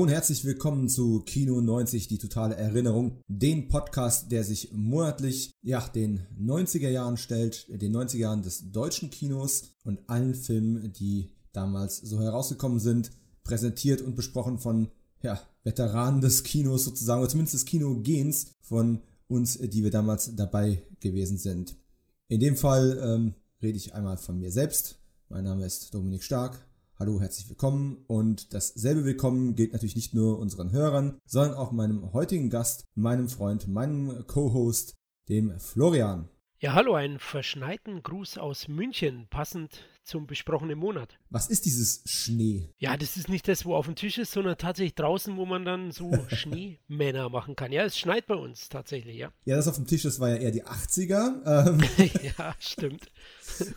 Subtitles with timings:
[0.00, 5.86] Und herzlich willkommen zu Kino 90, die totale Erinnerung, den Podcast, der sich monatlich, ja,
[5.88, 11.98] den 90er Jahren stellt, den 90er Jahren des deutschen Kinos und allen Filmen, die damals
[11.98, 13.10] so herausgekommen sind,
[13.44, 14.88] präsentiert und besprochen von,
[15.22, 20.82] ja, Veteranen des Kinos sozusagen, oder zumindest des Kinogens von uns, die wir damals dabei
[21.00, 21.76] gewesen sind.
[22.28, 24.98] In dem Fall ähm, rede ich einmal von mir selbst.
[25.28, 26.69] Mein Name ist Dominik Stark.
[27.00, 28.04] Hallo, herzlich willkommen.
[28.08, 33.30] Und dasselbe Willkommen gilt natürlich nicht nur unseren Hörern, sondern auch meinem heutigen Gast, meinem
[33.30, 34.98] Freund, meinem Co-Host,
[35.30, 36.28] dem Florian.
[36.58, 41.18] Ja, hallo, einen verschneiten Gruß aus München, passend zum besprochenen Monat.
[41.30, 42.74] Was ist dieses Schnee?
[42.76, 45.64] Ja, das ist nicht das, wo auf dem Tisch ist, sondern tatsächlich draußen, wo man
[45.64, 47.72] dann so Schneemänner machen kann.
[47.72, 49.32] Ja, es schneit bei uns tatsächlich, ja.
[49.46, 51.40] Ja, das auf dem Tisch, das war ja eher die 80er.
[51.50, 51.80] Ähm,
[52.36, 53.06] ja, stimmt.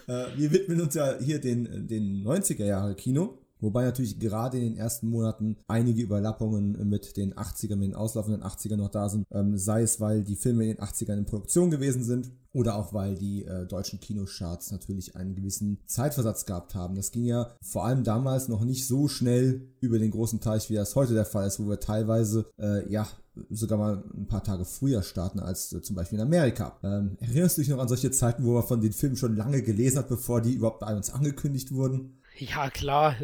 [0.08, 3.38] Äh, wir widmen uns ja hier den, den 90er Jahre Kino.
[3.64, 8.44] Wobei natürlich gerade in den ersten Monaten einige Überlappungen mit den 80ern, mit den auslaufenden
[8.44, 9.26] 80ern noch da sind.
[9.32, 12.94] Ähm, sei es, weil die Filme in den 80ern in Produktion gewesen sind oder auch
[12.94, 16.96] weil die äh, deutschen Kinocharts natürlich einen gewissen Zeitversatz gehabt haben.
[16.96, 20.76] Das ging ja vor allem damals noch nicht so schnell über den großen Teich, wie
[20.76, 23.08] das heute der Fall ist, wo wir teilweise äh, ja
[23.50, 26.78] sogar mal ein paar Tage früher starten als äh, zum Beispiel in Amerika.
[26.84, 29.62] Ähm, erinnerst du dich noch an solche Zeiten, wo man von den Filmen schon lange
[29.62, 32.18] gelesen hat, bevor die überhaupt bei uns angekündigt wurden?
[32.36, 33.16] Ja, klar,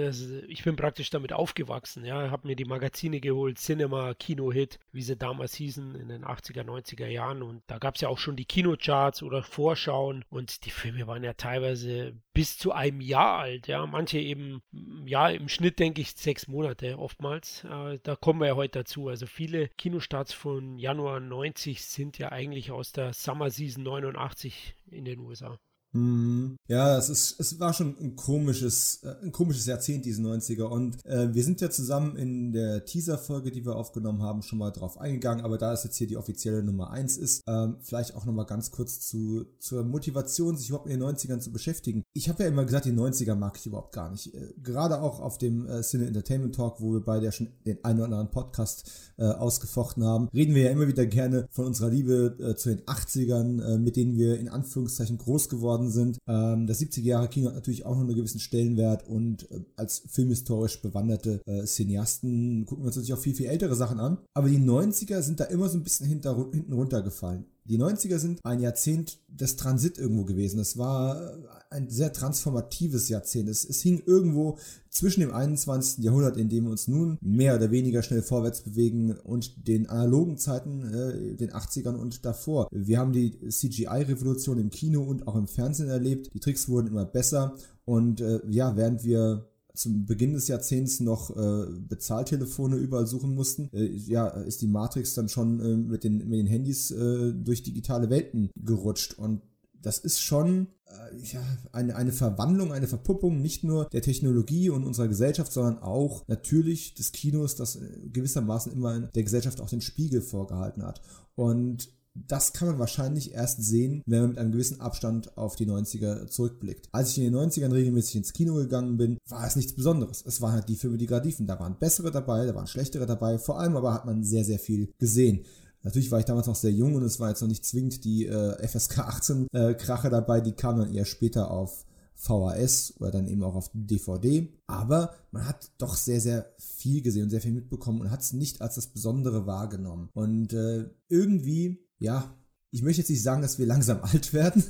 [0.47, 2.05] ich bin praktisch damit aufgewachsen.
[2.05, 6.63] Ja, habe mir die Magazine geholt, Cinema, Kino-Hit, wie sie damals hießen in den 80er,
[6.63, 7.41] 90er Jahren.
[7.41, 10.23] Und da gab es ja auch schon die Kinocharts oder Vorschauen.
[10.29, 13.67] Und die Filme waren ja teilweise bis zu einem Jahr alt.
[13.67, 14.61] Ja, manche eben,
[15.05, 17.63] ja, im Schnitt denke ich sechs Monate oftmals.
[17.63, 19.07] Äh, da kommen wir ja heute dazu.
[19.07, 25.05] Also viele Kinostarts von Januar 90 sind ja eigentlich aus der Summer Season 89 in
[25.05, 25.57] den USA.
[25.93, 26.57] Mhm.
[26.67, 30.63] Ja, es ist, es war schon ein komisches, äh, ein komisches Jahrzehnt, diese 90er.
[30.63, 34.71] Und äh, wir sind ja zusammen in der Teaser-Folge, die wir aufgenommen haben, schon mal
[34.71, 35.43] drauf eingegangen.
[35.43, 38.71] Aber da es jetzt hier die offizielle Nummer 1 ist, ähm, vielleicht auch nochmal ganz
[38.71, 42.03] kurz zu, zur Motivation, sich überhaupt mit den 90ern zu beschäftigen.
[42.13, 44.33] Ich habe ja immer gesagt, die 90er mag ich überhaupt gar nicht.
[44.33, 47.83] Äh, gerade auch auf dem äh, Cine Entertainment Talk, wo wir beide ja schon den
[47.83, 51.89] einen oder anderen Podcast äh, ausgefochten haben, reden wir ja immer wieder gerne von unserer
[51.89, 56.19] Liebe äh, zu den 80ern, äh, mit denen wir in Anführungszeichen groß geworden worden sind.
[56.27, 60.03] Ähm, das 70er Jahre Kino hat natürlich auch noch einen gewissen Stellenwert und äh, als
[60.07, 64.19] filmhistorisch bewanderte äh, Cineasten gucken wir uns natürlich auch viel, viel ältere Sachen an.
[64.33, 67.45] Aber die 90er sind da immer so ein bisschen hinter, hinten runtergefallen.
[67.65, 70.59] Die 90er sind ein Jahrzehnt des Transit irgendwo gewesen.
[70.59, 71.37] Es war
[71.69, 73.47] ein sehr transformatives Jahrzehnt.
[73.47, 74.57] Es, es hing irgendwo
[74.99, 76.03] zwischen dem 21.
[76.03, 80.37] Jahrhundert, in dem wir uns nun mehr oder weniger schnell vorwärts bewegen, und den analogen
[80.37, 82.67] Zeiten, äh, den 80ern und davor.
[82.71, 86.29] Wir haben die CGI-Revolution im Kino und auch im Fernsehen erlebt.
[86.33, 87.55] Die Tricks wurden immer besser
[87.85, 93.69] und äh, ja, während wir zum Beginn des Jahrzehnts noch äh, Bezahltelefone überall suchen mussten,
[93.71, 97.63] äh, ja, ist die Matrix dann schon äh, mit, den, mit den Handys äh, durch
[97.63, 99.17] digitale Welten gerutscht.
[99.17, 99.41] Und
[99.81, 101.41] das ist schon äh, ja,
[101.71, 106.95] eine, eine Verwandlung, eine Verpuppung nicht nur der Technologie und unserer Gesellschaft, sondern auch natürlich
[106.95, 111.01] des Kinos, das äh, gewissermaßen immer der Gesellschaft auch den Spiegel vorgehalten hat.
[111.35, 111.89] Und
[112.27, 116.27] das kann man wahrscheinlich erst sehen, wenn man mit einem gewissen Abstand auf die 90er
[116.27, 116.89] zurückblickt.
[116.91, 120.23] Als ich in den 90ern regelmäßig ins Kino gegangen bin, war es nichts Besonderes.
[120.25, 121.47] Es waren halt die Filme, die gerade liefen.
[121.47, 123.37] Da waren bessere dabei, da waren schlechtere dabei.
[123.37, 125.45] Vor allem aber hat man sehr, sehr viel gesehen.
[125.83, 128.25] Natürlich war ich damals noch sehr jung und es war jetzt noch nicht zwingend die
[128.25, 131.85] äh, FSK 18 äh, Krache dabei, die kam dann eher später auf
[132.15, 134.51] VHS oder dann eben auch auf DVD.
[134.67, 138.33] Aber man hat doch sehr, sehr viel gesehen und sehr viel mitbekommen und hat es
[138.33, 140.09] nicht als das Besondere wahrgenommen.
[140.13, 142.33] Und äh, irgendwie ja,
[142.71, 144.63] ich möchte jetzt nicht sagen, dass wir langsam alt werden.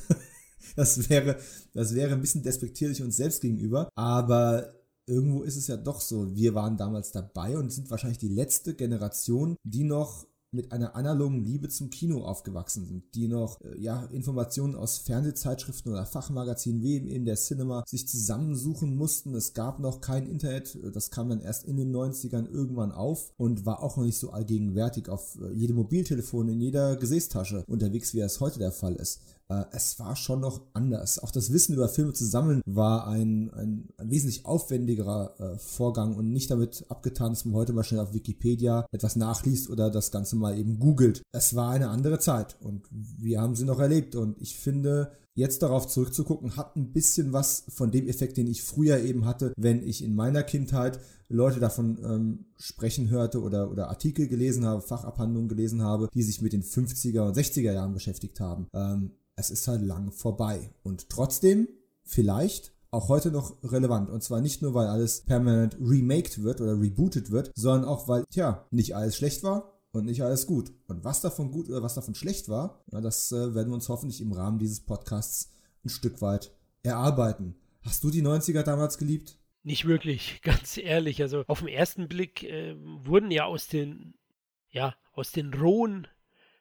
[0.76, 1.38] das wäre,
[1.74, 3.90] das wäre ein bisschen despektierlich uns selbst gegenüber.
[3.96, 4.74] Aber
[5.06, 6.36] irgendwo ist es ja doch so.
[6.36, 11.44] Wir waren damals dabei und sind wahrscheinlich die letzte Generation, die noch mit einer analogen
[11.44, 16.98] Liebe zum Kino aufgewachsen sind, die noch äh, ja, Informationen aus Fernsehzeitschriften oder Fachmagazinen wie
[16.98, 19.36] in der Cinema sich zusammensuchen mussten.
[19.36, 23.66] Es gab noch kein Internet, das kam dann erst in den 90ern irgendwann auf und
[23.66, 28.22] war auch noch nicht so allgegenwärtig auf äh, jedem Mobiltelefon, in jeder Gesäßtasche unterwegs, wie
[28.22, 31.20] es heute der Fall ist äh, es war schon noch anders.
[31.20, 36.16] Auch das Wissen über Filme zu sammeln war ein, ein, ein wesentlich aufwendigerer äh, Vorgang
[36.16, 40.12] und nicht damit abgetan, dass man heute mal schnell auf Wikipedia etwas nachliest oder das
[40.12, 41.22] Ganze mal eben googelt.
[41.32, 45.62] Es war eine andere Zeit und wir haben sie noch erlebt und ich finde, jetzt
[45.64, 49.82] darauf zurückzugucken, hat ein bisschen was von dem Effekt, den ich früher eben hatte, wenn
[49.88, 51.00] ich in meiner Kindheit
[51.30, 56.42] Leute davon ähm, sprechen hörte oder, oder Artikel gelesen habe, Fachabhandlungen gelesen habe, die sich
[56.42, 58.68] mit den 50er und 60er Jahren beschäftigt haben.
[58.74, 60.72] Ähm, es ist halt lang vorbei.
[60.84, 61.68] Und trotzdem,
[62.04, 64.10] vielleicht, auch heute noch relevant.
[64.10, 68.26] Und zwar nicht nur, weil alles permanent remaked wird oder rebootet wird, sondern auch, weil,
[68.30, 70.72] tja, nicht alles schlecht war und nicht alles gut.
[70.88, 74.22] Und was davon gut oder was davon schlecht war, das äh, werden wir uns hoffentlich
[74.22, 75.52] im Rahmen dieses Podcasts
[75.86, 76.52] ein Stück weit
[76.84, 77.56] erarbeiten.
[77.82, 79.38] Hast du die 90er damals geliebt?
[79.64, 81.22] Nicht wirklich, ganz ehrlich.
[81.22, 84.16] Also auf den ersten Blick äh, wurden ja aus den,
[84.72, 86.08] ja, aus den rohen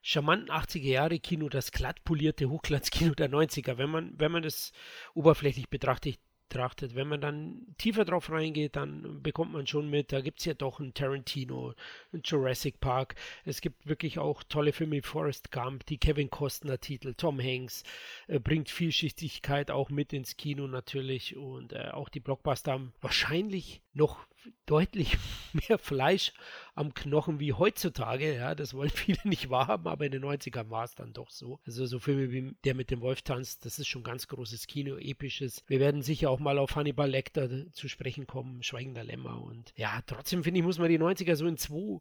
[0.02, 3.78] charmanten 80er Jahre Kino, das glatt polierte Hochglanzkino der 90er.
[3.78, 4.72] Wenn man, wenn man das
[5.14, 6.18] oberflächlich betrachtet,
[6.48, 6.94] betrachtet.
[6.94, 10.54] Wenn man dann tiefer drauf reingeht, dann bekommt man schon mit, da gibt es ja
[10.54, 11.74] doch einen Tarantino,
[12.12, 13.14] einen Jurassic Park.
[13.44, 17.82] Es gibt wirklich auch tolle Filme wie Forrest Gump, die Kevin Costner Titel, Tom Hanks
[18.26, 23.82] äh, bringt Vielschichtigkeit auch mit ins Kino natürlich und äh, auch die Blockbuster haben wahrscheinlich
[23.92, 24.26] noch
[24.66, 25.16] deutlich
[25.68, 26.32] mehr Fleisch
[26.74, 28.34] am Knochen wie heutzutage.
[28.34, 31.60] Ja, das wollen viele nicht wahrhaben, aber in den 90ern war es dann doch so.
[31.66, 34.96] Also so Filme wie Der mit dem Wolf tanzt, das ist schon ganz großes Kino,
[34.96, 35.62] episches.
[35.66, 39.42] Wir werden sicher auch mal auf Hannibal Lecter zu sprechen kommen, Schweigender Lämmer.
[39.42, 42.00] Und ja, trotzdem finde ich, muss man die 90er so in zwei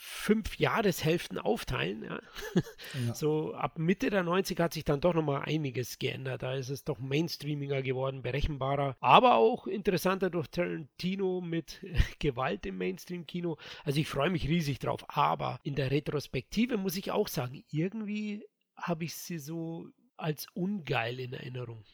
[0.00, 2.04] fünf Jahreshälften aufteilen.
[2.04, 2.20] Ja.
[3.06, 3.14] Ja.
[3.14, 6.44] So ab Mitte der 90er hat sich dann doch nochmal einiges geändert.
[6.44, 11.84] Da ist es doch mainstreamiger geworden, berechenbarer, aber auch interessanter durch Tarantino mit
[12.20, 13.58] Gewalt im Mainstream-Kino.
[13.82, 15.04] Also ich freue mich riesig drauf.
[15.08, 18.46] Aber in der Retrospektive muss ich auch sagen, irgendwie
[18.76, 21.84] habe ich sie so als ungeil in Erinnerung.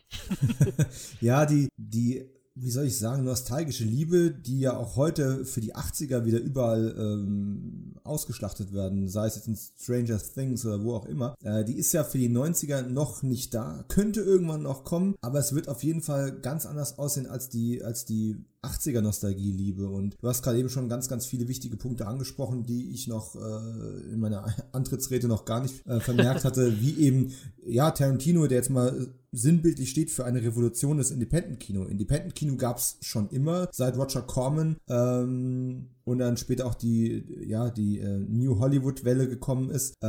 [1.21, 5.75] ja, die, die wie soll ich sagen, nostalgische Liebe, die ja auch heute für die
[5.75, 11.07] 80er wieder überall ähm, ausgeschlachtet werden, sei es jetzt in Stranger Things oder wo auch
[11.07, 15.17] immer, äh, die ist ja für die 90er noch nicht da, könnte irgendwann noch kommen,
[15.21, 19.53] aber es wird auf jeden Fall ganz anders aussehen als die, als die 80er Nostalgie
[19.53, 19.89] liebe.
[19.89, 23.37] Und du hast gerade eben schon ganz, ganz viele wichtige Punkte angesprochen, die ich noch
[23.37, 27.33] äh, in meiner Antrittsrede noch gar nicht äh, vermerkt hatte, wie eben,
[27.67, 31.85] ja, Tarantino, der jetzt mal sinnbildlich steht für eine Revolution des Independent-Kino.
[31.85, 37.71] Independent-Kino gab es schon immer, seit Roger Corman ähm, und dann später auch die, ja,
[37.71, 39.95] die äh, New Hollywood-Welle gekommen ist.
[40.01, 40.07] Äh,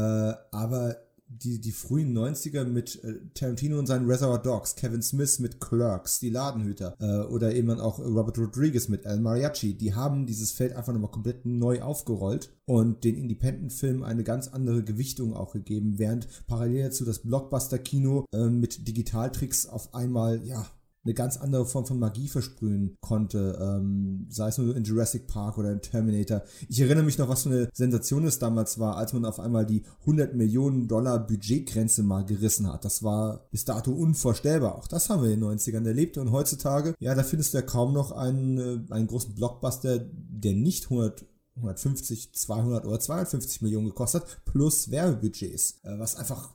[0.51, 5.59] aber die, die frühen 90er mit äh, Tarantino und seinen Reservoir Dogs, Kevin Smith mit
[5.59, 10.51] Clerks, die Ladenhüter, äh, oder eben auch Robert Rodriguez mit El Mariachi, die haben dieses
[10.51, 15.97] Feld einfach nochmal komplett neu aufgerollt und den Independent-Film eine ganz andere Gewichtung auch gegeben,
[15.97, 20.65] während parallel dazu das Blockbuster-Kino äh, mit Digitaltricks auf einmal, ja,
[21.05, 25.57] eine ganz andere Form von Magie versprühen konnte, ähm, sei es nur in Jurassic Park
[25.57, 26.43] oder in Terminator.
[26.67, 29.65] Ich erinnere mich noch, was für eine Sensation es damals war, als man auf einmal
[29.65, 32.85] die 100 Millionen Dollar Budgetgrenze mal gerissen hat.
[32.85, 34.75] Das war bis dato unvorstellbar.
[34.75, 37.61] Auch das haben wir in den 90ern erlebt und heutzutage, ja, da findest du ja
[37.61, 41.25] kaum noch einen, äh, einen großen Blockbuster, der nicht 100
[41.57, 46.53] 150, 200 oder 250 Millionen gekostet, plus Werbebudgets, äh, was einfach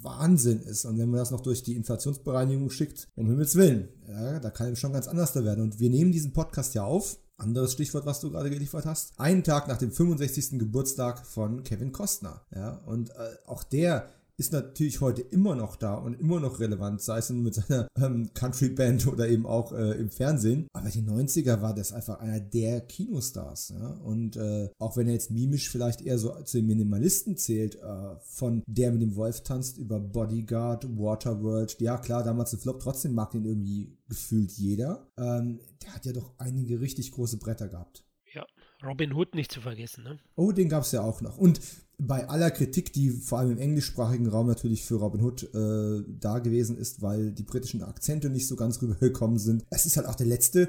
[0.00, 0.84] Wahnsinn ist.
[0.84, 4.72] Und wenn man das noch durch die Inflationsbereinigung schickt, um Himmels Willen, ja, da kann
[4.72, 5.62] es schon ganz anders da werden.
[5.62, 7.18] Und wir nehmen diesen Podcast ja auf.
[7.38, 9.18] Anderes Stichwort, was du gerade geliefert hast.
[9.18, 10.58] Einen Tag nach dem 65.
[10.58, 12.42] Geburtstag von Kevin Costner.
[12.54, 14.08] Ja, und äh, auch der
[14.42, 18.28] ist natürlich heute immer noch da und immer noch relevant, sei es mit seiner ähm,
[18.34, 20.66] Country-Band oder eben auch äh, im Fernsehen.
[20.72, 23.72] Aber die 90er war das einfach einer der Kinostars.
[23.78, 23.90] Ja?
[24.02, 28.16] Und äh, auch wenn er jetzt mimisch vielleicht eher so zu den Minimalisten zählt, äh,
[28.24, 33.14] von Der mit dem Wolf tanzt über Bodyguard, Waterworld, ja klar, damals ein Flop, trotzdem
[33.14, 35.08] mag den irgendwie gefühlt jeder.
[35.16, 38.04] Ähm, der hat ja doch einige richtig große Bretter gehabt.
[38.34, 38.44] Ja,
[38.82, 40.18] Robin Hood nicht zu vergessen, ne?
[40.34, 41.38] Oh, den gab es ja auch noch.
[41.38, 41.60] Und
[42.06, 46.40] bei aller Kritik, die vor allem im englischsprachigen Raum natürlich für Robin Hood äh, da
[46.40, 49.64] gewesen ist, weil die britischen Akzente nicht so ganz rübergekommen sind.
[49.70, 50.68] Es ist halt auch der letzte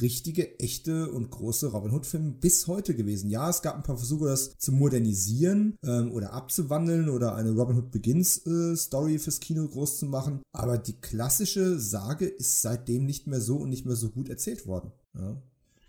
[0.00, 3.30] richtige, echte und große Robin Hood-Film bis heute gewesen.
[3.30, 7.76] Ja, es gab ein paar Versuche, das zu modernisieren ähm, oder abzuwandeln oder eine Robin
[7.76, 10.42] Hood Begins-Story äh, fürs Kino groß zu machen.
[10.52, 14.66] Aber die klassische Sage ist seitdem nicht mehr so und nicht mehr so gut erzählt
[14.66, 14.92] worden.
[15.16, 15.40] Ja.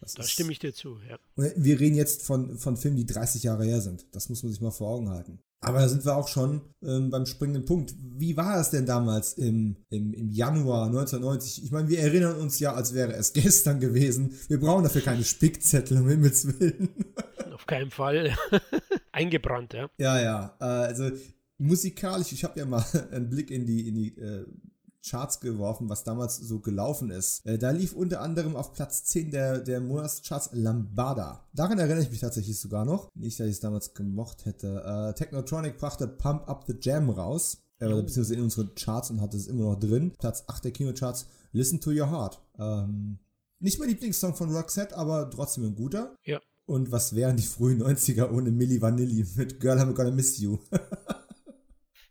[0.06, 1.18] Das da stimme ich dir zu, ja.
[1.36, 4.06] Wir reden jetzt von, von Filmen, die 30 Jahre her sind.
[4.12, 5.40] Das muss man sich mal vor Augen halten.
[5.62, 7.96] Aber da sind wir auch schon ähm, beim springenden Punkt.
[7.98, 11.64] Wie war es denn damals im, im, im Januar 1990?
[11.64, 14.38] Ich meine, wir erinnern uns ja, als wäre es gestern gewesen.
[14.48, 16.90] Wir brauchen dafür keine Spickzettel, um Himmels Willen.
[17.54, 18.38] Auf keinen Fall.
[19.12, 19.90] Eingebrannt, ja.
[19.98, 20.56] Ja, ja.
[20.60, 21.10] Äh, also
[21.58, 24.46] musikalisch, ich habe ja mal einen Blick in die, in die äh,
[25.06, 27.46] Charts geworfen, was damals so gelaufen ist.
[27.46, 31.48] Äh, da lief unter anderem auf Platz 10 der, der Monatscharts Lambada.
[31.54, 33.10] Daran erinnere ich mich tatsächlich sogar noch.
[33.16, 34.84] Nicht, dass ich es damals gemocht hätte.
[34.84, 37.58] Äh, Technotronic brachte Pump Up the Jam raus.
[37.80, 38.02] Äh, oh.
[38.02, 40.14] beziehungsweise in unseren Charts und hatte es immer noch drin.
[40.18, 42.42] Platz 8 der Kinocharts, Listen to Your Heart.
[42.58, 43.20] Ähm,
[43.60, 46.16] nicht mein Lieblingssong von Roxette, aber trotzdem ein guter.
[46.24, 46.40] Ja.
[46.66, 50.60] Und was wären die frühen 90er ohne Milli Vanilli mit Girl I'm Gonna Miss You?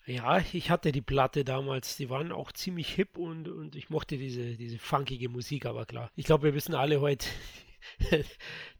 [0.06, 1.96] Ja, ich hatte die Platte damals.
[1.96, 6.10] Die waren auch ziemlich hip und, und ich mochte diese, diese funkige Musik, aber klar.
[6.14, 7.26] Ich glaube, wir wissen alle heute,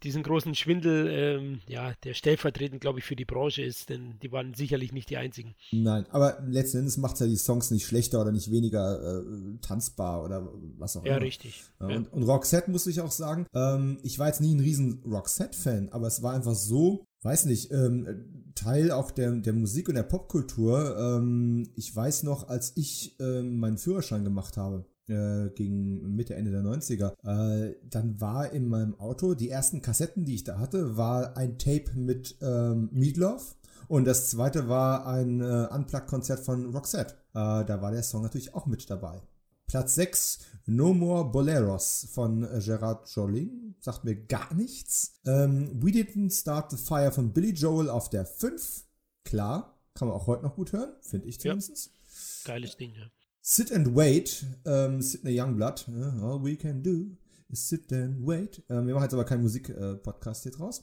[0.03, 4.33] diesen großen Schwindel, ähm, ja, der stellvertretend, glaube ich, für die Branche ist, denn die
[4.33, 5.55] waren sicherlich nicht die einzigen.
[5.73, 9.59] Nein, aber letzten Endes macht es ja die Songs nicht schlechter oder nicht weniger äh,
[9.61, 11.15] tanzbar oder was auch immer.
[11.15, 11.63] Ja, richtig.
[11.81, 15.03] Ja, und, und Roxette muss ich auch sagen, ähm, ich war jetzt nie ein riesen
[15.05, 19.95] Roxette-Fan, aber es war einfach so, weiß nicht, ähm, Teil auch der, der Musik und
[19.95, 20.97] der Popkultur.
[20.99, 26.51] Ähm, ich weiß noch, als ich ähm, meinen Führerschein gemacht habe, äh, gegen Mitte, Ende
[26.51, 30.97] der 90er, äh, dann war in meinem Auto, die ersten Kassetten, die ich da hatte,
[30.97, 33.57] war ein Tape mit ähm, Meatloaf
[33.89, 37.15] und das zweite war ein äh, Unplugged-Konzert von Roxette.
[37.35, 39.21] Äh, da war der Song natürlich auch mit dabei.
[39.67, 43.75] Platz 6, No More Boleros von äh, Gerard Joling.
[43.81, 45.21] Sagt mir gar nichts.
[45.27, 48.85] Ähm, We Didn't Start the Fire von Billy Joel auf der 5.
[49.25, 51.87] Klar, kann man auch heute noch gut hören, finde ich zumindest.
[51.87, 52.55] Ja.
[52.55, 53.11] Geiles Ding, ja.
[53.41, 57.17] Sit and Wait, ähm, Sidney Youngblood, uh, All We Can Do
[57.49, 58.63] is Sit and Wait.
[58.71, 60.83] Ähm, wir machen jetzt aber keinen Musik-Podcast äh, hier draus.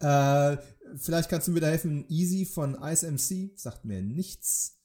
[0.00, 0.56] äh,
[0.96, 2.04] vielleicht kannst du mir da helfen.
[2.08, 4.81] Easy von Ice MC, sagt mir nichts.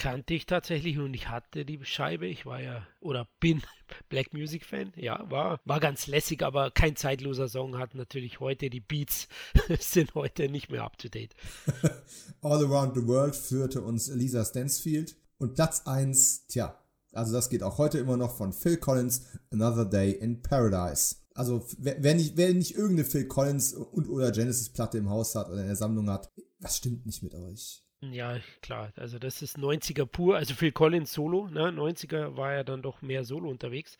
[0.00, 2.26] Kannte ich tatsächlich und ich hatte die Scheibe.
[2.26, 3.60] Ich war ja oder bin
[4.08, 4.94] Black Music Fan.
[4.96, 7.76] Ja, war, war ganz lässig, aber kein zeitloser Song.
[7.76, 9.28] Hat natürlich heute die Beats
[9.78, 11.34] sind heute nicht mehr up to date.
[12.40, 15.16] All Around the World führte uns Lisa Stansfield.
[15.36, 19.84] Und Platz 1, tja, also das geht auch heute immer noch von Phil Collins, Another
[19.84, 21.16] Day in Paradise.
[21.34, 25.34] Also wer, wer nicht, wer nicht irgendeine Phil Collins und oder Genesis Platte im Haus
[25.34, 27.84] hat oder in der Sammlung hat, was stimmt nicht mit euch?
[28.00, 28.92] Ja, klar.
[28.96, 30.36] Also das ist 90er pur.
[30.36, 31.70] Also Phil Collins Solo, ne?
[31.70, 33.98] 90er war er dann doch mehr Solo unterwegs.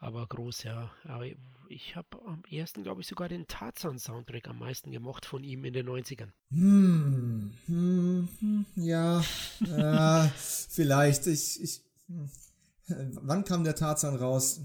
[0.00, 0.90] Aber groß, ja.
[1.04, 1.26] Aber
[1.68, 5.72] ich habe am ersten, glaube ich, sogar den Tarzan-Soundtrack am meisten gemocht von ihm in
[5.72, 6.30] den 90ern.
[6.50, 9.20] Hm, hm, hm ja,
[9.60, 11.26] äh, vielleicht.
[11.26, 12.28] Ich, ich, hm.
[12.88, 14.60] Wann kam der Tarzan raus?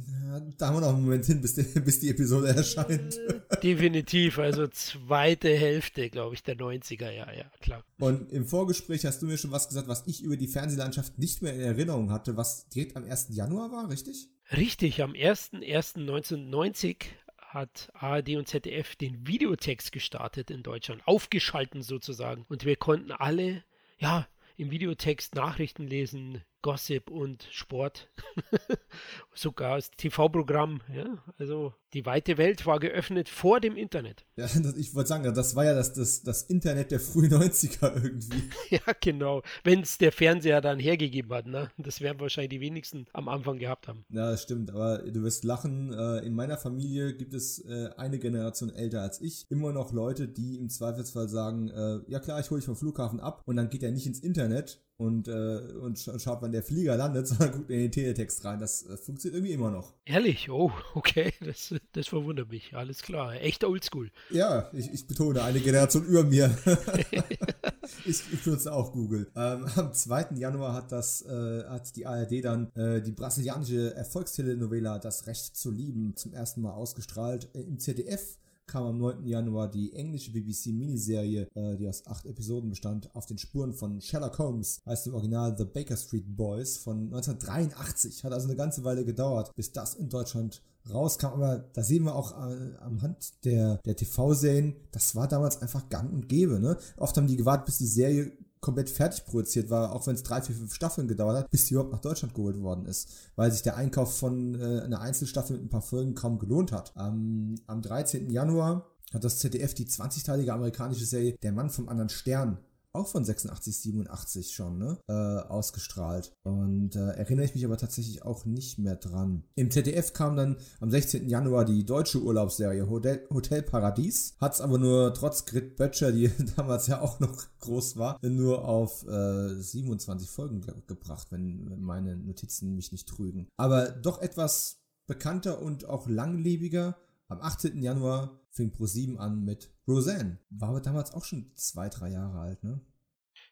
[0.57, 3.19] Da haben wir noch einen Moment hin, bis die, bis die Episode erscheint.
[3.63, 7.83] Definitiv, also zweite Hälfte, glaube ich, der 90er, ja, ja, klar.
[7.99, 11.41] Und im Vorgespräch hast du mir schon was gesagt, was ich über die Fernsehlandschaft nicht
[11.41, 13.27] mehr in Erinnerung hatte, was direkt am 1.
[13.29, 14.29] Januar war, richtig?
[14.51, 16.97] Richtig, am 01.01.1990
[17.37, 22.45] hat ARD und ZDF den Videotext gestartet in Deutschland, aufgeschalten sozusagen.
[22.49, 23.63] Und wir konnten alle,
[23.99, 24.27] ja,
[24.57, 28.09] im Videotext Nachrichten lesen, Gossip und Sport.
[29.35, 30.81] Sogar das TV-Programm.
[30.95, 31.21] Ja?
[31.37, 34.25] Also die weite Welt war geöffnet vor dem Internet.
[34.35, 38.41] Ja, ich wollte sagen, das war ja das, das, das Internet der frühen 90er irgendwie.
[38.71, 39.43] ja, genau.
[39.63, 41.45] Wenn es der Fernseher dann hergegeben hat.
[41.45, 41.69] Ne?
[41.77, 44.05] Das werden wahrscheinlich die wenigsten am Anfang gehabt haben.
[44.09, 44.71] Ja, das stimmt.
[44.71, 45.93] Aber du wirst lachen.
[45.93, 49.45] Äh, in meiner Familie gibt es äh, eine Generation älter als ich.
[49.51, 53.19] Immer noch Leute, die im Zweifelsfall sagen, äh, ja klar, ich hole dich vom Flughafen
[53.19, 56.95] ab und dann geht er nicht ins Internet und, äh, und schaut, wann der Flieger
[56.95, 58.59] landet, sondern guckt in den Teletext rein.
[58.59, 59.93] Das äh, funktioniert irgendwie immer noch.
[60.05, 60.49] Ehrlich?
[60.49, 61.33] Oh, okay.
[61.41, 62.75] Das, das verwundert mich.
[62.75, 63.33] Alles klar.
[63.35, 64.11] Echter Oldschool.
[64.29, 66.55] Ja, ich, ich betone, eine Generation über mir.
[68.05, 69.29] ich, ich benutze auch Google.
[69.35, 70.35] Ähm, am 2.
[70.35, 75.71] Januar hat das, äh, hat die ARD dann äh, die brasilianische Erfolgstelenovela Das Recht zu
[75.71, 77.49] lieben zum ersten Mal ausgestrahlt.
[77.53, 79.25] Äh, Im ZDF kam am 9.
[79.25, 84.39] Januar die englische BBC-Miniserie, äh, die aus acht Episoden bestand, auf den Spuren von Sherlock
[84.39, 88.23] Holmes, heißt im Original The Baker Street Boys von 1983.
[88.23, 91.27] Hat also eine ganze Weile gedauert, bis das in Deutschland rauskam.
[91.27, 95.89] Aber da sehen wir auch äh, am Hand der, der TV-Serien, das war damals einfach
[95.89, 96.59] gang und gäbe.
[96.59, 96.77] Ne?
[96.97, 98.31] Oft haben die gewartet, bis die Serie
[98.63, 101.73] komplett fertig produziert war, auch wenn es drei, vier, fünf Staffeln gedauert hat, bis die
[101.73, 105.65] überhaupt nach Deutschland geholt worden ist, weil sich der Einkauf von äh, einer Einzelstaffel mit
[105.65, 106.93] ein paar Folgen kaum gelohnt hat.
[106.95, 108.29] Am, am 13.
[108.31, 112.57] Januar hat das ZDF die 20-teilige amerikanische Serie Der Mann vom anderen Stern
[112.93, 114.99] auch von 86, 87 schon, ne?
[115.07, 116.31] Äh, ausgestrahlt.
[116.43, 119.43] Und äh, erinnere ich mich aber tatsächlich auch nicht mehr dran.
[119.55, 121.27] Im ZDF kam dann am 16.
[121.27, 124.35] Januar die deutsche Urlaubsserie Hotel, Hotel Paradies.
[124.39, 128.65] Hat es aber nur trotz Grit Böttcher, die damals ja auch noch groß war, nur
[128.65, 133.47] auf äh, 27 Folgen ge gebracht, wenn meine Notizen mich nicht trügen.
[133.57, 136.97] Aber doch etwas bekannter und auch langlebiger.
[137.29, 137.81] Am 18.
[137.81, 140.37] Januar fing Pro7 an mit Roseanne.
[140.49, 142.79] War aber damals auch schon zwei, drei Jahre alt, ne?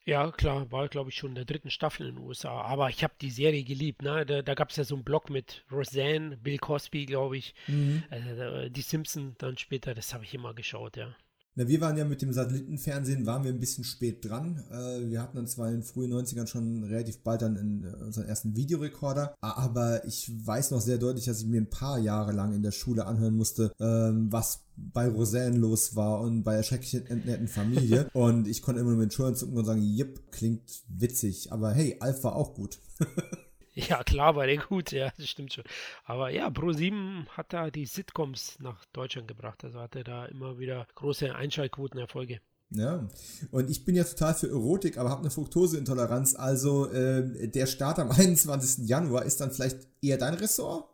[0.04, 2.62] Ja, klar, war glaube ich schon in der dritten Staffel in den USA.
[2.62, 4.02] Aber ich habe die Serie geliebt.
[4.02, 4.26] Ne?
[4.26, 8.04] Da, da gab es ja so einen Blog mit Roseanne, Bill Cosby, glaube ich, mhm.
[8.10, 9.94] äh, die Simpson dann später.
[9.94, 11.16] Das habe ich immer geschaut, ja.
[11.56, 14.64] Na, wir waren ja mit dem Satellitenfernsehen, waren wir ein bisschen spät dran.
[14.72, 17.94] Äh, wir hatten dann zwar in den frühen 90ern schon relativ bald dann in, äh,
[18.06, 22.32] unseren ersten Videorekorder, aber ich weiß noch sehr deutlich, dass ich mir ein paar Jahre
[22.32, 26.64] lang in der Schule anhören musste, ähm, was bei Roseanne los war und bei der
[26.64, 28.10] schrecklichen entnetten Familie.
[28.14, 31.52] und ich konnte immer nur mit Schultern zucken und sagen, jipp, klingt witzig.
[31.52, 32.80] Aber hey, Alf war auch gut.
[33.90, 35.64] Ja, klar war der gut, ja, das stimmt schon.
[36.04, 39.64] Aber ja, Pro7 hat da die Sitcoms nach Deutschland gebracht.
[39.64, 42.42] Also hatte da immer wieder große Einschaltquotenerfolge.
[42.74, 43.06] Ja,
[43.52, 46.36] und ich bin ja total für Erotik, aber habe eine Fructoseintoleranz.
[46.36, 48.88] Also äh, der Start am 21.
[48.88, 50.88] Januar ist dann vielleicht eher dein Ressort?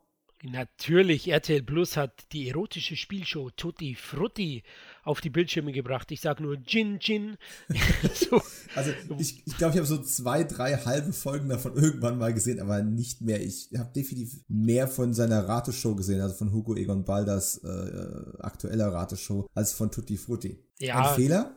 [0.43, 4.63] Natürlich, RTL Plus hat die erotische Spielshow Tutti Frutti
[5.07, 6.11] auf die Bildschirme gebracht.
[6.11, 7.37] Ich sage nur Gin Gin.
[8.13, 8.41] so.
[8.75, 12.33] Also ich glaube, ich, glaub, ich habe so zwei, drei halbe Folgen davon irgendwann mal
[12.33, 13.41] gesehen, aber nicht mehr.
[13.41, 18.93] Ich habe definitiv mehr von seiner Rateshow gesehen, also von Hugo Egon Balders äh, aktueller
[18.93, 20.63] Rateshow, als von Tutti Frutti.
[20.79, 21.09] Ja.
[21.09, 21.56] Ein Fehler?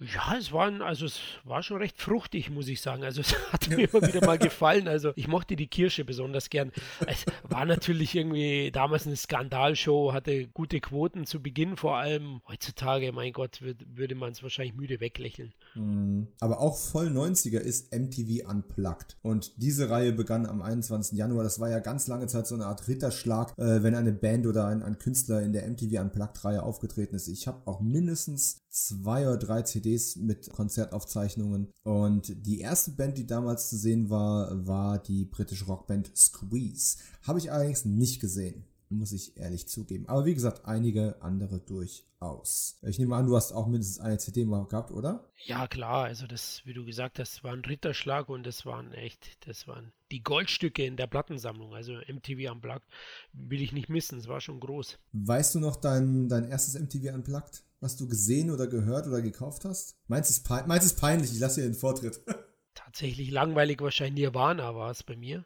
[0.00, 3.04] Ja, es war, also es war schon recht fruchtig, muss ich sagen.
[3.04, 4.88] Also es hat mir immer wieder mal gefallen.
[4.88, 6.72] Also ich mochte die Kirsche besonders gern.
[7.06, 12.40] Es war natürlich irgendwie damals eine Skandalshow, hatte gute Quoten zu Beginn vor allem.
[12.48, 15.52] Heutzutage, mein Gott, würd, würde man es wahrscheinlich müde weglächeln.
[15.74, 16.28] Mhm.
[16.40, 19.18] Aber auch voll 90er ist MTV Unplugged.
[19.20, 21.18] Und diese Reihe begann am 21.
[21.18, 21.44] Januar.
[21.44, 24.66] Das war ja ganz lange Zeit so eine Art Ritterschlag, äh, wenn eine Band oder
[24.66, 27.28] ein, ein Künstler in der MTV Unplugged-Reihe aufgetreten ist.
[27.28, 31.68] Ich habe auch mindestens zwei oder drei CDs mit Konzertaufzeichnungen.
[31.82, 36.98] Und die erste Band, die damals zu sehen war, war die britische Rockband Squeeze.
[37.22, 40.08] Habe ich allerdings nicht gesehen, muss ich ehrlich zugeben.
[40.08, 42.78] Aber wie gesagt, einige andere durchaus.
[42.82, 45.28] Ich nehme an, du hast auch mindestens eine CD mal gehabt, oder?
[45.44, 46.04] Ja, klar.
[46.04, 49.92] Also das, wie du gesagt hast, war ein Ritterschlag und das waren echt, das waren
[50.10, 51.74] die Goldstücke in der Plattensammlung.
[51.74, 52.86] Also MTV Unplugged
[53.32, 54.18] will ich nicht missen.
[54.18, 54.98] Es war schon groß.
[55.12, 57.64] Weißt du noch dein, dein erstes MTV Unplugged?
[57.80, 59.96] was du gesehen oder gehört oder gekauft hast?
[60.06, 61.32] Meinst es pein peinlich?
[61.32, 62.20] Ich lasse dir den Vortritt.
[62.74, 65.44] Tatsächlich langweilig wahrscheinlich Nirvana war es bei mir.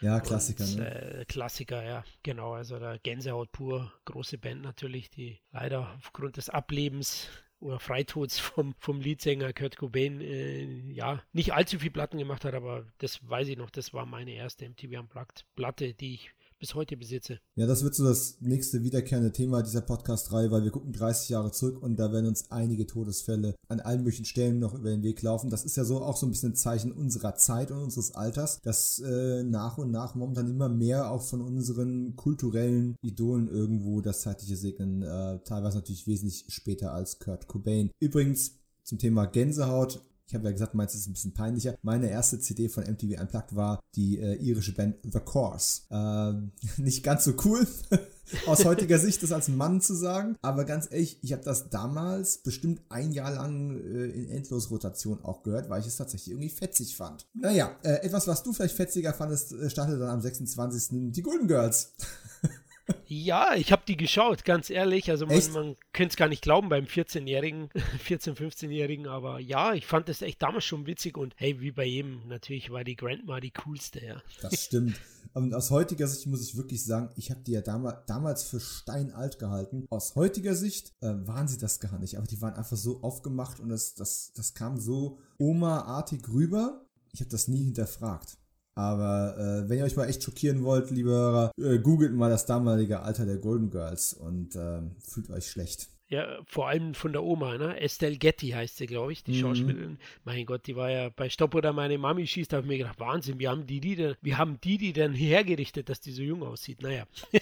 [0.00, 0.64] Ja, Klassiker.
[0.64, 1.20] Und, ne?
[1.20, 2.52] äh, Klassiker, ja, genau.
[2.52, 7.28] Also der Gänsehaut pur, große Band natürlich, die leider aufgrund des Ablebens
[7.60, 12.54] oder Freitods vom, vom Leadsänger Kurt Cobain äh, ja nicht allzu viel Platten gemacht hat,
[12.54, 16.74] aber das weiß ich noch, das war meine erste MTV Unplugged Platte, die ich bis
[16.74, 17.38] heute besitze.
[17.54, 21.52] Ja, das wird so das nächste wiederkehrende Thema dieser Podcast-Reihe, weil wir gucken 30 Jahre
[21.52, 25.22] zurück und da werden uns einige Todesfälle an allen möglichen Stellen noch über den Weg
[25.22, 25.50] laufen.
[25.50, 28.60] Das ist ja so auch so ein bisschen ein Zeichen unserer Zeit und unseres Alters,
[28.62, 34.22] dass äh, nach und nach momentan immer mehr auch von unseren kulturellen Idolen irgendwo das
[34.22, 37.90] zeitliche segnen, äh, teilweise natürlich wesentlich später als Kurt Cobain.
[38.00, 41.76] Übrigens, zum Thema Gänsehaut ich habe ja gesagt, meins ist ein bisschen peinlicher.
[41.82, 45.82] Meine erste CD von MTV Unplugged war die äh, irische Band The Course.
[45.90, 47.66] Ähm, nicht ganz so cool,
[48.46, 50.36] aus heutiger Sicht, das als Mann zu sagen.
[50.42, 55.44] Aber ganz ehrlich, ich habe das damals bestimmt ein Jahr lang äh, in Endlosrotation auch
[55.44, 57.26] gehört, weil ich es tatsächlich irgendwie fetzig fand.
[57.34, 61.12] Naja, äh, etwas, was du vielleicht fetziger fandest, äh, startete dann am 26.
[61.12, 61.94] die Golden Girls.
[63.08, 65.10] Ja, ich habe die geschaut, ganz ehrlich.
[65.10, 67.68] Also man, man könnte es gar nicht glauben beim 14-Jährigen,
[68.08, 71.84] 14-, 15-Jährigen, aber ja, ich fand das echt damals schon witzig und hey, wie bei
[71.84, 74.22] jedem, natürlich war die Grandma die coolste, ja.
[74.40, 75.00] Das stimmt.
[75.34, 78.60] Und aus heutiger Sicht muss ich wirklich sagen, ich habe die ja damals, damals für
[78.60, 79.86] steinalt gehalten.
[79.90, 83.60] Aus heutiger Sicht äh, waren sie das gar nicht, aber die waren einfach so aufgemacht
[83.60, 86.86] und das, das, das kam so Oma-artig rüber.
[87.12, 88.38] Ich habe das nie hinterfragt.
[88.76, 92.44] Aber äh, wenn ihr euch mal echt schockieren wollt, liebe Hörer, äh, googelt mal das
[92.44, 95.88] damalige Alter der Golden Girls und äh, fühlt euch schlecht.
[96.08, 97.80] Ja, vor allem von der Oma, ne?
[97.80, 99.40] Estelle Getty heißt sie, glaube ich, die mhm.
[99.40, 99.98] Schauspielerin.
[100.24, 102.78] Mein Gott, die war ja bei Stopp oder meine Mami schießt, da habe ich mir
[102.78, 106.12] gedacht, Wahnsinn, wir haben die, die denn, wir haben die, die dann hergerichtet, dass die
[106.12, 106.80] so jung aussieht.
[106.82, 107.06] Naja.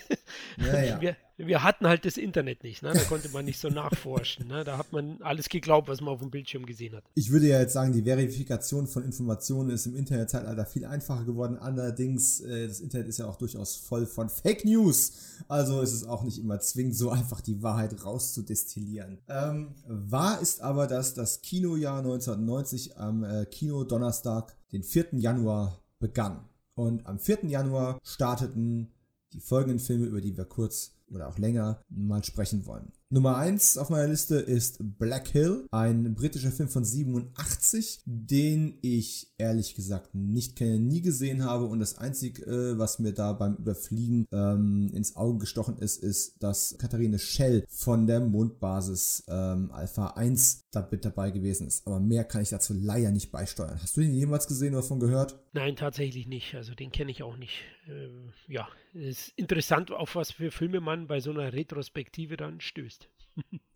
[0.57, 1.01] naja.
[1.01, 2.93] wir, wir hatten halt das Internet nicht, ne?
[2.95, 4.47] da konnte man nicht so nachforschen.
[4.49, 4.63] Ne?
[4.65, 7.05] Da hat man alles geglaubt, was man auf dem Bildschirm gesehen hat.
[7.15, 11.59] Ich würde ja jetzt sagen, die Verifikation von Informationen ist im Internetzeitalter viel einfacher geworden.
[11.59, 15.13] Allerdings, äh, das Internet ist ja auch durchaus voll von Fake News.
[15.49, 19.19] Also ist es auch nicht immer zwingend so einfach, die Wahrheit rauszudestillieren.
[19.29, 25.07] Ähm, wahr ist aber, dass das Kinojahr 1990 am äh, Kino Donnerstag, den 4.
[25.15, 26.45] Januar, begann.
[26.75, 27.47] Und am 4.
[27.47, 28.93] Januar starteten
[29.35, 32.93] die folgenden Filme, über die wir kurz oder auch länger mal sprechen wollen.
[33.11, 39.33] Nummer 1 auf meiner Liste ist Black Hill, ein britischer Film von 87, den ich
[39.39, 43.55] ehrlich gesagt nicht kenne, nie gesehen habe und das Einzige, äh, was mir da beim
[43.55, 50.09] Überfliegen ähm, ins Auge gestochen ist, ist, dass Katharine Schell von der Mondbasis ähm, Alpha
[50.09, 51.87] 1 da mit dabei gewesen ist.
[51.87, 53.79] Aber mehr kann ich dazu leider nicht beisteuern.
[53.81, 55.39] Hast du den jemals gesehen oder davon gehört?
[55.55, 56.57] Nein, tatsächlich nicht.
[56.57, 57.63] Also den kenne ich auch nicht.
[57.89, 62.61] Ähm, ja, es ist interessant, auf was für Filme man bei so einer Retrospektive dann
[62.61, 63.09] stößt.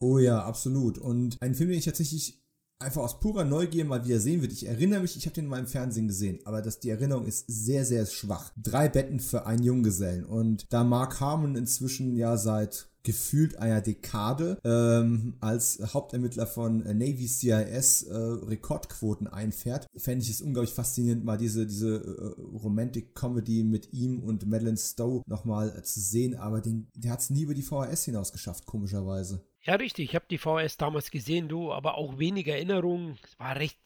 [0.00, 0.98] oh ja, absolut.
[0.98, 2.42] Und ein Film, den ich tatsächlich
[2.80, 4.52] einfach aus purer Neugier mal wieder sehen wird.
[4.52, 7.44] Ich erinnere mich, ich habe den mal im Fernsehen gesehen, aber das, die Erinnerung ist
[7.48, 8.52] sehr, sehr schwach.
[8.56, 10.24] Drei Betten für einen Junggesellen.
[10.24, 16.92] Und da Mark Harmon inzwischen ja seit gefühlt einer Dekade ähm, als Hauptermittler von äh,
[16.92, 23.14] Navy CIS äh, Rekordquoten einfährt, fände ich es unglaublich faszinierend, mal diese, diese äh, Romantic
[23.14, 27.30] Comedy mit ihm und Madeleine Stowe nochmal äh, zu sehen, aber den, der hat es
[27.30, 29.40] nie über die VHS hinaus geschafft, komischerweise.
[29.62, 30.10] Ja, richtig.
[30.10, 33.18] Ich habe die VHS damals gesehen, du, aber auch wenig Erinnerungen.
[33.22, 33.78] Es war recht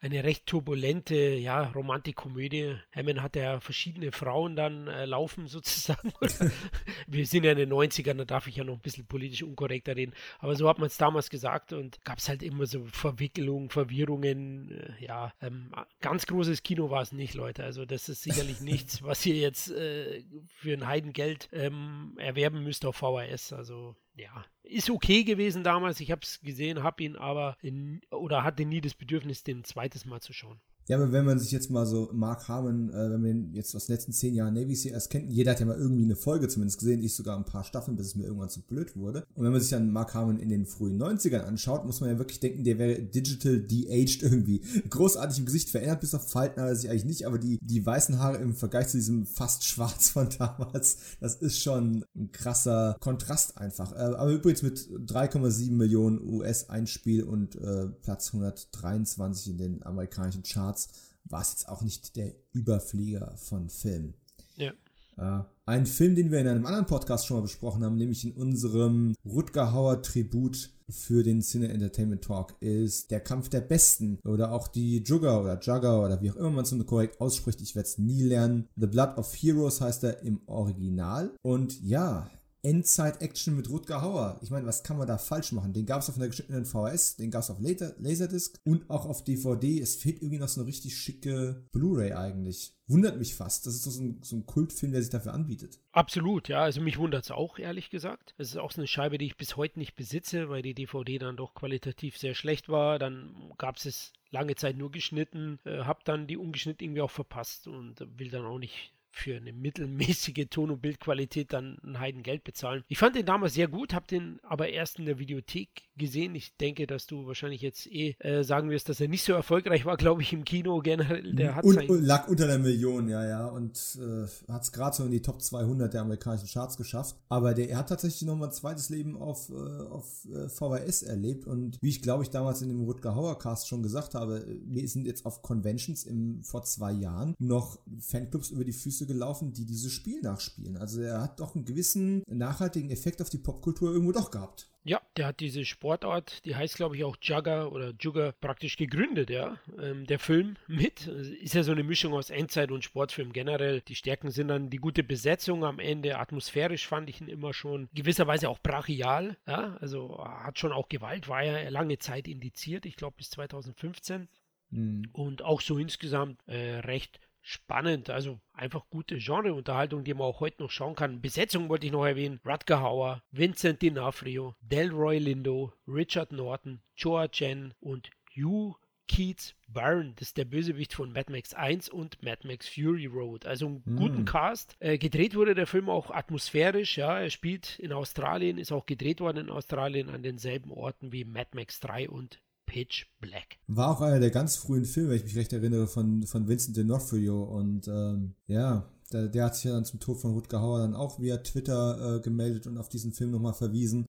[0.00, 2.76] eine recht turbulente, ja, Romantikkomödie.
[2.94, 6.12] Hammond hat ja verschiedene Frauen dann äh, laufen sozusagen.
[7.06, 9.96] Wir sind ja in den 90ern, da darf ich ja noch ein bisschen politisch unkorrekter
[9.96, 10.14] reden.
[10.38, 14.70] Aber so hat man es damals gesagt und gab es halt immer so Verwicklungen, Verwirrungen.
[14.70, 17.64] Äh, ja, ähm, ganz großes Kino war es nicht, Leute.
[17.64, 22.86] Also das ist sicherlich nichts, was ihr jetzt äh, für ein Heidengeld ähm, erwerben müsst
[22.86, 23.52] auf VHS.
[23.52, 26.00] Also ja, ist okay gewesen damals.
[26.00, 30.04] Ich habe es gesehen, habe ihn aber in, oder hatte nie das Bedürfnis, den zweites
[30.04, 30.60] Mal zu schauen.
[30.90, 33.86] Ja, aber wenn man sich jetzt mal so Mark Harmon, äh, wenn man jetzt aus
[33.86, 36.80] den letzten zehn Jahren Navy CS kennt, jeder hat ja mal irgendwie eine Folge zumindest
[36.80, 39.24] gesehen, ich sogar ein paar Staffeln, bis es mir irgendwann zu blöd wurde.
[39.36, 42.18] Und wenn man sich dann Mark Harmon in den frühen 90ern anschaut, muss man ja
[42.18, 44.62] wirklich denken, der wäre digital de-aged irgendwie.
[44.90, 48.18] Großartig im Gesicht verändert, bis auf Falten aber sich eigentlich nicht, aber die, die weißen
[48.18, 53.58] Haare im Vergleich zu diesem fast schwarz von damals, das ist schon ein krasser Kontrast
[53.58, 53.92] einfach.
[53.92, 60.79] Äh, aber übrigens mit 3,7 Millionen US-Einspiel und äh, Platz 123 in den amerikanischen Charts
[61.24, 64.14] war es jetzt auch nicht der Überflieger von Film.
[64.56, 64.72] Ja.
[65.16, 68.32] Äh, ein Film, den wir in einem anderen Podcast schon mal besprochen haben, nämlich in
[68.32, 74.50] unserem Rutger Hauer Tribut für den Cine Entertainment Talk, ist Der Kampf der Besten oder
[74.50, 77.60] auch die Jugger oder Jugger oder wie auch immer man es so korrekt ausspricht.
[77.60, 78.68] Ich werde es nie lernen.
[78.76, 81.30] The Blood of Heroes heißt er im Original.
[81.42, 82.28] Und ja,
[82.62, 84.38] Endzeit-Action mit Rutger Hauer.
[84.42, 85.72] Ich meine, was kann man da falsch machen?
[85.72, 89.24] Den gab es auf einer geschnittenen VHS, den gab es auf Laserdisc und auch auf
[89.24, 89.80] DVD.
[89.80, 92.74] Es fehlt irgendwie noch so eine richtig schicke Blu-ray eigentlich.
[92.86, 93.66] Wundert mich fast.
[93.66, 95.78] Das ist so ein, so ein Kultfilm, der sich dafür anbietet.
[95.92, 96.62] Absolut, ja.
[96.62, 98.34] Also mich wundert es auch, ehrlich gesagt.
[98.36, 101.18] Es ist auch so eine Scheibe, die ich bis heute nicht besitze, weil die DVD
[101.18, 102.98] dann doch qualitativ sehr schlecht war.
[102.98, 107.10] Dann gab es es lange Zeit nur geschnitten, äh, hab dann die ungeschnitten irgendwie auch
[107.10, 112.44] verpasst und will dann auch nicht für eine mittelmäßige Ton- und Bildqualität dann ein Heidengeld
[112.44, 112.84] bezahlen.
[112.88, 116.34] Ich fand den damals sehr gut, habe den aber erst in der Videothek gesehen.
[116.34, 119.84] Ich denke, dass du wahrscheinlich jetzt eh äh, sagen wirst, dass er nicht so erfolgreich
[119.84, 121.34] war, glaube ich, im Kino generell.
[121.34, 124.96] Der hat und, und lag unter der Million, ja, ja, und äh, hat es gerade
[124.96, 127.16] so in die Top 200 der amerikanischen Charts geschafft.
[127.28, 131.46] Aber der, er hat tatsächlich nochmal ein zweites Leben auf, äh, auf äh, VHS erlebt
[131.46, 134.88] und wie ich glaube ich damals in dem Rutger Hauer Cast schon gesagt habe, wir
[134.88, 139.52] sind jetzt auf Conventions im, vor zwei Jahren noch Fanclubs über die Füße Füße gelaufen,
[139.52, 140.76] die dieses Spiel nachspielen.
[140.76, 144.68] Also er hat doch einen gewissen nachhaltigen Effekt auf die Popkultur irgendwo doch gehabt.
[144.82, 149.28] Ja, der hat diese Sportart, die heißt glaube ich auch Jugger oder Jugger, praktisch gegründet,
[149.28, 149.58] ja.
[149.78, 151.06] Ähm, der Film mit.
[151.06, 153.82] Ist ja so eine Mischung aus Endzeit und Sportfilm generell.
[153.82, 156.18] Die Stärken sind dann die gute Besetzung am Ende.
[156.18, 159.36] Atmosphärisch fand ich ihn immer schon gewisserweise auch brachial.
[159.46, 164.28] Ja, also hat schon auch Gewalt, war ja lange Zeit indiziert, ich glaube bis 2015.
[164.70, 165.02] Mhm.
[165.12, 168.10] Und auch so insgesamt äh, recht spannend.
[168.10, 171.20] Also einfach gute Genreunterhaltung, die man auch heute noch schauen kann.
[171.20, 172.40] Besetzung wollte ich noch erwähnen.
[172.44, 178.76] Rutger Hauer, Vincent D'Onofrio, Delroy Lindo, Richard Norton, Joa Chen und Hugh
[179.10, 183.44] Keats Byrne, das ist der Bösewicht von Mad Max 1 und Mad Max Fury Road.
[183.44, 183.96] Also einen mm.
[183.96, 184.76] guten Cast.
[184.78, 187.18] Äh, gedreht wurde der Film auch atmosphärisch, ja.
[187.18, 191.50] Er spielt in Australien, ist auch gedreht worden in Australien an denselben Orten wie Mad
[191.54, 192.40] Max 3 und
[192.70, 193.58] Pitch Black.
[193.66, 196.76] War auch einer der ganz frühen Filme, wenn ich mich recht erinnere, von, von Vincent
[196.76, 197.42] D'Onofrio.
[197.42, 200.94] Und ähm, ja, der, der, hat sich ja dann zum Tod von Rutger Hauer dann
[200.94, 204.06] auch via Twitter äh, gemeldet und auf diesen Film nochmal verwiesen.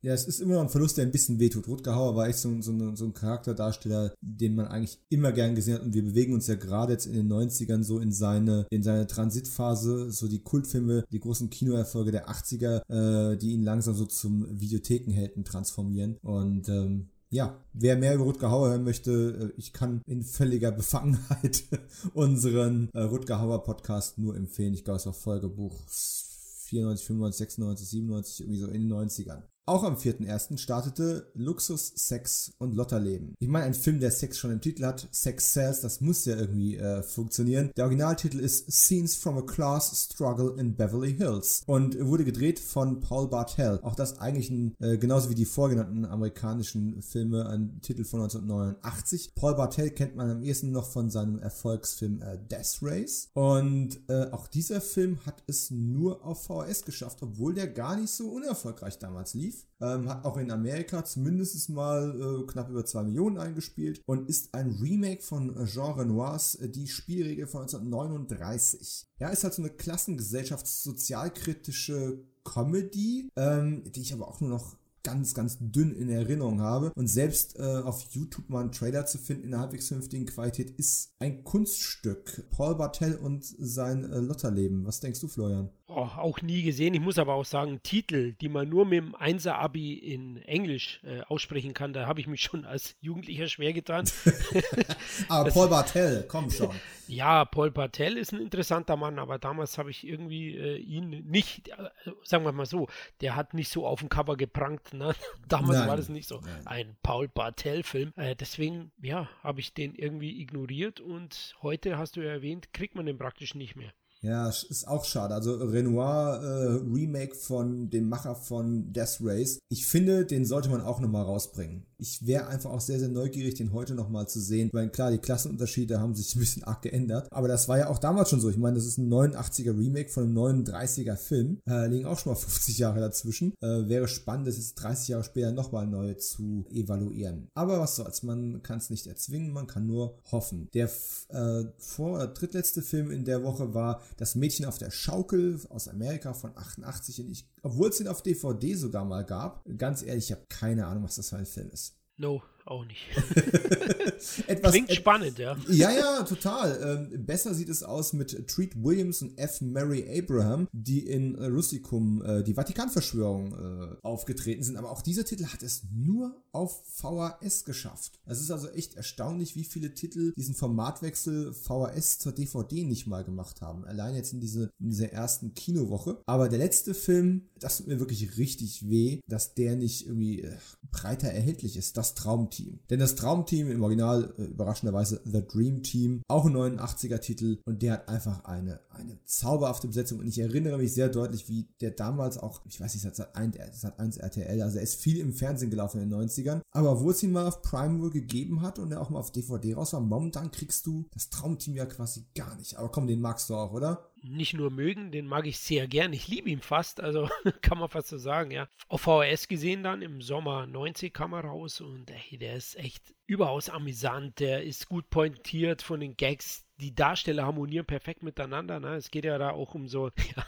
[0.00, 1.66] Ja, es ist immer noch ein Verlust, der ein bisschen wehtut.
[1.66, 5.74] Rutger Hauer war echt so, so, so ein Charakterdarsteller, den man eigentlich immer gern gesehen
[5.74, 5.82] hat.
[5.82, 9.08] Und wir bewegen uns ja gerade jetzt in den 90ern so in seine, in seine
[9.08, 14.60] Transitphase, so die Kultfilme, die großen Kinoerfolge der 80er, äh, die ihn langsam so zum
[14.60, 16.18] Videothekenhelden transformieren.
[16.22, 20.70] Und ähm, ja, wer mehr über Rutger Hauer hören möchte, äh, ich kann in völliger
[20.70, 21.64] Befangenheit
[22.14, 24.74] unseren äh, Rutger Hauer Podcast nur empfehlen.
[24.74, 29.42] Ich glaube, es war Folgebuch 94, 95, 96, 97, irgendwie so in den 90ern.
[29.68, 30.58] Auch am 4.1.
[30.58, 33.34] startete Luxus, Sex und Lotterleben.
[33.40, 36.36] Ich meine, ein Film, der Sex schon im Titel hat, Sex Sells, das muss ja
[36.36, 37.72] irgendwie äh, funktionieren.
[37.76, 43.00] Der Originaltitel ist Scenes from a Class Struggle in Beverly Hills und wurde gedreht von
[43.00, 43.80] Paul Bartel.
[43.82, 49.34] Auch das eigentlich ein, äh, genauso wie die vorgenannten amerikanischen Filme, ein Titel von 1989.
[49.34, 53.30] Paul Bartel kennt man am ehesten noch von seinem Erfolgsfilm äh, Death Race.
[53.34, 58.12] Und äh, auch dieser Film hat es nur auf VHS geschafft, obwohl der gar nicht
[58.12, 59.55] so unerfolgreich damals lief.
[59.80, 64.52] Ähm, hat auch in Amerika zumindest mal äh, knapp über 2 Millionen eingespielt und ist
[64.54, 69.06] ein Remake von Jean Renoirs äh, Die Spielregel von 1939.
[69.18, 75.34] Ja, ist halt so eine klassengesellschaftssozialkritische Comedy, ähm, die ich aber auch nur noch ganz,
[75.34, 76.90] ganz dünn in Erinnerung habe.
[76.96, 80.70] Und selbst äh, auf YouTube mal einen Trailer zu finden in einer halbwegs vernünftigen Qualität
[80.78, 82.44] ist ein Kunststück.
[82.50, 84.84] Paul Bartel und sein äh, Lotterleben.
[84.84, 85.70] Was denkst du, Florian?
[85.88, 86.94] Oh, auch nie gesehen.
[86.94, 91.20] Ich muss aber auch sagen, Titel, die man nur mit dem Einser-Abi in Englisch äh,
[91.20, 94.04] aussprechen kann, da habe ich mich schon als Jugendlicher schwer getan.
[95.28, 96.70] aber das, Paul Bartel, komm schon.
[97.08, 101.68] Ja, Paul Bartel ist ein interessanter Mann, aber damals habe ich irgendwie äh, ihn nicht,
[101.68, 102.88] äh, sagen wir mal so,
[103.20, 104.92] der hat nicht so auf dem Cover geprangt.
[104.92, 105.14] Ne?
[105.48, 105.88] Damals Nein.
[105.88, 106.66] war das nicht so Nein.
[106.66, 108.12] ein Paul Bartel-Film.
[108.16, 112.96] Äh, deswegen, ja, habe ich den irgendwie ignoriert und heute, hast du ja erwähnt, kriegt
[112.96, 113.92] man den praktisch nicht mehr.
[114.22, 115.34] Ja, ist auch schade.
[115.34, 119.58] Also Renoir äh, Remake von dem Macher von Death Race.
[119.68, 121.86] Ich finde, den sollte man auch nochmal rausbringen.
[121.98, 124.68] Ich wäre einfach auch sehr, sehr neugierig, den heute nochmal zu sehen.
[124.68, 127.28] Ich meine, klar, die Klassenunterschiede haben sich ein bisschen arg geändert.
[127.30, 128.50] Aber das war ja auch damals schon so.
[128.50, 131.60] Ich meine, das ist ein 89er Remake von einem 39er Film.
[131.68, 133.54] Äh, liegen auch schon mal 50 Jahre dazwischen.
[133.60, 137.48] Äh, wäre spannend, das jetzt 30 Jahre später nochmal neu zu evaluieren.
[137.54, 140.68] Aber was soll's, man kann es nicht erzwingen, man kann nur hoffen.
[140.74, 140.90] Der
[141.28, 146.34] äh, vor, drittletzte Film in der Woche war das Mädchen auf der Schaukel aus Amerika
[146.34, 147.20] von 88.
[147.20, 150.86] Und ich, obwohl es den auf DVD sogar mal gab, ganz ehrlich, ich habe keine
[150.86, 151.85] Ahnung, was das für ein Film ist.
[152.18, 153.06] No, auch nicht.
[154.46, 155.56] Etwas, Klingt spannend, ja.
[155.68, 157.08] Ja, ja, total.
[157.12, 159.60] Ähm, besser sieht es aus mit Treat Williams und F.
[159.60, 164.76] Mary Abraham, die in äh, Rusticum äh, die Vatikanverschwörung äh, aufgetreten sind.
[164.76, 168.18] Aber auch dieser Titel hat es nur auf VHS geschafft.
[168.24, 173.24] Es ist also echt erstaunlich, wie viele Titel diesen Formatwechsel VHS zur DVD nicht mal
[173.24, 173.84] gemacht haben.
[173.84, 176.22] Allein jetzt in, diese, in dieser ersten Kinowoche.
[176.26, 180.56] Aber der letzte Film, das tut mir wirklich richtig weh, dass der nicht irgendwie äh,
[180.90, 181.96] breiter erhältlich ist.
[181.96, 182.55] Das Traumtier.
[182.56, 182.80] Team.
[182.90, 187.82] Denn das Traumteam im Original äh, überraschenderweise The Dream Team, auch ein 89er Titel und
[187.82, 191.90] der hat einfach eine, eine zauberhafte Besetzung und ich erinnere mich sehr deutlich, wie der
[191.90, 195.70] damals auch, ich weiß nicht, das hat 1 RTL, also er ist viel im Fernsehen
[195.70, 198.92] gelaufen in den 90ern, aber wo es ihn mal auf Prime wohl gegeben hat und
[198.92, 202.56] er auch mal auf DVD raus war, momentan kriegst du das Traumteam ja quasi gar
[202.56, 202.76] nicht.
[202.76, 204.10] Aber komm, den magst du auch, oder?
[204.28, 206.12] Nicht nur mögen, den mag ich sehr gern.
[206.12, 207.28] Ich liebe ihn fast, also
[207.62, 208.68] kann man fast so sagen, ja.
[208.88, 213.14] Auf VHS gesehen dann im Sommer 90 kam er raus und ey, der ist echt
[213.26, 214.40] überaus amüsant.
[214.40, 216.64] Der ist gut pointiert von den Gags.
[216.78, 218.80] Die Darsteller harmonieren perfekt miteinander.
[218.80, 218.96] Ne?
[218.96, 220.46] Es geht ja da auch um so, ja,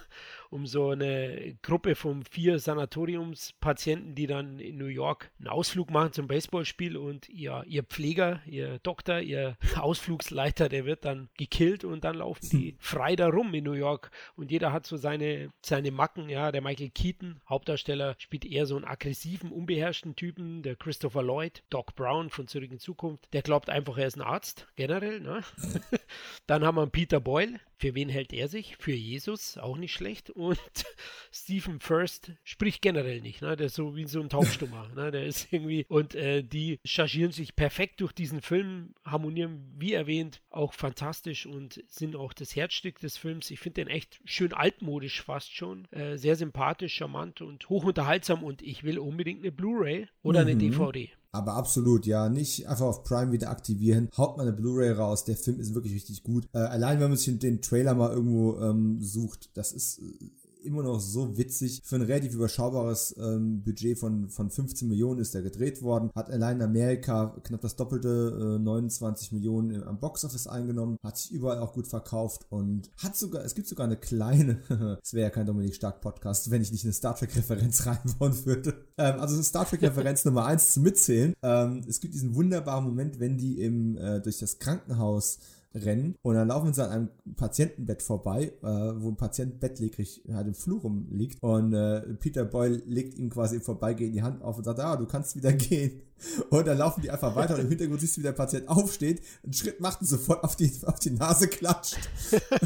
[0.51, 6.13] um so eine Gruppe von vier Sanatoriumspatienten, die dann in New York einen Ausflug machen
[6.13, 12.05] zum Baseballspiel und ihr, ihr Pfleger, ihr Doktor, ihr Ausflugsleiter, der wird dann gekillt und
[12.05, 15.91] dann laufen die frei da rum in New York und jeder hat so seine, seine
[15.91, 16.29] Macken.
[16.29, 20.63] Ja, der Michael Keaton, Hauptdarsteller, spielt eher so einen aggressiven, unbeherrschten Typen.
[20.63, 24.23] Der Christopher Lloyd, Doc Brown von Zurück in Zukunft, der glaubt einfach, er ist ein
[24.23, 25.21] Arzt, generell.
[25.21, 25.43] Ne?
[26.47, 28.77] dann haben wir Peter Boyle, für wen hält er sich?
[28.77, 30.31] Für Jesus, auch nicht schlecht.
[30.38, 30.59] Und
[31.33, 33.42] Stephen First spricht generell nicht.
[33.42, 33.57] Ne?
[33.57, 34.88] Der ist so wie so ein Taubstummer.
[34.94, 35.11] ne?
[35.11, 35.85] Der ist irgendwie.
[35.88, 41.83] Und äh, die chargieren sich perfekt durch diesen Film, harmonieren, wie erwähnt, auch fantastisch und
[41.88, 43.51] sind auch das Herzstück des Films.
[43.51, 45.90] Ich finde den echt schön altmodisch fast schon.
[45.90, 48.44] Äh, sehr sympathisch, charmant und hochunterhaltsam.
[48.44, 50.46] Und ich will unbedingt eine Blu-ray oder mhm.
[50.46, 51.11] eine DVD.
[51.31, 54.09] Aber absolut, ja, nicht einfach auf Prime wieder aktivieren.
[54.17, 55.25] Haut mal eine Blu-ray raus.
[55.25, 56.49] Der Film ist wirklich richtig gut.
[56.55, 60.31] Äh, allein wenn man sich den Trailer mal irgendwo ähm, sucht, das ist äh,
[60.69, 61.81] immer noch so witzig.
[61.85, 66.11] Für ein relativ überschaubares ähm, Budget von, von 15 Millionen ist er gedreht worden.
[66.15, 70.99] Hat allein in Amerika knapp das doppelte, äh, 29 Millionen am Boxoffice eingenommen.
[71.03, 74.61] Hat sich überall auch gut verkauft und hat sogar, es gibt sogar eine kleine,
[75.03, 78.45] es wäre ja kein Dominik Stark Podcast, wenn ich nicht eine Star Trek Referenz reinbauen
[78.45, 78.75] würde.
[78.97, 81.35] Ähm, also Star Trek Referenz Nummer 1 zu mitzählen.
[81.43, 85.39] Ähm, es gibt diesen wunderbaren Moment, wenn die im, äh, durch das Krankenhaus
[85.75, 90.47] rennen und dann laufen sie an einem Patientenbett vorbei, äh, wo ein Patient bettlägerig halt
[90.47, 94.59] im Flur rumliegt und äh, Peter Boyle legt ihm quasi im Vorbeigehen die Hand auf
[94.59, 96.03] und sagt, ah, du kannst wieder gehen.
[96.51, 99.23] Und dann laufen die einfach weiter und im Hintergrund siehst du, wie der Patient aufsteht,
[99.45, 101.99] einen Schritt macht und sofort auf die, auf die Nase klatscht.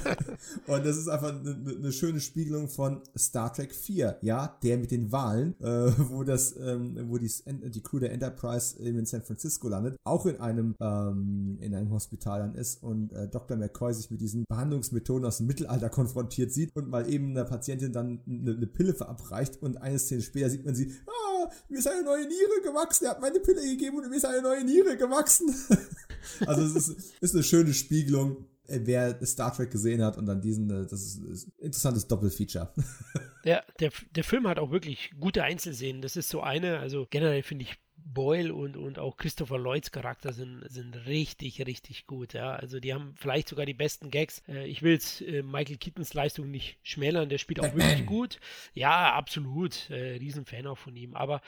[0.67, 4.91] und das ist einfach eine, eine, schöne Spiegelung von Star Trek 4, ja, der mit
[4.91, 9.69] den Wahlen, äh, wo das, ähm, wo die, die Crew der Enterprise in San Francisco
[9.69, 13.57] landet, auch in einem, ähm, in einem Hospital dann ist und äh, Dr.
[13.57, 17.93] McCoy sich mit diesen Behandlungsmethoden aus dem Mittelalter konfrontiert sieht und mal eben einer Patientin
[17.93, 21.89] dann eine, eine Pille verabreicht und eine Szene später sieht man sie, ah, mir ist
[21.89, 24.97] eine neue Niere gewachsen, er hat meine Pille gegeben und mir ist eine neue Niere
[24.97, 25.55] gewachsen.
[26.47, 30.41] also es ist, ist eine schöne Spiegelung, äh, wer Star Trek gesehen hat und dann
[30.41, 32.73] diesen, äh, das ist, ist ein interessantes Doppelfeature.
[33.45, 36.01] Ja, der, der Film hat auch wirklich gute Einzelszenen.
[36.01, 40.33] Das ist so eine, also generell finde ich Boyle und, und auch Christopher Lloyds Charakter
[40.33, 42.35] sind, sind richtig, richtig gut.
[42.35, 42.55] Ja.
[42.55, 44.43] Also die haben vielleicht sogar die besten Gags.
[44.49, 48.39] Äh, ich will jetzt äh, Michael Keatons Leistung nicht schmälern, der spielt auch wirklich gut.
[48.75, 49.91] Ja, absolut.
[49.91, 51.15] Äh, Riesenfan auch von ihm.
[51.15, 51.41] Aber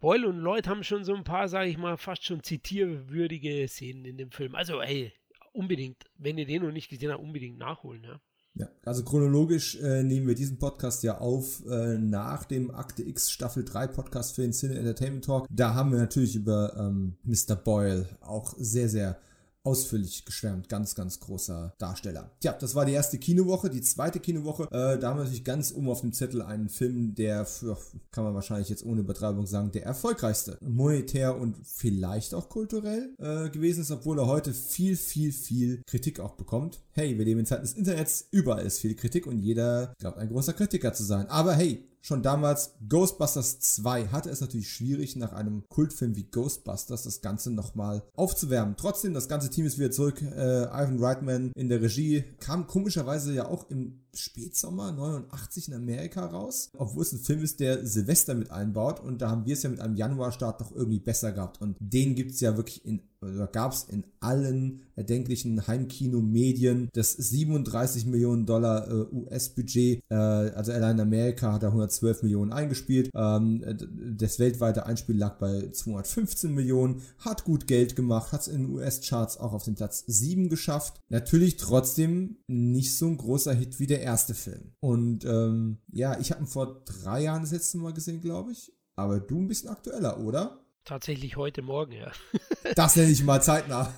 [0.00, 4.04] Boyle und Lloyd haben schon so ein paar, sage ich mal, fast schon zitierwürdige Szenen
[4.04, 4.54] in dem Film.
[4.54, 5.12] Also, ey,
[5.52, 8.04] unbedingt, wenn ihr den noch nicht gesehen habt, unbedingt nachholen.
[8.04, 8.20] Ja.
[8.54, 13.30] Ja, also chronologisch äh, nehmen wir diesen Podcast ja auf äh, nach dem Akte X
[13.30, 15.46] Staffel 3 Podcast für den Cine Entertainment Talk.
[15.50, 17.54] Da haben wir natürlich über ähm, Mr.
[17.54, 19.20] Boyle auch sehr, sehr
[19.62, 20.68] ausführlich geschwärmt.
[20.68, 22.30] Ganz, ganz großer Darsteller.
[22.40, 23.70] Tja, das war die erste Kinowoche.
[23.70, 27.14] Die zweite Kinowoche, äh, da haben wir natürlich ganz oben auf dem Zettel einen Film,
[27.14, 27.76] der, für,
[28.10, 30.58] kann man wahrscheinlich jetzt ohne Übertreibung sagen, der erfolgreichste.
[30.60, 36.20] Monetär und vielleicht auch kulturell äh, gewesen ist, obwohl er heute viel, viel, viel Kritik
[36.20, 36.80] auch bekommt.
[36.92, 40.28] Hey, wir leben in Zeiten des Internets, überall ist viel Kritik und jeder glaubt ein
[40.28, 41.26] großer Kritiker zu sein.
[41.28, 47.02] Aber hey, Schon damals Ghostbusters 2 hatte es natürlich schwierig, nach einem Kultfilm wie Ghostbusters
[47.02, 48.76] das Ganze nochmal aufzuwärmen.
[48.76, 50.22] Trotzdem, das ganze Team ist wieder zurück.
[50.22, 56.26] Äh, Ivan Reitman in der Regie kam komischerweise ja auch im Spätsommer 89 in Amerika
[56.26, 59.62] raus, obwohl es ein Film ist, der Silvester mit einbaut und da haben wir es
[59.62, 63.00] ja mit einem Januarstart doch irgendwie besser gehabt und den gibt es ja wirklich in
[63.22, 70.02] oder gab es in allen erdenklichen Heimkino-Medien das 37 Millionen Dollar äh, US-Budget.
[70.08, 73.10] Äh, also allein in Amerika hat er 112 Millionen eingespielt.
[73.14, 73.62] Ähm,
[74.16, 77.02] das weltweite Einspiel lag bei 215 Millionen.
[77.18, 81.00] Hat gut Geld gemacht, hat es in den US-Charts auch auf den Platz 7 geschafft.
[81.10, 84.72] Natürlich trotzdem nicht so ein großer Hit wie der erste Film.
[84.80, 88.72] Und ähm, ja, ich habe ihn vor drei Jahren das letzte Mal gesehen, glaube ich.
[88.96, 90.60] Aber du ein bisschen aktueller, oder?
[90.84, 92.10] Tatsächlich heute Morgen, ja.
[92.74, 93.92] das nenne ich mal zeitnah.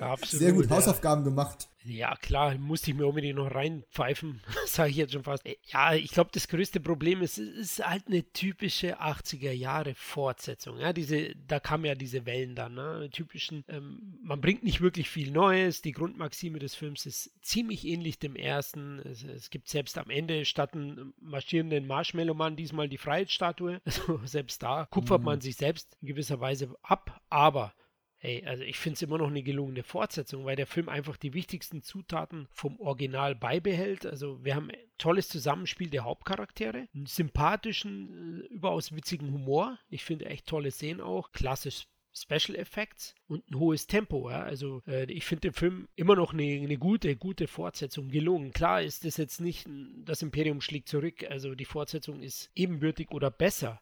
[0.00, 0.42] Absolut.
[0.42, 1.30] Sehr gut Hausaufgaben ja.
[1.30, 1.68] gemacht.
[1.88, 5.46] Ja, klar, musste ich mir unbedingt noch reinpfeifen, sage ich jetzt schon fast.
[5.46, 9.94] Äh, ja, ich glaube, das größte Problem ist, es ist halt eine typische 80er Jahre
[9.94, 10.78] Fortsetzung.
[10.78, 13.08] Ja, diese, da kamen ja diese Wellen dann, ne?
[13.10, 15.80] typischen, ähm, man bringt nicht wirklich viel Neues.
[15.80, 18.98] Die Grundmaxime des Films ist ziemlich ähnlich dem ersten.
[19.00, 23.80] Es, es gibt selbst am Ende statt einem marschierenden Marshmallow-Mann diesmal die Freiheitsstatue.
[23.88, 25.24] Also selbst da kupfert mhm.
[25.24, 27.72] man sich selbst in gewisser Weise ab, aber
[28.20, 31.34] Hey, also ich finde es immer noch eine gelungene Fortsetzung, weil der Film einfach die
[31.34, 34.06] wichtigsten Zutaten vom Original beibehält.
[34.06, 39.78] Also wir haben ein tolles Zusammenspiel der Hauptcharaktere, einen sympathischen, äh, überaus witzigen Humor.
[39.88, 44.28] Ich finde echt tolle Szenen auch, klassisch Special Effects und ein hohes Tempo.
[44.30, 44.42] Ja?
[44.42, 48.52] Also äh, ich finde den Film immer noch eine, eine, gute, gute Fortsetzung gelungen.
[48.52, 49.68] Klar ist das jetzt nicht,
[50.04, 51.24] das Imperium schlägt zurück.
[51.30, 53.80] Also die Fortsetzung ist ebenbürtig oder besser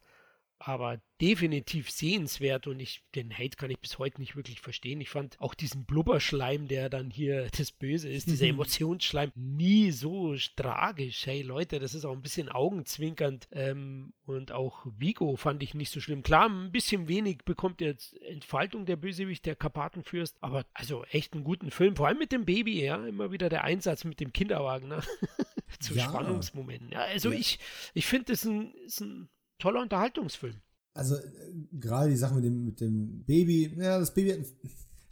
[0.59, 5.01] aber definitiv sehenswert und ich, den Hate kann ich bis heute nicht wirklich verstehen.
[5.01, 10.35] Ich fand auch diesen Blubberschleim, der dann hier das Böse ist, dieser Emotionsschleim, nie so
[10.55, 11.25] tragisch.
[11.25, 15.91] Hey Leute, das ist auch ein bisschen augenzwinkernd ähm, und auch Vigo fand ich nicht
[15.91, 16.23] so schlimm.
[16.23, 21.43] Klar, ein bisschen wenig bekommt jetzt Entfaltung der Bösewicht, der Karpatenfürst, aber also echt einen
[21.43, 24.87] guten Film, vor allem mit dem Baby, ja, immer wieder der Einsatz mit dem Kinderwagen,
[24.87, 25.01] ne?
[25.79, 26.05] zu ja.
[26.05, 26.91] Spannungsmomenten.
[26.91, 27.39] Ja, also ja.
[27.39, 27.59] ich,
[27.93, 30.55] ich finde, das ist ein, ist ein toller Unterhaltungsfilm.
[30.93, 31.21] Also äh,
[31.73, 34.39] gerade die Sache mit dem, mit dem Baby, ja, das Baby hat,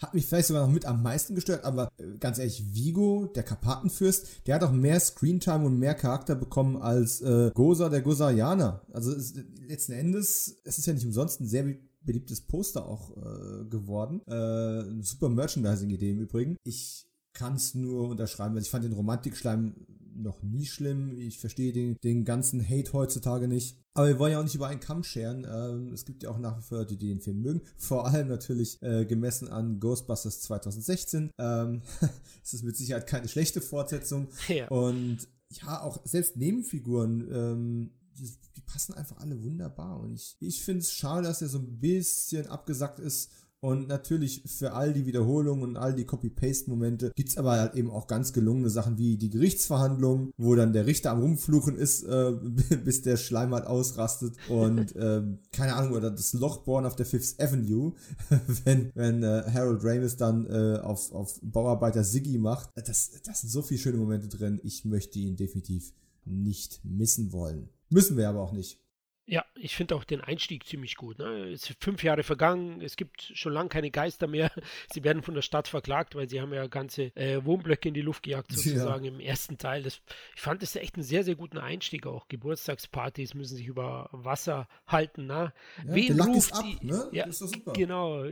[0.02, 3.44] hat, mich vielleicht sogar noch mit am meisten gestört, aber äh, ganz ehrlich, Vigo, der
[3.44, 8.82] Karpatenfürst, der hat auch mehr Screentime und mehr Charakter bekommen als äh, Goza, der Gozarianer.
[8.92, 9.36] Also es,
[9.68, 14.22] letzten Endes, es ist ja nicht umsonst ein sehr beliebtes Poster auch äh, geworden.
[14.28, 16.58] Äh, super Merchandising-Idee im Übrigen.
[16.64, 18.56] Ich kann es nur unterschreiben.
[18.56, 19.76] Also ich fand den Romantikschleim
[20.16, 21.18] noch nie schlimm.
[21.18, 23.78] Ich verstehe den, den ganzen Hate heutzutage nicht.
[23.94, 25.46] Aber wir wollen ja auch nicht über einen Kamm scheren.
[25.50, 27.62] Ähm, es gibt ja auch nach wie vor Leute, die den Film mögen.
[27.78, 31.32] Vor allem natürlich äh, gemessen an Ghostbusters 2016.
[31.38, 31.82] Ähm,
[32.44, 34.28] es ist mit Sicherheit keine schlechte Fortsetzung.
[34.48, 34.68] Ja.
[34.68, 40.00] Und ja, auch selbst Nebenfiguren, ähm, die, die, passen einfach alle wunderbar.
[40.00, 44.44] Und ich, ich finde es schade, dass er so ein bisschen abgesackt ist und natürlich
[44.46, 48.32] für all die Wiederholungen und all die Copy-Paste-Momente gibt es aber halt eben auch ganz
[48.34, 52.32] gelungene Sachen wie die Gerichtsverhandlung, wo dann der Richter am Rumfluchen ist, äh,
[52.84, 54.36] bis der Schleim halt ausrastet.
[54.50, 57.94] Und äh, keine Ahnung, oder das Lochbohren auf der Fifth Avenue,
[58.66, 62.70] wenn, wenn äh, Harold Ramis dann äh, auf, auf Bauarbeiter Siggy macht.
[62.76, 64.60] Das, das sind so viele schöne Momente drin.
[64.64, 65.94] Ich möchte ihn definitiv
[66.26, 67.70] nicht missen wollen.
[67.90, 68.85] Müssen wir aber auch nicht.
[69.28, 71.18] Ja, ich finde auch den Einstieg ziemlich gut.
[71.18, 71.50] Ne?
[71.50, 74.52] Es sind fünf Jahre vergangen, es gibt schon lange keine Geister mehr.
[74.94, 78.02] Sie werden von der Stadt verklagt, weil sie haben ja ganze äh, Wohnblöcke in die
[78.02, 79.12] Luft gejagt, sozusagen ja.
[79.12, 79.82] im ersten Teil.
[79.82, 80.02] Das,
[80.36, 82.28] ich fand das echt einen sehr, sehr guten Einstieg auch.
[82.28, 85.26] Geburtstagspartys müssen sich über Wasser halten.
[85.26, 85.54] Ne?
[85.78, 87.10] Ja, wen ruft ab, die, ne?
[87.12, 87.26] ja,
[87.74, 88.26] Genau.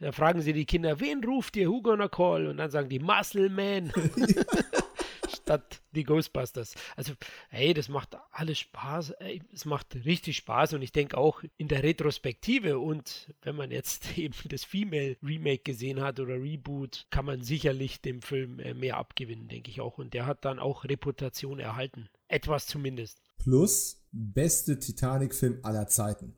[0.00, 2.46] Da fragen sie die Kinder, wen ruft ihr Hugo Call?
[2.46, 3.92] Und dann sagen die Muscle Man.
[5.50, 6.74] statt die Ghostbusters.
[6.94, 7.14] Also,
[7.48, 9.14] hey, das macht alles Spaß.
[9.52, 14.16] Es macht richtig Spaß und ich denke auch in der Retrospektive und wenn man jetzt
[14.18, 18.96] eben das Female Remake gesehen hat oder Reboot, kann man sicherlich dem Film äh, mehr
[18.96, 19.98] abgewinnen, denke ich auch.
[19.98, 22.08] Und der hat dann auch Reputation erhalten.
[22.28, 23.20] Etwas zumindest.
[23.38, 26.36] Plus beste Titanic-Film aller Zeiten.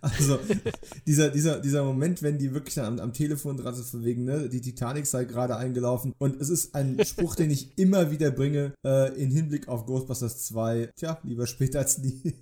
[0.00, 0.38] Also
[1.06, 4.48] dieser, dieser, dieser Moment, wenn die wirklich am, am Telefon dran sind, von wegen, ne,
[4.48, 6.14] die Titanic sei gerade eingelaufen.
[6.18, 10.44] Und es ist ein Spruch, den ich immer wieder bringe, äh, in Hinblick auf Ghostbusters
[10.46, 10.90] 2.
[10.96, 12.34] Tja, lieber später als nie.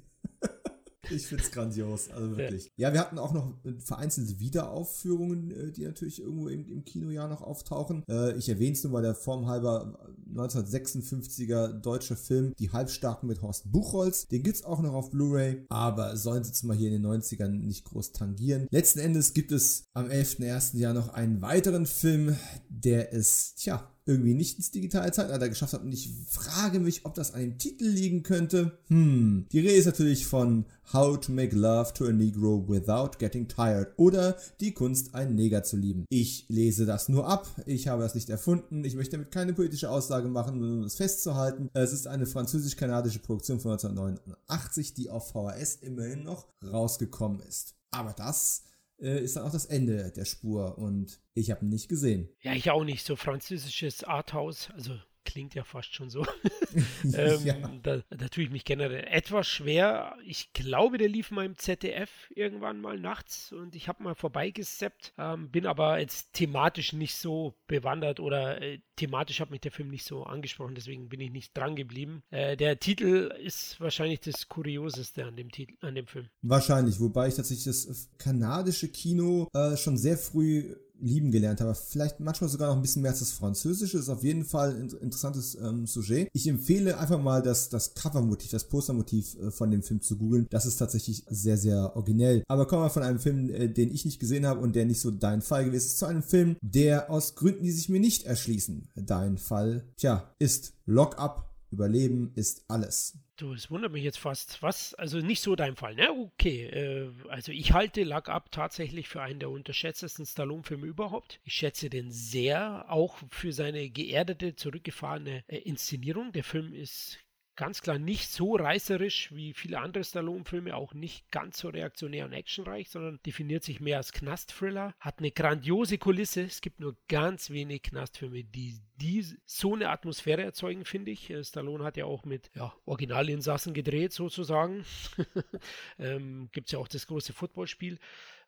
[1.11, 2.71] Ich finde es grandios, also wirklich.
[2.77, 2.89] Ja.
[2.89, 2.95] ja.
[2.95, 8.03] wir hatten auch noch vereinzelte Wiederaufführungen, äh, die natürlich irgendwo im, im Kinojahr noch auftauchen.
[8.09, 9.99] Äh, ich erwähne es nur, weil der formhalber
[10.35, 15.65] 1956er deutsche Film Die Halbstarken mit Horst Buchholz, den gibt es auch noch auf Blu-ray,
[15.69, 18.67] aber sollen sie jetzt mal hier in den 90ern nicht groß tangieren.
[18.71, 20.77] Letzten Endes gibt es am 11.01.
[20.79, 22.37] Jahr noch einen weiteren Film,
[22.69, 25.83] der ist, tja, irgendwie nicht ins digitale Zeitalter geschafft hat.
[25.83, 28.79] Und ich frage mich, ob das an dem Titel liegen könnte.
[28.87, 33.49] Hm, die Rede ist natürlich von How to Make Love to a Negro Without Getting
[33.49, 36.05] Tired oder Die Kunst, einen Neger zu lieben.
[36.09, 37.49] Ich lese das nur ab.
[37.67, 38.85] Ich habe das nicht erfunden.
[38.85, 41.69] Ich möchte damit keine politische Aussage machen, um es festzuhalten.
[41.75, 47.75] Es ist eine französisch-kanadische Produktion von 1989, die auf VHS immerhin noch rausgekommen ist.
[47.91, 48.63] Aber das
[49.01, 52.29] äh, ist dann auch das Ende der Spur und ich habe ihn nicht gesehen.
[52.41, 53.05] Ja, ich auch nicht.
[53.05, 54.93] So französisches Arthouse, also
[55.27, 56.25] klingt ja fast schon so.
[57.05, 57.55] ähm, ja.
[57.83, 60.17] da, da tue ich mich generell etwas schwer.
[60.25, 65.13] Ich glaube, der lief mal im ZDF irgendwann mal nachts und ich habe mal vorbeigeseppt,
[65.19, 69.91] ähm, bin aber jetzt thematisch nicht so bewandert oder äh, thematisch hat mich der Film
[69.91, 72.23] nicht so angesprochen, deswegen bin ich nicht dran geblieben.
[72.31, 76.29] Äh, der Titel ist wahrscheinlich das Kurioseste an dem Titel, an dem Film.
[76.43, 81.75] Wahrscheinlich, wobei ich tatsächlich das kanadische Kino äh, schon sehr früh lieben gelernt habe.
[81.75, 83.99] Vielleicht manchmal sogar noch ein bisschen mehr als das Französische.
[83.99, 86.29] Ist auf jeden Fall ein interessantes ähm, Sujet.
[86.33, 90.47] Ich empfehle einfach mal das, das Covermotiv, das Postermotiv äh, von dem Film zu googeln.
[90.51, 92.43] Das ist tatsächlich sehr, sehr originell.
[92.49, 95.01] Aber kommen wir von einem Film, äh, den ich nicht gesehen habe und der nicht
[95.01, 98.25] so dein Fall gewesen ist, zu einem Film, der aus Gründen, die sich mir nicht
[98.25, 101.56] erschließen, dein Fall, tja, ist Lock Up.
[101.71, 103.19] Überleben ist alles.
[103.37, 104.63] Du, es wundert mich jetzt fast.
[104.63, 104.95] Was?
[104.95, 106.11] Also nicht so dein Fall, ne?
[106.11, 106.65] Okay.
[106.65, 111.41] Äh, also ich halte Luck Up tatsächlich für einen der unterschätztesten Stallone-Filme überhaupt.
[111.45, 116.33] Ich schätze den sehr, auch für seine geerdete, zurückgefahrene äh, Inszenierung.
[116.33, 117.19] Der Film ist
[117.57, 122.33] ganz klar nicht so reißerisch wie viele andere Stallone-Filme, auch nicht ganz so reaktionär und
[122.33, 126.43] actionreich, sondern definiert sich mehr als Knast-Thriller, hat eine grandiose Kulisse.
[126.43, 131.31] Es gibt nur ganz wenig Knastfilme, die, die so eine Atmosphäre erzeugen, finde ich.
[131.31, 134.85] Äh, Stallone hat ja auch mit ja, Originalinsassen gedreht, sozusagen.
[135.99, 137.99] ähm, gibt es ja auch das große Footballspiel.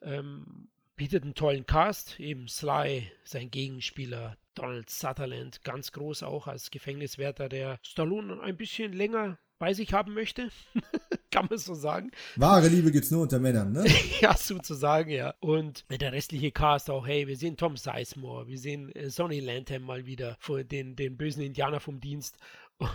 [0.03, 0.69] Ähm,
[0.99, 7.49] bietet einen tollen Cast, eben Sly, sein Gegenspieler, Donald Sutherland, ganz groß auch als Gefängniswärter,
[7.49, 10.49] der Stallone ein bisschen länger bei sich haben möchte.
[11.31, 12.11] Kann man so sagen.
[12.37, 13.85] Wahre Liebe gibt es nur unter Männern, ne?
[14.21, 15.35] ja, sozusagen, ja.
[15.41, 19.83] Und der restliche Cast auch, hey, wir sehen Tom Sizemore, wir sehen äh, Sonny Lantham
[19.83, 20.37] mal wieder,
[20.71, 22.39] den, den bösen Indianer vom Dienst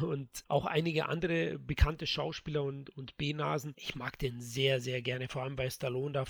[0.01, 3.73] und auch einige andere bekannte Schauspieler und, und B-Nasen.
[3.77, 6.25] Ich mag den sehr, sehr gerne, vor allem bei Stallone, da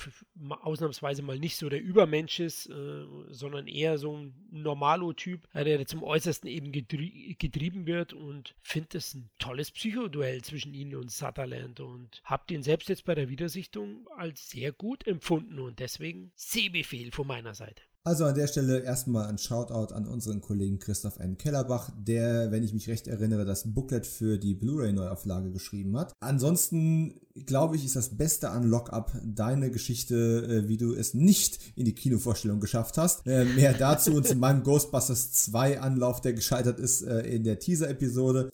[0.62, 5.86] ausnahmsweise mal nicht so der Übermensch ist, äh, sondern eher so ein Normalo-Typ, äh, der
[5.86, 11.12] zum Äußersten eben getrie getrieben wird und finde es ein tolles Psychoduell zwischen ihnen und
[11.12, 16.32] Sutherland und habe den selbst jetzt bei der Wiedersichtung als sehr gut empfunden und deswegen
[16.36, 17.84] Sehbefehl von meiner Seite.
[18.06, 21.38] Also an der Stelle erstmal ein Shoutout an unseren Kollegen Christoph N.
[21.38, 26.12] Kellerbach, der, wenn ich mich recht erinnere, das Booklet für die Blu-ray-Neuauflage geschrieben hat.
[26.20, 31.60] Ansonsten glaube ich, ist das Beste an Lockup deine Geschichte, äh, wie du es nicht
[31.76, 33.26] in die Kinovorstellung geschafft hast.
[33.26, 37.60] Äh, mehr dazu und zu meinem Ghostbusters 2 Anlauf, der gescheitert ist äh, in der
[37.60, 38.52] Teaser-Episode.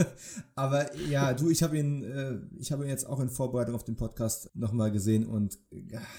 [0.54, 3.96] aber ja, du, ich habe ihn, ich habe ihn jetzt auch in Vorbereitung auf den
[3.96, 5.58] Podcast nochmal gesehen und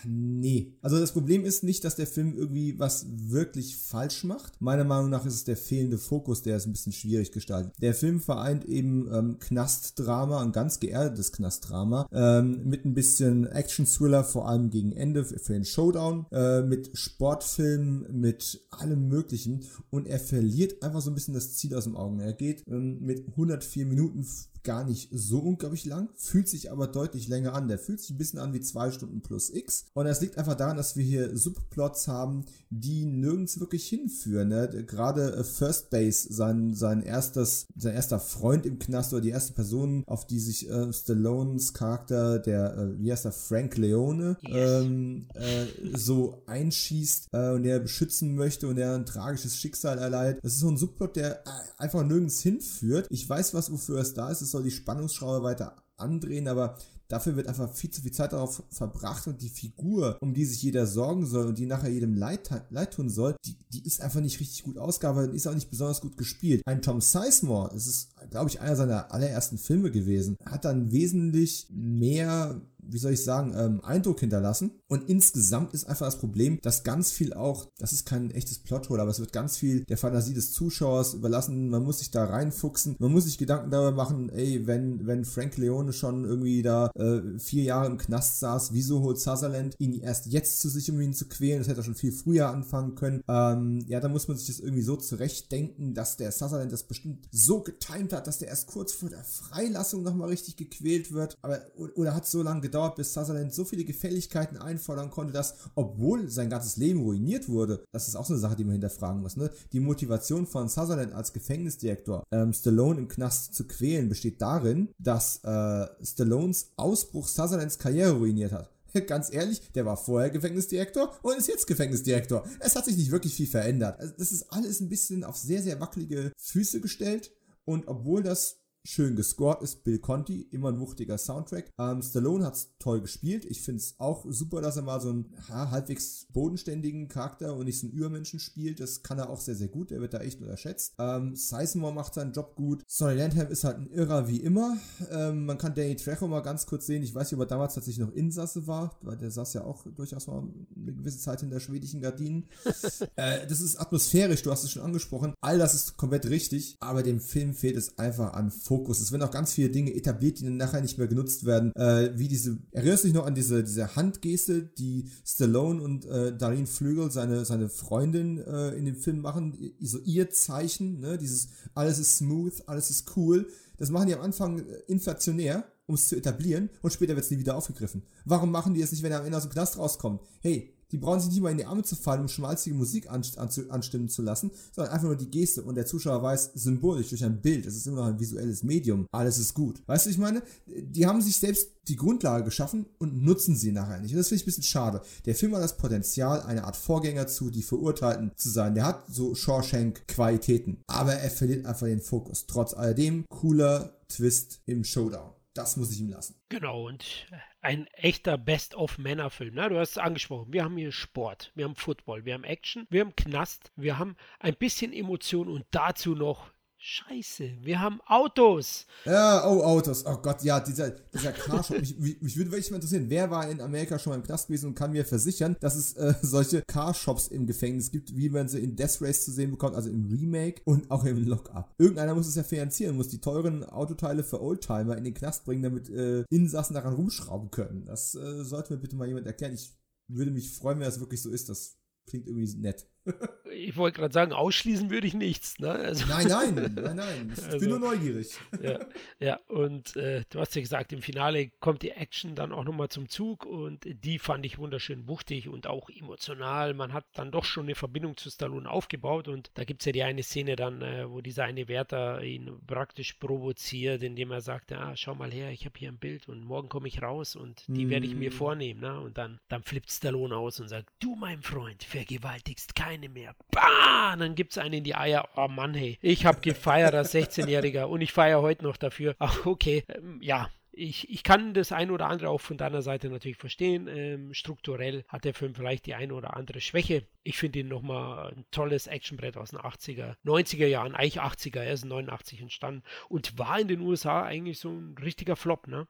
[0.05, 0.77] nee.
[0.81, 4.61] Also das Problem ist nicht, dass der Film irgendwie was wirklich falsch macht.
[4.61, 7.73] Meiner Meinung nach ist es der fehlende Fokus, der es ein bisschen schwierig gestaltet.
[7.81, 14.23] Der Film vereint eben ähm, Knastdrama, ein ganz geerdetes Knastdrama ähm, mit ein bisschen Action-Thriller,
[14.23, 20.19] vor allem gegen Ende für den Showdown, äh, mit Sportfilmen, mit allem Möglichen und er
[20.19, 22.19] verliert einfach so ein bisschen das Ziel aus dem Augen.
[22.19, 24.25] Er geht ähm, mit 104 Minuten
[24.63, 27.67] gar nicht so unglaublich lang, fühlt sich aber deutlich länger an.
[27.67, 29.85] Der fühlt sich ein bisschen an wie zwei Stunden plus X.
[29.93, 34.49] Und das liegt einfach daran, dass wir hier Subplots haben, die nirgends wirklich hinführen.
[34.49, 34.85] Ne?
[34.87, 39.53] Gerade äh, First Base, sein, sein, erstes, sein erster Freund im Knast oder die erste
[39.53, 44.83] Person, auf die sich äh, Stallones Charakter, der, äh, wie heißt er, Frank Leone, yes.
[44.83, 50.43] ähm, äh, so einschießt äh, und er beschützen möchte und er ein tragisches Schicksal erleidet.
[50.43, 53.07] Das ist so ein Subplot, der äh, einfach nirgends hinführt.
[53.09, 54.41] Ich weiß was, wofür es da ist.
[54.41, 56.77] Es soll die Spannungsschraube weiter andrehen, aber
[57.09, 60.61] Dafür wird einfach viel zu viel Zeit darauf verbracht und die Figur, um die sich
[60.61, 64.21] jeder sorgen soll und die nachher jedem leid, leid tun soll, die, die ist einfach
[64.21, 66.61] nicht richtig gut ausgearbeitet und ist auch nicht besonders gut gespielt.
[66.67, 71.67] Ein Tom Sizemore, das ist, glaube ich, einer seiner allerersten Filme gewesen, hat dann wesentlich
[71.71, 72.61] mehr
[72.91, 74.71] wie soll ich sagen, ähm, Eindruck hinterlassen.
[74.87, 79.01] Und insgesamt ist einfach das Problem, dass ganz viel auch, das ist kein echtes Plothole,
[79.01, 81.69] aber es wird ganz viel der Fantasie des Zuschauers überlassen.
[81.69, 82.95] Man muss sich da reinfuchsen.
[82.99, 87.39] Man muss sich Gedanken darüber machen, ey, wenn, wenn Frank Leone schon irgendwie da äh,
[87.39, 91.13] vier Jahre im Knast saß, wieso holt Sutherland ihn erst jetzt zu sich, um ihn
[91.13, 91.59] zu quälen?
[91.59, 93.23] Das hätte er schon viel früher anfangen können.
[93.27, 97.27] Ähm, ja, da muss man sich das irgendwie so zurechtdenken, dass der Sutherland das bestimmt
[97.31, 101.37] so getimt hat, dass der erst kurz vor der Freilassung nochmal richtig gequält wird.
[101.41, 101.59] Aber,
[101.95, 106.29] oder hat so lange gedauert, gedauert, bis Sutherland so viele Gefälligkeiten einfordern konnte, dass, obwohl
[106.29, 109.35] sein ganzes Leben ruiniert wurde, das ist auch so eine Sache, die man hinterfragen muss,
[109.35, 109.49] ne?
[109.73, 115.43] Die Motivation von Sutherland als Gefängnisdirektor, ähm, Stallone im Knast zu quälen, besteht darin, dass
[115.43, 118.69] äh, Stallones Ausbruch Sutherlands Karriere ruiniert hat.
[119.07, 122.43] Ganz ehrlich, der war vorher Gefängnisdirektor und ist jetzt Gefängnisdirektor.
[122.59, 123.99] Es hat sich nicht wirklich viel verändert.
[123.99, 127.31] Also das ist alles ein bisschen auf sehr, sehr wackelige Füße gestellt.
[127.65, 128.58] Und obwohl das
[128.89, 129.83] schön gescored ist.
[129.83, 131.71] Bill Conti, immer ein wuchtiger Soundtrack.
[131.77, 133.45] Ähm, Stallone hat es toll gespielt.
[133.45, 137.79] Ich finde es auch super, dass er mal so einen halbwegs bodenständigen Charakter und nicht
[137.79, 138.79] so einen Übermenschen spielt.
[138.79, 139.91] Das kann er auch sehr, sehr gut.
[139.91, 140.95] Er wird da echt unterschätzt.
[140.97, 142.83] Ähm, Sizemore macht seinen Job gut.
[142.87, 144.77] Sonny Landham ist halt ein Irrer wie immer.
[145.11, 147.03] Ähm, man kann Danny Trejo mal ganz kurz sehen.
[147.03, 149.85] Ich weiß nicht, ob er damals tatsächlich noch Insasse war, weil der saß ja auch
[149.95, 150.39] durchaus mal
[150.75, 152.47] eine gewisse Zeit in der schwedischen Gardinen.
[153.15, 155.35] äh, das ist atmosphärisch, du hast es schon angesprochen.
[155.41, 158.78] All das ist komplett richtig, aber dem Film fehlt es einfach an Fokus.
[158.87, 161.71] Es werden auch ganz viele Dinge etabliert, die dann nachher nicht mehr genutzt werden.
[161.75, 166.35] Äh, wie diese, erinnerst du dich noch an diese, diese Handgeste, die Stallone und äh,
[166.35, 169.57] Darlene Flügel, seine, seine Freundin, äh, in dem Film machen?
[169.81, 171.17] So ihr Zeichen, ne?
[171.17, 173.47] Dieses alles ist smooth, alles ist cool.
[173.77, 177.31] Das machen die am Anfang äh, inflationär um es zu etablieren und später wird es
[177.31, 178.03] nie wieder aufgegriffen.
[178.23, 180.21] Warum machen die es nicht, wenn er am Ende aus dem Knast rauskommt?
[180.39, 184.09] Hey, die brauchen sich nicht mal in die Arme zu fallen, um schmalzige Musik anstimmen
[184.09, 187.65] zu lassen, sondern einfach nur die Geste und der Zuschauer weiß symbolisch durch ein Bild,
[187.65, 189.81] es ist immer noch ein visuelles Medium, alles ist gut.
[189.87, 193.99] Weißt du, ich meine, die haben sich selbst die Grundlage geschaffen und nutzen sie nachher
[193.99, 194.11] nicht.
[194.11, 195.01] Und das finde ich ein bisschen schade.
[195.25, 198.75] Der Film hat das Potenzial, eine Art Vorgänger zu Die Verurteilten zu sein.
[198.75, 202.45] Der hat so Shawshank-Qualitäten, aber er verliert einfach den Fokus.
[202.47, 205.38] Trotz alledem, cooler Twist im Showdown.
[205.59, 206.39] Das muss ich ihm lassen.
[206.47, 207.27] Genau, und
[207.59, 209.55] ein echter Best-of-Männer-Film.
[209.55, 209.67] Ne?
[209.67, 210.53] Du hast es angesprochen.
[210.53, 214.15] Wir haben hier Sport, wir haben Football, wir haben Action, wir haben Knast, wir haben
[214.39, 218.85] ein bisschen Emotion und dazu noch Scheiße, wir haben Autos.
[219.03, 220.05] Ja, oh, Autos.
[220.05, 221.77] Oh Gott, ja, dieser, dieser Carshop.
[221.99, 224.67] mich, mich würde wirklich mal interessieren, wer war in Amerika schon mal im Knast gewesen
[224.67, 228.59] und kann mir versichern, dass es äh, solche Carshops im Gefängnis gibt, wie man sie
[228.59, 231.75] in Death Race zu sehen bekommt, also im Remake und auch im Lockup.
[231.77, 235.63] Irgendeiner muss es ja finanzieren, muss die teuren Autoteile für Oldtimer in den Knast bringen,
[235.63, 237.83] damit äh, Insassen daran rumschrauben können.
[237.87, 239.53] Das äh, sollte mir bitte mal jemand erklären.
[239.53, 239.77] Ich
[240.07, 241.49] würde mich freuen, wenn das wirklich so ist.
[241.49, 242.87] Das klingt irgendwie nett
[243.51, 245.59] ich wollte gerade sagen, ausschließen würde ich nichts.
[245.59, 245.71] Ne?
[245.71, 247.33] Also, nein, nein, nein, nein.
[247.37, 248.37] Ich also, bin nur neugierig.
[248.61, 248.79] Ja,
[249.19, 252.89] ja und äh, du hast ja gesagt, im Finale kommt die Action dann auch nochmal
[252.89, 256.73] zum Zug und die fand ich wunderschön wuchtig und auch emotional.
[256.73, 259.91] Man hat dann doch schon eine Verbindung zu Stallone aufgebaut und da gibt es ja
[259.91, 264.71] die eine Szene dann, äh, wo dieser eine Wärter ihn praktisch provoziert, indem er sagt,
[264.71, 267.63] ja, schau mal her, ich habe hier ein Bild und morgen komme ich raus und
[267.67, 267.89] die mm.
[267.89, 268.33] werde ich mir mm.
[268.33, 268.81] vornehmen.
[268.81, 268.99] Ne?
[268.99, 273.35] Und dann, dann flippt Stallone aus und sagt, du mein Freund, vergewaltigst keine mehr.
[273.51, 274.15] Bah!
[274.17, 275.27] Dann gibt es einen in die Eier.
[275.35, 275.97] Oh Mann, hey.
[276.01, 279.15] Ich habe gefeiert als 16-Jähriger und ich feiere heute noch dafür.
[279.19, 279.83] Ach, okay.
[279.87, 283.87] Ähm, ja, ich, ich kann das ein oder andere auch von deiner Seite natürlich verstehen.
[283.87, 287.05] Ähm, strukturell hat der Film vielleicht die eine oder andere Schwäche.
[287.23, 291.73] Ich finde ihn nochmal ein tolles Actionbrett aus den 80er, 90er Jahren, eigentlich 80er, er
[291.73, 295.87] ist 89 entstanden und war in den USA eigentlich so ein richtiger Flop, ne?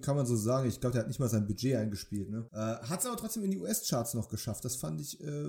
[0.00, 0.68] Kann man so sagen.
[0.68, 2.48] Ich glaube, der hat nicht mal sein Budget eingespielt, ne?
[2.52, 4.64] Äh, hat es aber trotzdem in die US-Charts noch geschafft.
[4.64, 5.46] Das fand ich äh,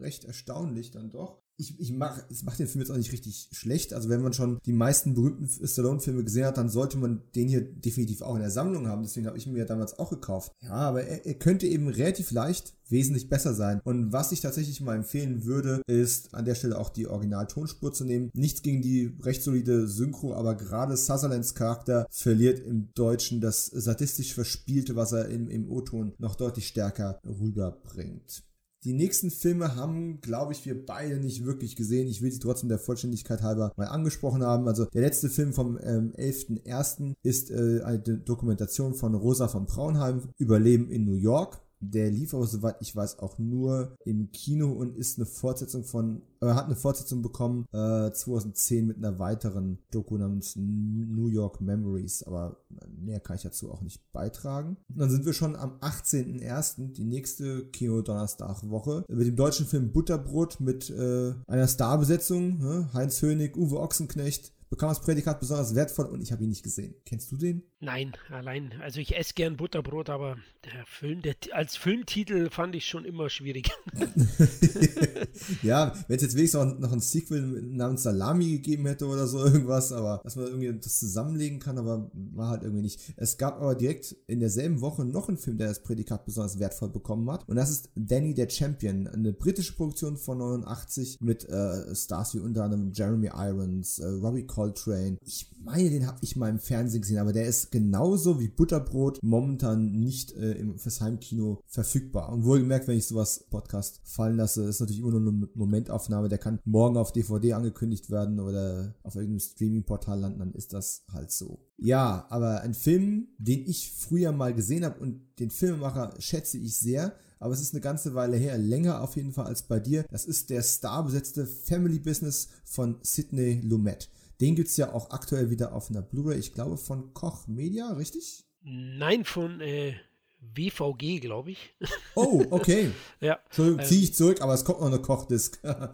[0.00, 1.40] recht erstaunlich dann doch.
[1.58, 3.94] Ich, ich mach, es macht den Film jetzt auch nicht richtig schlecht.
[3.94, 7.62] Also wenn man schon die meisten berühmten Stallone-Filme gesehen hat, dann sollte man den hier
[7.62, 9.02] definitiv auch in der Sammlung haben.
[9.02, 10.52] Deswegen habe ich mir damals auch gekauft.
[10.60, 13.80] Ja, aber er, er könnte eben relativ leicht wesentlich besser sein.
[13.84, 18.04] Und was ich tatsächlich mal empfehlen würde, ist an der Stelle auch die Original-Tonspur zu
[18.04, 18.30] nehmen.
[18.34, 24.34] Nichts gegen die recht solide Synchro, aber gerade Sutherlands Charakter verliert im Deutschen das sadistisch
[24.34, 28.44] Verspielte, was er im, im O-Ton noch deutlich stärker rüberbringt.
[28.86, 32.06] Die nächsten Filme haben, glaube ich, wir beide nicht wirklich gesehen.
[32.06, 34.68] Ich will sie trotzdem der Vollständigkeit halber mal angesprochen haben.
[34.68, 37.14] Also der letzte Film vom ähm, 11.01.
[37.24, 41.60] ist äh, eine Dokumentation von Rosa von Braunheim, Überleben in New York.
[41.90, 46.22] Der lief aber, soweit ich weiß, auch nur im Kino und ist eine Fortsetzung von,
[46.40, 52.22] äh, hat eine Fortsetzung bekommen, äh, 2010 mit einer weiteren Doku namens New York Memories,
[52.22, 52.56] aber
[52.98, 54.76] mehr kann ich dazu auch nicht beitragen.
[54.88, 60.60] Und dann sind wir schon am 18.01., die nächste Kino-Donnerstag-Woche, mit dem deutschen Film Butterbrot
[60.60, 62.90] mit äh, einer Starbesetzung, ne?
[62.92, 66.94] Heinz Hönig, Uwe Ochsenknecht, bekam das Prädikat besonders wertvoll und ich habe ihn nicht gesehen.
[67.04, 67.62] Kennst du den?
[67.78, 68.72] Nein, allein.
[68.80, 73.28] Also ich esse gern Butterbrot, aber der Film, der, als Filmtitel fand ich schon immer
[73.28, 73.70] schwierig.
[75.62, 79.44] ja, wenn es jetzt wenigstens noch, noch ein Sequel namens Salami gegeben hätte oder so
[79.44, 83.12] irgendwas, aber dass man irgendwie das zusammenlegen kann, aber war halt irgendwie nicht.
[83.16, 86.88] Es gab aber direkt in derselben Woche noch einen Film, der das Prädikat besonders wertvoll
[86.88, 91.94] bekommen hat und das ist Danny der Champion, eine britische Produktion von 89 mit äh,
[91.94, 95.18] Stars wie unter anderem Jeremy Irons, äh, Robbie Coltrane.
[95.20, 99.18] Ich meine, den habe ich mal im Fernsehen gesehen, aber der ist genauso wie Butterbrot
[99.22, 102.32] momentan nicht äh, im, fürs Heimkino verfügbar.
[102.32, 106.28] Und wohlgemerkt, wenn ich sowas Podcast fallen lasse, ist natürlich immer nur eine Momentaufnahme.
[106.28, 111.04] Der kann morgen auf DVD angekündigt werden oder auf irgendeinem Streaming-Portal landen, dann ist das
[111.12, 111.58] halt so.
[111.78, 116.78] Ja, aber ein Film, den ich früher mal gesehen habe und den Filmemacher schätze ich
[116.78, 120.04] sehr, aber es ist eine ganze Weile her, länger auf jeden Fall als bei dir.
[120.10, 124.08] Das ist der starbesetzte Family Business von Sidney Lumet.
[124.40, 127.92] Den gibt es ja auch aktuell wieder auf einer Blu-ray, ich glaube von Koch Media,
[127.92, 128.44] richtig?
[128.62, 129.94] Nein, von äh,
[130.40, 131.74] WVG, glaube ich.
[132.14, 132.92] Oh, okay.
[133.20, 133.38] ja.
[133.44, 135.60] Entschuldigung, ziehe ich zurück, aber es kommt noch eine Kochdisk.
[135.62, 135.92] ja,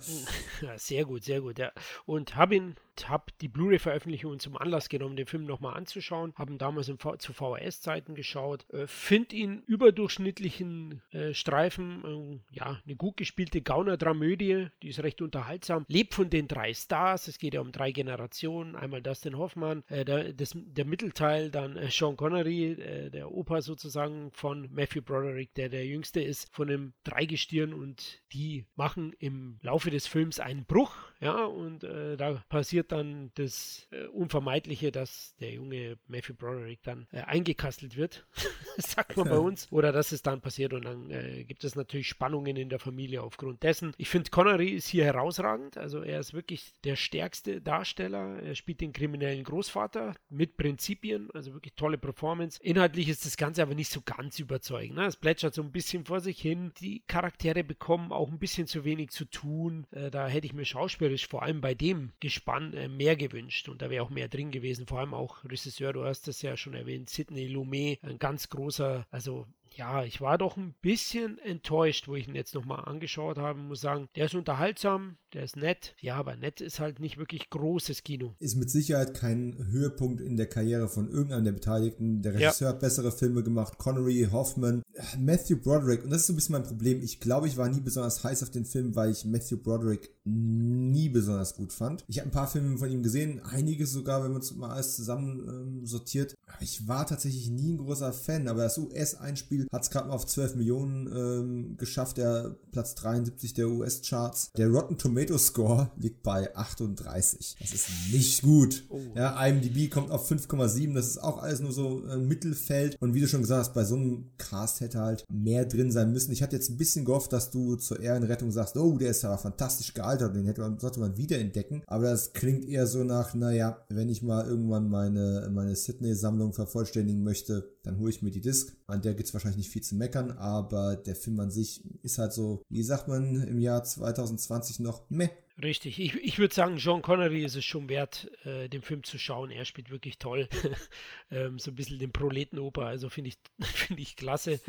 [0.79, 1.73] sehr gut, sehr gut, ja.
[2.07, 2.77] Und habe ihn
[3.07, 6.33] habe die Blu-ray-Veröffentlichung zum Anlass genommen, den Film nochmal anzuschauen.
[6.37, 6.87] Haben damals
[7.19, 8.69] zu VHS-Zeiten geschaut.
[8.71, 15.23] Äh, Finde ihn überdurchschnittlichen äh, Streifen, äh, ja, eine gut gespielte Gauner-Dramödie, die ist recht
[15.23, 15.85] unterhaltsam.
[15.89, 18.77] Lebt von den drei Stars, es geht ja um drei Generationen.
[18.77, 23.63] Einmal Dustin Hoffmann, äh, der, das, der Mittelteil, dann äh, Sean Connery, äh, der Opa
[23.63, 29.59] sozusagen von Matthew Broderick, der der jüngste ist, von einem Dreigestirn und die machen im
[29.63, 35.53] Laufe des Films einen Bruch, ja, und da passiert dann das äh, Unvermeidliche, dass der
[35.53, 38.27] junge Matthew Broderick dann äh, eingekastelt wird,
[38.79, 42.09] sagt man bei uns, oder dass es dann passiert und dann äh, gibt es natürlich
[42.09, 43.93] Spannungen in der Familie aufgrund dessen.
[43.99, 48.43] Ich finde, Connery ist hier herausragend, also er ist wirklich der stärkste Darsteller.
[48.43, 52.59] Er spielt den kriminellen Großvater mit Prinzipien, also wirklich tolle Performance.
[52.63, 54.97] Inhaltlich ist das Ganze aber nicht so ganz überzeugend.
[54.97, 55.07] Ne?
[55.07, 56.73] Es plätschert so ein bisschen vor sich hin.
[56.81, 59.87] Die Charaktere bekommen auch ein bisschen zu wenig zu tun.
[59.91, 63.91] Äh, da hätte ich mir schauspielerisch vor allem bei dem Gespann mehr gewünscht und da
[63.91, 64.87] wäre auch mehr drin gewesen.
[64.87, 69.07] Vor allem auch Regisseur, du hast das ja schon erwähnt, Sidney Lumet, ein ganz großer,
[69.11, 73.59] also ja, ich war doch ein bisschen enttäuscht, wo ich ihn jetzt nochmal angeschaut habe.
[73.59, 75.95] Muss sagen, der ist unterhaltsam, der ist nett.
[76.01, 78.35] Ja, aber nett ist halt nicht wirklich großes Kino.
[78.39, 82.23] Ist mit Sicherheit kein Höhepunkt in der Karriere von irgendeinem der Beteiligten.
[82.23, 82.75] Der Regisseur ja.
[82.75, 83.79] hat bessere Filme gemacht.
[83.79, 84.83] Connery, Hoffman,
[85.19, 86.05] Matthew Broderick.
[86.05, 87.03] Und das ist so ein bisschen mein Problem.
[87.03, 91.09] Ich glaube, ich war nie besonders heiß auf den Film, weil ich Matthew Broderick nie
[91.09, 92.05] besonders gut fand.
[92.07, 94.97] Ich habe ein paar Filme von ihm gesehen, einige sogar, wenn man es mal alles
[94.97, 96.35] zusammen ähm, sortiert.
[96.47, 98.49] Aber ich war tatsächlich nie ein großer Fan.
[98.49, 103.55] Aber das US-Einspiel hat es gerade mal auf 12 Millionen ähm, geschafft, der Platz 73
[103.55, 104.53] der US-Charts.
[104.57, 107.57] Der Rotten Tomato Score liegt bei 38.
[107.61, 108.85] Das ist nicht gut.
[108.89, 108.99] Oh.
[109.15, 110.95] Ja, IMDb kommt auf 5,7.
[110.95, 112.97] Das ist auch alles nur so äh, Mittelfeld.
[113.01, 116.13] Und wie du schon gesagt hast, bei so einem Cast hätte halt mehr drin sein
[116.13, 116.33] müssen.
[116.33, 119.39] Ich hatte jetzt ein bisschen gehofft, dass du zur Ehrenrettung sagst, oh, der ist aber
[119.39, 120.35] fantastisch gealtert.
[120.35, 121.83] Den hätte man, sollte man wiederentdecken.
[121.87, 127.23] Aber das klingt eher so nach, naja, wenn ich mal irgendwann meine, meine Sydney-Sammlung vervollständigen
[127.23, 128.77] möchte, dann hole ich mir die Disc.
[128.87, 132.19] An der gibt es wahrscheinlich nicht viel zu meckern, aber der Film an sich ist
[132.19, 135.31] halt so, wie sagt man im Jahr 2020 noch, meh.
[135.63, 139.19] Richtig, ich, ich würde sagen, John Connery ist es schon wert, äh, den Film zu
[139.19, 139.51] schauen.
[139.51, 140.49] Er spielt wirklich toll.
[141.31, 144.61] ähm, so ein bisschen den Proletenoper, also finde ich, find ich klasse.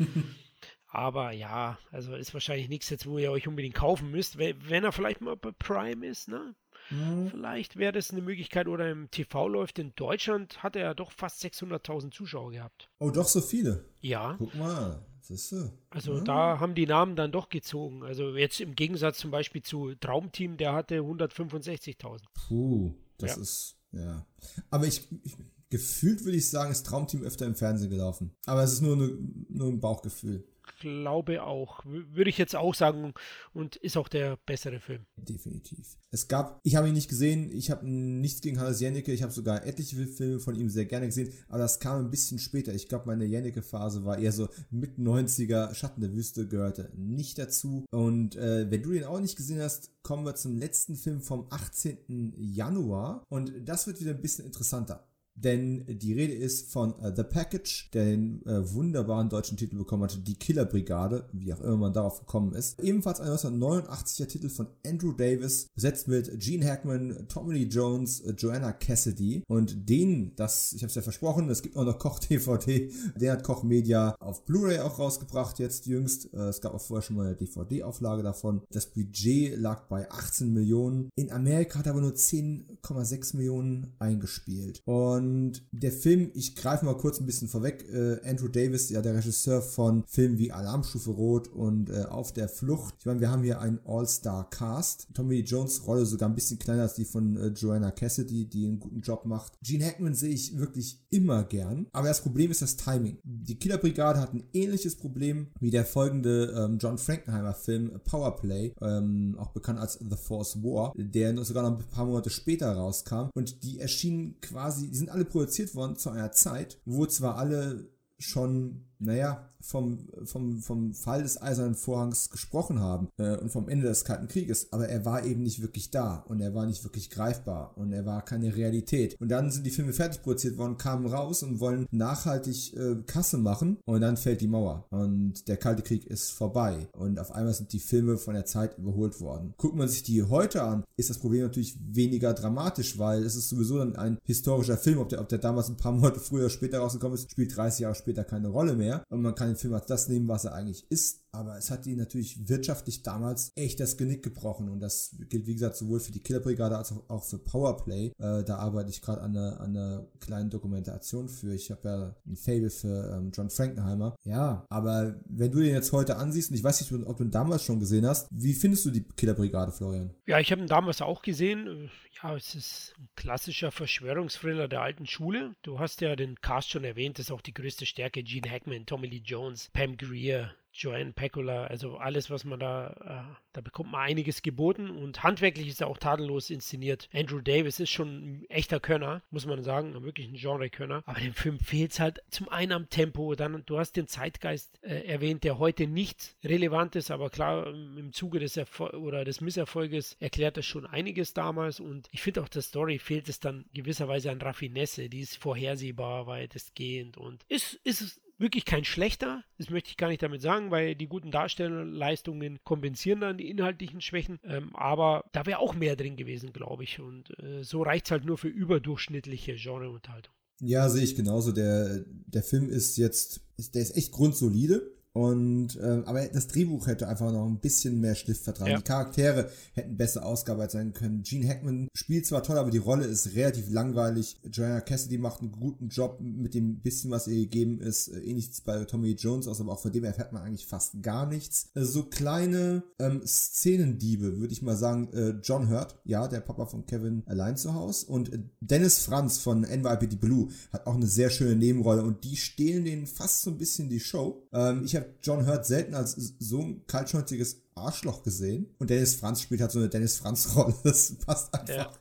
[0.86, 4.38] Aber ja, also ist wahrscheinlich nichts jetzt, wo ihr euch unbedingt kaufen müsst.
[4.38, 6.54] Wenn, wenn er vielleicht mal bei Prime ist, ne?
[6.90, 7.30] Mhm.
[7.30, 9.78] Vielleicht wäre das eine Möglichkeit oder im TV läuft.
[9.78, 12.88] In Deutschland hat er ja doch fast 600.000 Zuschauer gehabt.
[12.98, 13.84] Oh, doch so viele?
[14.00, 14.36] Ja.
[14.38, 15.04] Guck mal.
[15.20, 15.72] Siehste.
[15.88, 16.24] Also ja.
[16.24, 18.02] da haben die Namen dann doch gezogen.
[18.02, 22.20] Also jetzt im Gegensatz zum Beispiel zu Traumteam, der hatte 165.000.
[22.34, 23.42] Puh, das ja.
[23.42, 24.26] ist, ja.
[24.68, 25.36] Aber ich, ich
[25.70, 28.32] gefühlt würde ich sagen, ist Traumteam öfter im Fernsehen gelaufen.
[28.44, 29.16] Aber es ist nur, eine,
[29.48, 30.44] nur ein Bauchgefühl
[30.80, 31.84] glaube auch.
[31.84, 33.14] Würde ich jetzt auch sagen
[33.52, 35.06] und ist auch der bessere Film.
[35.16, 35.96] Definitiv.
[36.10, 39.32] Es gab, ich habe ihn nicht gesehen, ich habe nichts gegen Hannes Jennecke, ich habe
[39.32, 42.74] sogar etliche Filme von ihm sehr gerne gesehen, aber das kam ein bisschen später.
[42.74, 47.84] Ich glaube, meine Jennecke-Phase war eher so mit 90er, Schatten der Wüste gehörte nicht dazu.
[47.90, 51.46] Und äh, wenn du den auch nicht gesehen hast, kommen wir zum letzten Film vom
[51.50, 52.34] 18.
[52.36, 55.06] Januar und das wird wieder ein bisschen interessanter.
[55.36, 60.04] Denn die Rede ist von uh, The Package, der den äh, wunderbaren deutschen Titel bekommen
[60.04, 62.80] hatte, Die Killerbrigade, wie auch immer man darauf gekommen ist.
[62.80, 68.32] Ebenfalls ein 1989er Titel von Andrew Davis, besetzt mit Gene Hackman, Tommy Lee Jones, äh,
[68.32, 69.42] Joanna Cassidy.
[69.48, 73.42] Und den, das, ich habe es ja versprochen, es gibt auch noch Koch-DVD, den hat
[73.42, 76.32] Koch Media auf Blu-ray auch rausgebracht, jetzt jüngst.
[76.32, 78.62] Äh, es gab auch vorher schon mal eine DVD-Auflage davon.
[78.70, 81.08] Das Budget lag bei 18 Millionen.
[81.16, 84.80] In Amerika hat er aber nur 10,6 Millionen eingespielt.
[84.84, 89.00] Und und der Film, ich greife mal kurz ein bisschen vorweg, äh, Andrew Davis, ja
[89.00, 92.94] der Regisseur von Filmen wie Alarmstufe Rot und äh, Auf der Flucht.
[92.98, 95.08] Ich meine, wir haben hier einen All-Star-Cast.
[95.14, 98.80] Tommy Jones Rolle sogar ein bisschen kleiner als die von äh, Joanna Cassidy, die einen
[98.80, 99.54] guten Job macht.
[99.62, 101.86] Gene Hackman sehe ich wirklich immer gern.
[101.92, 103.18] Aber das Problem ist das Timing.
[103.24, 109.36] Die Killerbrigade hat ein ähnliches Problem wie der folgende ähm, John Frankenheimer Film Powerplay, ähm,
[109.38, 113.28] auch bekannt als The Force War, der sogar noch ein paar Monate später rauskam.
[113.34, 117.90] Und die erschienen quasi, die sind alle produziert worden zu einer Zeit, wo zwar alle
[118.18, 123.86] schon, naja, vom, vom, vom Fall des Eisernen Vorhangs gesprochen haben äh, und vom Ende
[123.86, 127.10] des Kalten Krieges, aber er war eben nicht wirklich da und er war nicht wirklich
[127.10, 129.16] greifbar und er war keine Realität.
[129.20, 133.38] Und dann sind die Filme fertig produziert worden, kamen raus und wollen nachhaltig äh, Kasse
[133.38, 137.54] machen und dann fällt die Mauer und der Kalte Krieg ist vorbei und auf einmal
[137.54, 139.54] sind die Filme von der Zeit überholt worden.
[139.56, 143.48] Guckt man sich die heute an, ist das Problem natürlich weniger dramatisch, weil es ist
[143.48, 146.50] sowieso dann ein historischer Film, ob der, ob der damals ein paar Monate früher oder
[146.50, 149.74] später rausgekommen ist, spielt 30 Jahre später keine Rolle mehr und man kann den Film
[149.74, 151.23] als das nehmen, was er eigentlich ist.
[151.34, 154.68] Aber es hat ihn natürlich wirtschaftlich damals echt das Genick gebrochen.
[154.68, 158.12] Und das gilt, wie gesagt, sowohl für die Killerbrigade als auch für Powerplay.
[158.18, 161.54] Äh, da arbeite ich gerade an, an einer, kleinen Dokumentation für.
[161.54, 164.16] Ich habe ja ein Fable für ähm, John Frankenheimer.
[164.24, 167.30] Ja, aber wenn du den jetzt heute ansiehst, und ich weiß nicht, ob du ihn
[167.30, 170.14] damals schon gesehen hast, wie findest du die Killerbrigade, Florian?
[170.26, 171.90] Ja, ich habe ihn damals auch gesehen.
[172.22, 175.54] Ja, es ist ein klassischer Verschwörungsthriller der alten Schule.
[175.62, 178.22] Du hast ja den Cast schon erwähnt, das ist auch die größte Stärke.
[178.22, 183.36] Gene Hackman, Tommy Lee Jones, Pam Greer, Joanne Pecula, also alles, was man da, äh,
[183.52, 187.08] da bekommt man einiges geboten und handwerklich ist er auch tadellos inszeniert.
[187.12, 191.04] Andrew Davis ist schon ein echter Könner, muss man sagen, wirklich ein Genre-Könner.
[191.06, 194.82] Aber dem Film fehlt es halt zum einen am Tempo, dann du hast den Zeitgeist
[194.82, 199.40] äh, erwähnt, der heute nicht relevant ist, aber klar, im Zuge des Erfol oder des
[199.40, 203.64] Misserfolges erklärt das schon einiges damals und ich finde auch der Story fehlt es dann
[203.72, 209.90] gewisserweise an Raffinesse, die ist vorhersehbar, weitestgehend und ist, ist wirklich kein schlechter, das möchte
[209.90, 214.74] ich gar nicht damit sagen, weil die guten Darstellerleistungen kompensieren dann die inhaltlichen Schwächen, ähm,
[214.74, 217.00] aber da wäre auch mehr drin gewesen, glaube ich.
[217.00, 220.32] Und äh, so reicht es halt nur für überdurchschnittliche Genreunterhaltung.
[220.60, 221.52] Ja, sehe ich genauso.
[221.52, 223.40] Der, der Film ist jetzt,
[223.74, 224.92] der ist echt grundsolide.
[225.14, 228.72] Und äh, aber das Drehbuch hätte einfach noch ein bisschen mehr Stift vertragen.
[228.72, 228.78] Ja.
[228.78, 231.22] Die Charaktere hätten besser ausgearbeitet sein können.
[231.22, 234.40] Gene Hackman spielt zwar toll, aber die Rolle ist relativ langweilig.
[234.50, 238.08] Joanna Cassidy macht einen guten Job mit dem bisschen, was ihr gegeben ist.
[238.08, 241.26] Äh, ähnliches bei Tommy Jones aus, aber auch von dem erfährt man eigentlich fast gar
[241.26, 241.70] nichts.
[241.74, 245.12] Äh, so kleine ähm, Szenendiebe, würde ich mal sagen.
[245.12, 248.06] Äh, John Hurt, ja, der Papa von Kevin allein zu Hause.
[248.06, 252.36] Und äh, Dennis Franz von NYPD Blue hat auch eine sehr schöne Nebenrolle und die
[252.36, 254.48] stehlen denen fast so ein bisschen die Show.
[254.52, 258.74] Ähm, ich habe habe John Hurt selten als so ein kaltschnäuziges Arschloch gesehen.
[258.78, 260.74] Und Dennis Franz spielt halt so eine Dennis Franz-Rolle.
[260.84, 261.74] Das passt einfach.
[261.74, 261.92] Ja.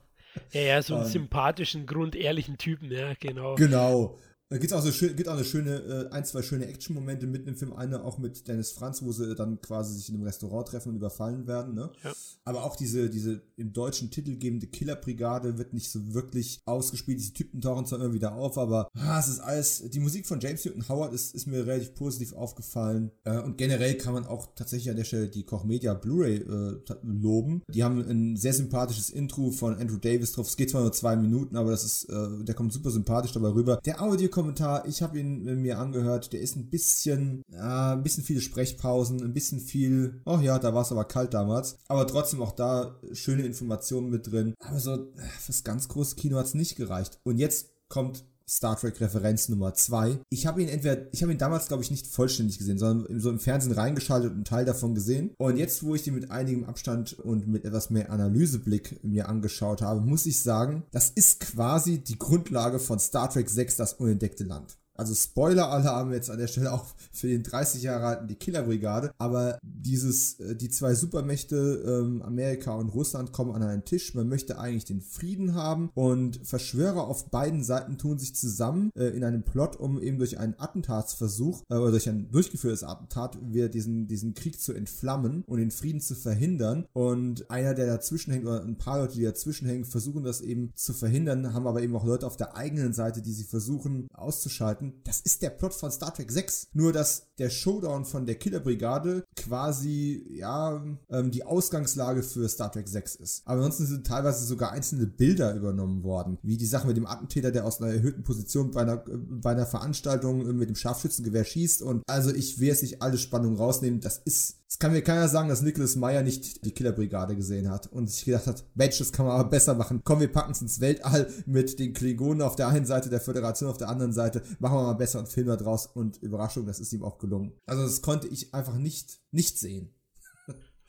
[0.51, 3.53] Ja, ja, so einen ähm, sympathischen, grundehrlichen Typen, ja, genau.
[3.53, 4.17] Genau.
[4.53, 7.25] Da gibt es auch, so schön, gibt auch eine schöne, äh, ein, zwei schöne Action-Momente
[7.25, 7.73] mitten im Film.
[7.73, 10.95] Eine auch mit Dennis Franz, wo sie dann quasi sich in einem Restaurant treffen und
[10.95, 11.73] überfallen werden.
[11.73, 11.89] Ne?
[12.03, 12.13] Ja.
[12.43, 17.17] Aber auch diese, diese im deutschen Titel gebende Killerbrigade wird nicht so wirklich ausgespielt.
[17.17, 19.89] Diese Typen tauchen zwar immer wieder auf, aber ah, es ist alles.
[19.89, 23.09] Die Musik von James Newton Howard ist, ist mir relativ positiv aufgefallen.
[23.23, 26.79] Äh, und generell kann man auch tatsächlich an der Stelle die Koch Media Blu-ray äh,
[27.01, 27.63] loben.
[27.69, 30.47] Die haben ein sehr sympathisches Intro von Andrew Davis drauf.
[30.47, 33.49] Es geht zwar nur zwei Minuten, aber das ist, äh, der kommt super sympathisch dabei
[33.49, 33.79] rüber.
[33.83, 38.03] Der Audio kommt Kommentar, ich habe ihn mir angehört, der ist ein bisschen, ja, ein
[38.03, 42.05] bisschen viele Sprechpausen, ein bisschen viel, oh ja, da war es aber kalt damals, aber
[42.05, 44.53] trotzdem auch da schöne Informationen mit drin.
[44.59, 47.21] Aber so, fürs ganz große Kino hat es nicht gereicht.
[47.23, 50.19] Und jetzt kommt Star Trek Referenz Nummer 2.
[50.29, 53.29] Ich habe ihn entweder, ich habe ihn damals glaube ich nicht vollständig gesehen, sondern so
[53.29, 55.31] im Fernsehen reingeschaltet und einen Teil davon gesehen.
[55.37, 59.81] Und jetzt, wo ich den mit einigem Abstand und mit etwas mehr Analyseblick mir angeschaut
[59.81, 64.43] habe, muss ich sagen, das ist quasi die Grundlage von Star Trek 6, das unentdeckte
[64.43, 64.77] Land.
[64.95, 69.11] Also Spoiler-Alarm jetzt an der Stelle auch für den 30 Jahre alten die Killerbrigade.
[69.17, 74.13] Aber dieses, äh, die zwei Supermächte ähm, Amerika und Russland kommen an einen Tisch.
[74.13, 79.07] Man möchte eigentlich den Frieden haben und Verschwörer auf beiden Seiten tun sich zusammen äh,
[79.07, 83.69] in einem Plot, um eben durch einen Attentatsversuch äh, oder durch ein durchgeführtes Attentat wieder
[83.69, 86.85] diesen, diesen Krieg zu entflammen und den Frieden zu verhindern.
[86.93, 90.71] Und einer, der dazwischen hängt oder ein paar Leute, die dazwischen hängen, versuchen das eben
[90.75, 94.82] zu verhindern, haben aber eben auch Leute auf der eigenen Seite, die sie versuchen auszuschalten
[94.83, 96.69] hatten, das ist der Plot von Star Trek 6.
[96.73, 102.87] Nur, dass der Showdown von der Killerbrigade quasi, ja, ähm, die Ausgangslage für Star Trek
[102.87, 103.41] 6 ist.
[103.45, 106.37] Aber ansonsten sind teilweise sogar einzelne Bilder übernommen worden.
[106.41, 109.65] Wie die Sache mit dem Attentäter, der aus einer erhöhten Position bei einer, bei einer
[109.65, 111.81] Veranstaltung mit dem Scharfschützengewehr schießt.
[111.81, 114.01] Und also ich will jetzt nicht alle Spannung rausnehmen.
[114.01, 117.85] Das ist es kann mir keiner sagen, dass Nicholas Meyer nicht die Killerbrigade gesehen hat
[117.93, 120.01] und sich gedacht hat, Mensch, das kann man aber besser machen.
[120.03, 123.69] Komm, wir packen es ins Weltall mit den Klingonen auf der einen Seite, der Föderation
[123.69, 124.41] auf der anderen Seite.
[124.57, 125.85] Machen wir mal besser und filmen da draus.
[125.85, 127.53] Und Überraschung, das ist ihm auch gelungen.
[127.67, 129.93] Also das konnte ich einfach nicht, nicht sehen.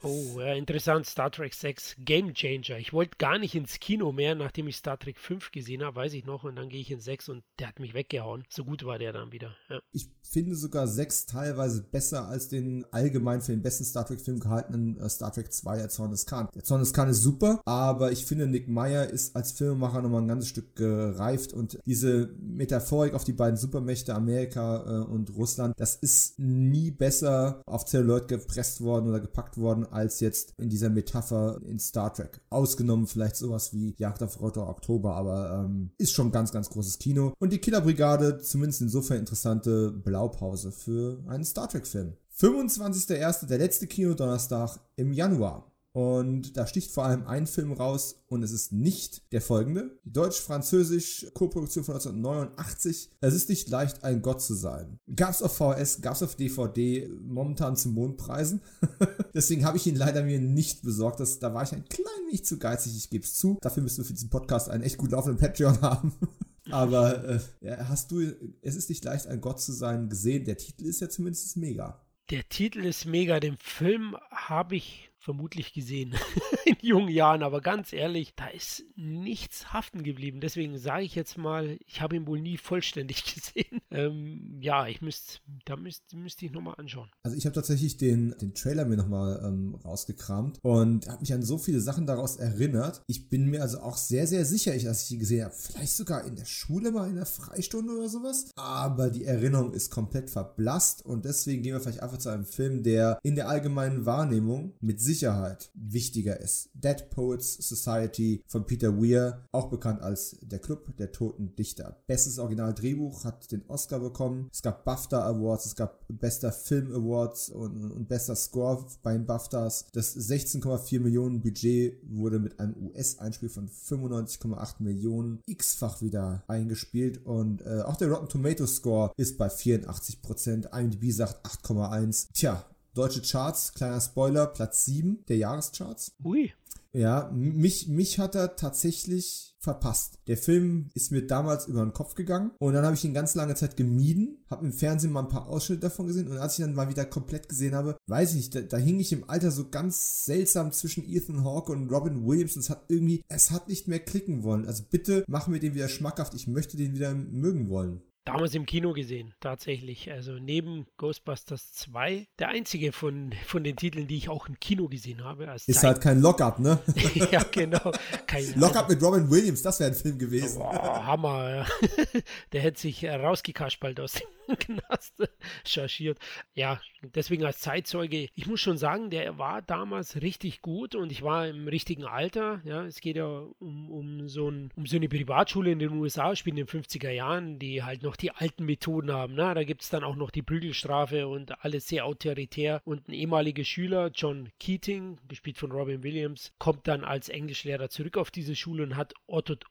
[0.04, 1.06] Oh, ja, interessant.
[1.06, 2.78] Star Trek 6 Game Changer.
[2.78, 6.12] Ich wollte gar nicht ins Kino mehr, nachdem ich Star Trek 5 gesehen habe, weiß
[6.12, 6.44] ich noch.
[6.44, 8.44] Und dann gehe ich in 6 und der hat mich weggehauen.
[8.48, 9.56] So gut war der dann wieder.
[9.70, 9.80] Ja.
[9.92, 14.98] Ich finde sogar 6 teilweise besser als den allgemein für den besten Star Trek-Film gehaltenen
[14.98, 16.48] äh, Star Trek 2, der Zorn des Khan.
[16.54, 20.22] Der Zorn des Khan ist super, aber ich finde, Nick Meyer ist als Filmemacher nochmal
[20.22, 25.74] ein ganzes Stück gereift und diese Metaphorik auf die beiden Supermächte Amerika äh, und Russland,
[25.78, 30.90] das ist nie besser auf Zelluloid gepresst worden oder gepackt worden als jetzt in dieser
[30.90, 32.40] Metapher in Star Trek.
[32.50, 36.98] Ausgenommen vielleicht sowas wie Jagd auf Roter Oktober, aber ähm, ist schon ganz, ganz großes
[36.98, 37.32] Kino.
[37.38, 42.14] Und die Killerbrigade, zumindest insofern interessante Blaupause für einen Star Trek-Film.
[42.36, 43.46] 25.01.
[43.46, 45.73] der letzte Kinodonnerstag im Januar.
[45.94, 49.96] Und da sticht vor allem ein Film raus und es ist nicht der folgende.
[50.02, 53.10] Die deutsch-französisch Co-Produktion von 1989.
[53.20, 54.98] Es ist nicht leicht, ein Gott zu sein.
[55.14, 58.60] Gab's auf VS, gab's auf DVD, momentan zu Mondpreisen.
[59.34, 61.20] Deswegen habe ich ihn leider mir nicht besorgt.
[61.20, 63.58] Das, da war ich ein klein wenig zu geizig, ich gebe es zu.
[63.60, 66.12] Dafür müssen wir für diesen Podcast einen echt gut laufenden Patreon haben.
[66.72, 68.20] Aber äh, hast du,
[68.62, 70.44] es ist nicht leicht, ein Gott zu sein, gesehen.
[70.44, 72.04] Der Titel ist ja zumindest mega.
[72.30, 73.38] Der Titel ist mega.
[73.38, 76.14] Den Film habe ich vermutlich gesehen
[76.66, 80.40] in jungen Jahren, aber ganz ehrlich, da ist nichts haften geblieben.
[80.40, 83.80] Deswegen sage ich jetzt mal, ich habe ihn wohl nie vollständig gesehen.
[83.90, 87.10] Ähm, ja, ich müsste, da müsste müsst ich nochmal anschauen.
[87.22, 91.42] Also ich habe tatsächlich den, den Trailer mir nochmal ähm, rausgekramt und habe mich an
[91.42, 93.02] so viele Sachen daraus erinnert.
[93.06, 95.54] Ich bin mir also auch sehr, sehr sicher, dass ich ihn gesehen habe.
[95.54, 98.50] Vielleicht sogar in der Schule mal in der Freistunde oder sowas.
[98.56, 102.82] Aber die Erinnerung ist komplett verblasst und deswegen gehen wir vielleicht einfach zu einem Film,
[102.82, 106.70] der in der allgemeinen Wahrnehmung mit Sicherheit Sicherheit wichtiger ist.
[106.74, 112.02] Dead Poets Society von Peter Weir, auch bekannt als der Club der toten Dichter.
[112.06, 114.48] Bestes Originaldrehbuch hat den Oscar bekommen.
[114.52, 119.24] Es gab BAFTA Awards, es gab bester Film Awards und, und bester Score bei den
[119.26, 119.86] BAFTAs.
[119.92, 127.62] Das 16,4 Millionen Budget wurde mit einem US-Einspiel von 95,8 Millionen x-fach wieder eingespielt und
[127.62, 130.76] äh, auch der Rotten Tomatoes Score ist bei 84%.
[130.76, 132.28] IMDb sagt 8,1.
[132.32, 132.64] Tja,
[132.94, 136.12] Deutsche Charts, kleiner Spoiler, Platz 7 der Jahrescharts.
[136.24, 136.52] Ui.
[136.92, 140.20] Ja, mich, mich hat er tatsächlich verpasst.
[140.28, 143.34] Der Film ist mir damals über den Kopf gegangen und dann habe ich ihn ganz
[143.34, 146.64] lange Zeit gemieden, habe im Fernsehen mal ein paar Ausschnitte davon gesehen und als ich
[146.64, 149.50] dann mal wieder komplett gesehen habe, weiß ich nicht, da, da hing ich im Alter
[149.50, 153.68] so ganz seltsam zwischen Ethan Hawke und Robin Williams und es hat irgendwie, es hat
[153.68, 154.66] nicht mehr klicken wollen.
[154.66, 158.66] Also bitte mach mir den wieder schmackhaft, ich möchte den wieder mögen wollen damals im
[158.66, 160.10] Kino gesehen, tatsächlich.
[160.10, 164.88] Also neben Ghostbusters 2, der einzige von, von den Titeln, die ich auch im Kino
[164.88, 165.44] gesehen habe.
[165.44, 165.84] Ist Zeit.
[165.84, 166.78] halt kein Lockup, ne?
[167.30, 167.92] ja, genau.
[168.26, 170.58] Kein, Lockup mit Robin Williams, das wäre ein Film gewesen.
[170.58, 171.66] Boah, Hammer.
[172.52, 174.26] der hätte sich rausgekaspelt aus dem
[174.58, 175.22] Knast
[175.64, 176.18] chargiert.
[176.54, 176.80] Ja,
[177.14, 181.46] deswegen als Zeitzeuge, ich muss schon sagen, der war damals richtig gut und ich war
[181.48, 182.60] im richtigen Alter.
[182.64, 183.26] Ja, es geht ja
[183.58, 187.10] um, um, so, ein, um so eine Privatschule in den USA, spielen in den 50er
[187.10, 189.34] Jahren, die halt noch die alten Methoden haben.
[189.34, 189.54] Ne?
[189.54, 192.80] Da gibt es dann auch noch die Prügelstrafe und alles sehr autoritär.
[192.84, 198.16] Und ein ehemaliger Schüler, John Keating, gespielt von Robin Williams, kommt dann als Englischlehrer zurück
[198.16, 199.14] auf diese Schule und hat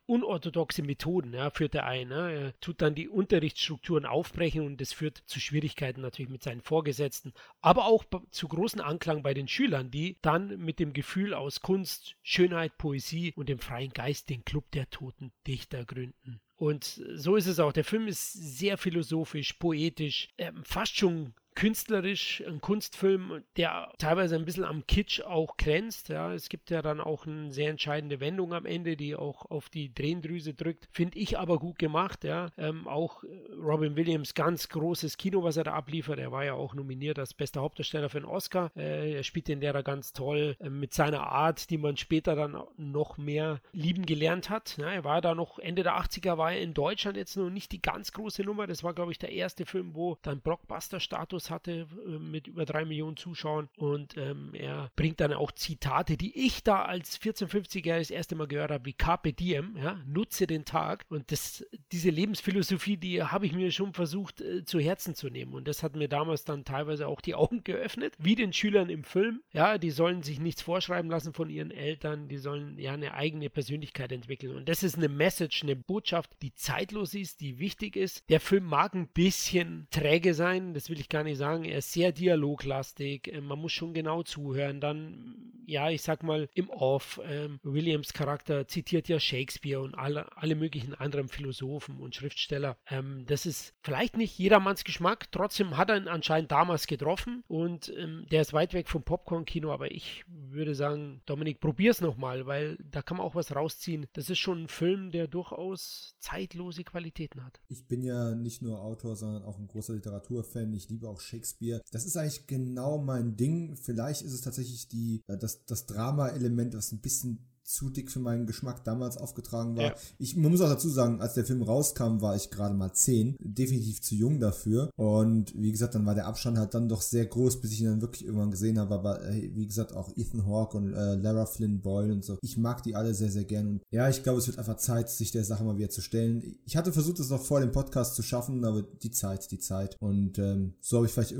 [0.05, 2.09] unorthodoxe Methoden, ja, führt er ein.
[2.09, 2.33] Ne?
[2.33, 7.33] Er tut dann die Unterrichtsstrukturen aufbrechen und das führt zu Schwierigkeiten natürlich mit seinen Vorgesetzten,
[7.61, 12.15] aber auch zu großen Anklang bei den Schülern, die dann mit dem Gefühl aus Kunst,
[12.21, 16.41] Schönheit, Poesie und dem freien Geist den Club der toten Dichter gründen.
[16.55, 17.73] Und so ist es auch.
[17.73, 24.45] Der Film ist sehr philosophisch, poetisch, ähm, fast schon künstlerisch ein Kunstfilm, der teilweise ein
[24.45, 26.09] bisschen am Kitsch auch grenzt.
[26.09, 29.69] Ja, es gibt ja dann auch eine sehr entscheidende Wendung am Ende, die auch auf
[29.69, 30.87] die Drehendrüse drückt.
[30.91, 32.23] Finde ich aber gut gemacht.
[32.23, 33.27] Ja, ähm, auch äh,
[33.61, 36.19] Robin Williams ganz großes Kino, was er da abliefert.
[36.19, 38.71] Er war ja auch nominiert als bester Hauptdarsteller für einen Oscar.
[38.75, 42.57] Äh, er spielt den Lehrer ganz toll äh, mit seiner Art, die man später dann
[42.77, 44.77] noch mehr lieben gelernt hat.
[44.77, 47.71] Ja, er war da noch Ende der 80er, war er in Deutschland jetzt noch nicht
[47.71, 48.67] die ganz große Nummer.
[48.67, 52.65] Das war, glaube ich, der erste Film, wo dann Blockbuster-Status Einfluss hatte äh, mit über
[52.65, 53.69] drei Millionen Zuschauern.
[53.77, 58.35] Und ähm, er bringt dann auch Zitate, die ich da als 14-, 50er das erste
[58.35, 61.05] Mal gehört habe, wie Carpe Diem, ja, nutze den Tag.
[61.09, 65.53] Und das, diese Lebensphilosophie, die habe ich mir schon versucht äh, zu Herzen zu nehmen.
[65.53, 69.03] Und das hat mir damals dann teilweise auch die Augen geöffnet, wie den Schülern im
[69.03, 69.41] Film.
[69.51, 73.49] Ja, die sollen sich nichts vorschreiben lassen von ihren Eltern, die sollen ja eine eigene
[73.49, 74.55] Persönlichkeit entwickeln.
[74.55, 78.23] Und das ist eine Message, eine Botschaft, die zeitlos ist, die wichtig ist.
[78.29, 81.91] Der Film mag ein bisschen träge sein, das will ich gar nicht sagen, er ist
[81.91, 84.79] sehr dialoglastig, äh, man muss schon genau zuhören.
[84.81, 90.35] Dann, ja, ich sag mal, im Off, ähm, Williams Charakter zitiert ja Shakespeare und alle,
[90.37, 92.77] alle möglichen anderen Philosophen und Schriftsteller.
[92.89, 97.93] Ähm, das ist vielleicht nicht jedermanns Geschmack, trotzdem hat er ihn anscheinend damals getroffen und
[97.97, 102.77] ähm, der ist weit weg vom Popcorn-Kino, aber ich würde sagen, Dominik, probier's nochmal, weil
[102.91, 104.07] da kann man auch was rausziehen.
[104.13, 107.59] Das ist schon ein Film, der durchaus zeitlose Qualitäten hat.
[107.67, 110.73] Ich bin ja nicht nur Autor, sondern auch ein großer Literaturfan.
[110.73, 111.81] Ich liebe auch Shakespeare.
[111.91, 113.75] Das ist eigentlich genau mein Ding.
[113.75, 118.19] Vielleicht ist es tatsächlich die, äh, das, das Drama-Element, was ein bisschen zu dick für
[118.19, 119.83] meinen Geschmack damals aufgetragen war.
[119.83, 119.95] Ja.
[120.19, 123.35] Ich man muss auch dazu sagen, als der Film rauskam, war ich gerade mal zehn,
[123.39, 124.89] definitiv zu jung dafür.
[124.95, 127.87] Und wie gesagt, dann war der Abstand halt dann doch sehr groß, bis ich ihn
[127.87, 128.93] dann wirklich irgendwann gesehen habe.
[128.93, 132.37] Aber wie gesagt, auch Ethan Hawke und äh, Lara Flynn Boyle und so.
[132.41, 133.67] Ich mag die alle sehr, sehr gern.
[133.67, 136.57] Und ja, ich glaube, es wird einfach Zeit, sich der Sache mal wieder zu stellen.
[136.65, 139.95] Ich hatte versucht, es noch vor dem Podcast zu schaffen, aber die Zeit, die Zeit.
[139.99, 141.35] Und ähm, so habe ich vielleicht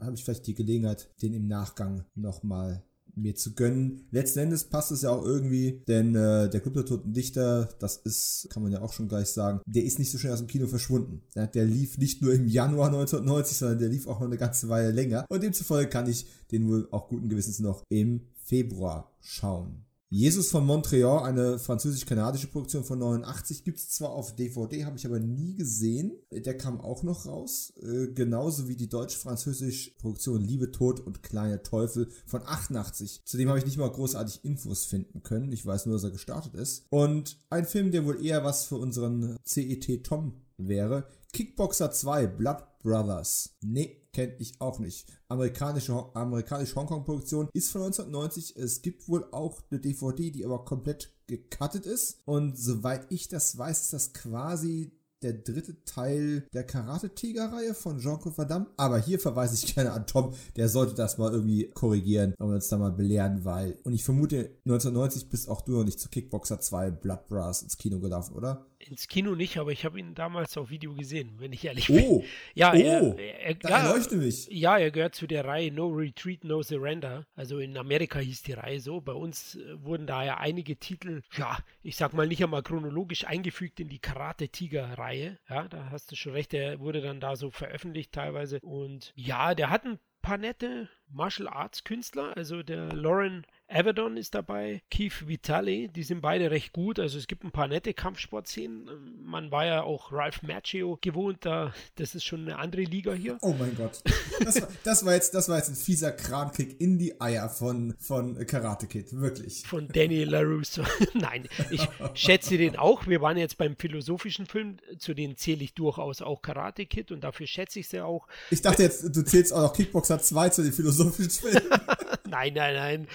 [0.00, 2.84] habe ich vielleicht die Gelegenheit, den im Nachgang nochmal
[3.14, 4.06] mir zu gönnen.
[4.10, 7.96] Letzten Endes passt es ja auch irgendwie, denn äh, der Club der Toten Dichter, das
[7.96, 10.48] ist, kann man ja auch schon gleich sagen, der ist nicht so schnell aus dem
[10.48, 11.22] Kino verschwunden.
[11.34, 14.68] Ja, der lief nicht nur im Januar 1990, sondern der lief auch noch eine ganze
[14.68, 15.26] Weile länger.
[15.28, 19.84] Und demzufolge kann ich den wohl auch guten Gewissens noch im Februar schauen.
[20.14, 25.06] Jesus von Montreal, eine französisch-kanadische Produktion von 89, gibt es zwar auf DVD, habe ich
[25.06, 26.12] aber nie gesehen.
[26.30, 27.72] Der kam auch noch raus.
[27.80, 33.22] Äh, genauso wie die deutsch-französische Produktion Liebe, Tod und Kleine Teufel von 88.
[33.24, 35.50] Zudem habe ich nicht mal großartig Infos finden können.
[35.50, 36.84] Ich weiß nur, dass er gestartet ist.
[36.90, 41.06] Und ein Film, der wohl eher was für unseren CET Tom wäre.
[41.32, 43.56] Kickboxer 2, Blood Brothers.
[43.60, 45.06] Nee, kenne ich auch nicht.
[45.28, 48.56] Amerikanische, amerikanische Hongkong-Produktion ist von 1990.
[48.56, 52.22] Es gibt wohl auch eine DVD, die aber komplett gecuttet ist.
[52.24, 58.36] Und soweit ich das weiß, ist das quasi der dritte Teil der Karate-Tiger-Reihe von Jean-Claude
[58.36, 58.66] Van Damme.
[58.76, 62.68] Aber hier verweise ich gerne an Tom, der sollte das mal irgendwie korrigieren und uns
[62.68, 66.60] da mal belehren, weil, und ich vermute, 1990 bist auch du noch nicht zu Kickboxer
[66.60, 68.66] 2 Blood Brass ins Kino gelaufen, oder?
[68.88, 72.04] Ins Kino nicht, aber ich habe ihn damals auf Video gesehen, wenn ich ehrlich bin.
[72.04, 72.24] Oh,
[72.54, 74.48] ja, oh, er, er, da ja, mich.
[74.50, 77.26] Ja, er gehört zu der Reihe No Retreat, No Surrender.
[77.34, 79.00] Also in Amerika hieß die Reihe so.
[79.00, 83.80] Bei uns äh, wurden daher einige Titel, ja, ich sag mal nicht einmal chronologisch eingefügt
[83.80, 85.38] in die Karate-Tiger-Reihe.
[85.48, 88.58] Ja, da hast du schon recht, der wurde dann da so veröffentlicht teilweise.
[88.60, 94.34] Und ja, der hat ein paar nette Martial Arts Künstler, also der Lauren Avedon ist
[94.34, 96.98] dabei, Keith Vitale, die sind beide recht gut.
[96.98, 99.22] Also es gibt ein paar nette Kampfsportszenen.
[99.24, 103.38] Man war ja auch Ralph Macchio gewohnt, da, das ist schon eine andere Liga hier.
[103.40, 104.02] Oh mein Gott.
[104.44, 107.94] Das war, das war, jetzt, das war jetzt ein fieser Krankick in die Eier von,
[107.98, 109.62] von Karate Kid, wirklich.
[109.66, 110.82] Von Danny LaRusso.
[111.14, 113.06] Nein, ich schätze den auch.
[113.06, 117.22] Wir waren jetzt beim philosophischen Film, zu denen zähle ich durchaus auch Karate Kid und
[117.22, 118.26] dafür schätze ich sie auch.
[118.50, 121.62] Ich dachte jetzt, du zählst auch noch Kickboxer 2 zu den philosophischen Filmen.
[122.28, 123.08] nein, nein, nein.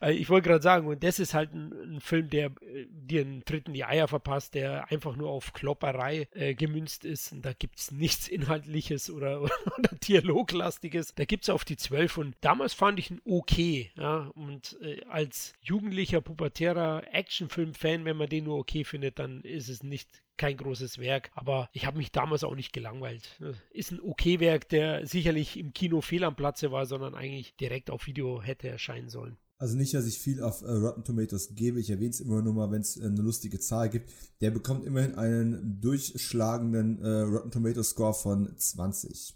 [0.00, 3.22] Äh, ich wollte gerade sagen, und das ist halt ein, ein, Film, der äh, dir
[3.22, 7.32] einen dritten die Eier verpasst, der einfach nur auf Klopperei äh, gemünzt ist.
[7.32, 9.42] Und da gibt es nichts Inhaltliches oder,
[9.78, 11.14] oder, Dialoglastiges.
[11.14, 12.18] Da gibt es auf die zwölf.
[12.18, 13.90] Und damals fand ich ihn okay.
[13.96, 14.30] Ja?
[14.34, 19.82] Und äh, als jugendlicher, pubertärer Actionfilm-Fan, wenn man den nur okay findet, dann ist es
[19.82, 20.08] nicht
[20.38, 23.38] kein großes Werk, aber ich habe mich damals auch nicht gelangweilt.
[23.70, 27.90] Ist ein okay Werk, der sicherlich im Kino fehl am Platze war, sondern eigentlich direkt
[27.90, 29.36] auf Video hätte erscheinen sollen.
[29.60, 32.54] Also nicht, dass ich viel auf äh, Rotten Tomatoes gebe, ich erwähne es immer nur
[32.54, 34.10] mal, wenn es äh, eine lustige Zahl gibt.
[34.40, 39.34] Der bekommt immerhin einen durchschlagenden äh, Rotten Tomatoes Score von 20%.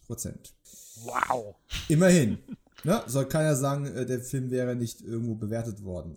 [1.02, 1.56] Wow.
[1.88, 2.38] Immerhin.
[2.84, 6.16] Na, soll keiner sagen, äh, der Film wäre nicht irgendwo bewertet worden.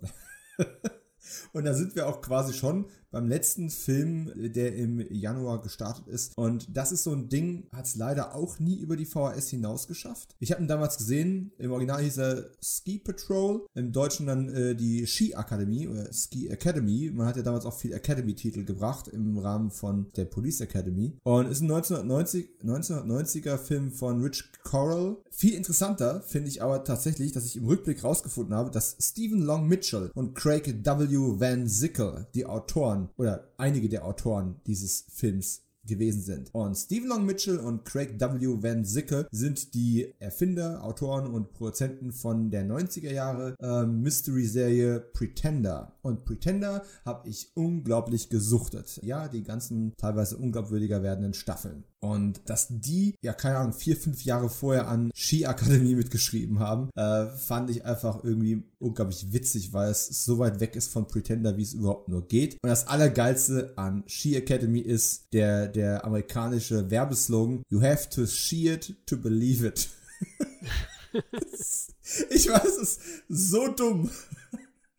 [1.52, 6.36] Und da sind wir auch quasi schon beim letzten Film, der im Januar gestartet ist.
[6.36, 9.86] Und das ist so ein Ding, hat es leider auch nie über die VHS hinaus
[9.86, 10.34] geschafft.
[10.40, 14.74] Ich habe ihn damals gesehen, im Original hieß er Ski Patrol, im Deutschen dann äh,
[14.74, 17.10] die Ski Akademie oder Ski Academy.
[17.12, 21.16] Man hat ja damals auch viel Academy-Titel gebracht im Rahmen von der Police Academy.
[21.22, 25.16] Und ist ein 1990, 1990er Film von Rich Coral.
[25.30, 29.68] Viel interessanter finde ich aber tatsächlich, dass ich im Rückblick rausgefunden habe, dass Stephen Long
[29.68, 31.40] Mitchell und Craig W.
[31.40, 36.54] Van Sickle, die Autoren oder einige der Autoren dieses Films gewesen sind.
[36.54, 38.62] Und Stephen Long Mitchell und Craig W.
[38.62, 45.92] Van Zicke sind die Erfinder, Autoren und Produzenten von der 90er Jahre äh, Mystery-Serie Pretender.
[46.02, 49.00] Und Pretender habe ich unglaublich gesuchtet.
[49.02, 51.84] Ja, die ganzen teilweise unglaubwürdiger werdenden Staffeln.
[52.00, 56.90] Und dass die, ja, keine Ahnung, vier, fünf Jahre vorher an Ski Akademie mitgeschrieben haben,
[56.94, 61.56] äh, fand ich einfach irgendwie unglaublich witzig, weil es so weit weg ist von Pretender,
[61.56, 62.58] wie es überhaupt nur geht.
[62.62, 68.68] Und das Allergeilste an Ski Academy ist der, der amerikanische Werbeslogan, You have to ski
[68.68, 69.88] it to believe it.
[72.30, 74.10] ich weiß, es ist so dumm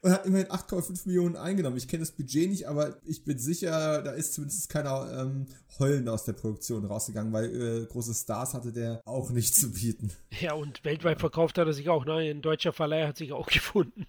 [0.02, 1.78] und hat immerhin 8,5 Millionen eingenommen.
[1.78, 5.48] Ich kenne das Budget nicht, aber ich bin sicher, da ist zumindest keiner ähm,
[5.80, 10.12] heulend aus der Produktion rausgegangen, weil äh, große Stars hatte der auch nicht zu bieten.
[10.39, 12.14] Ja, und weltweit verkauft hat er sich auch, ne?
[12.14, 14.06] Ein deutscher Verleih hat sich auch gefunden.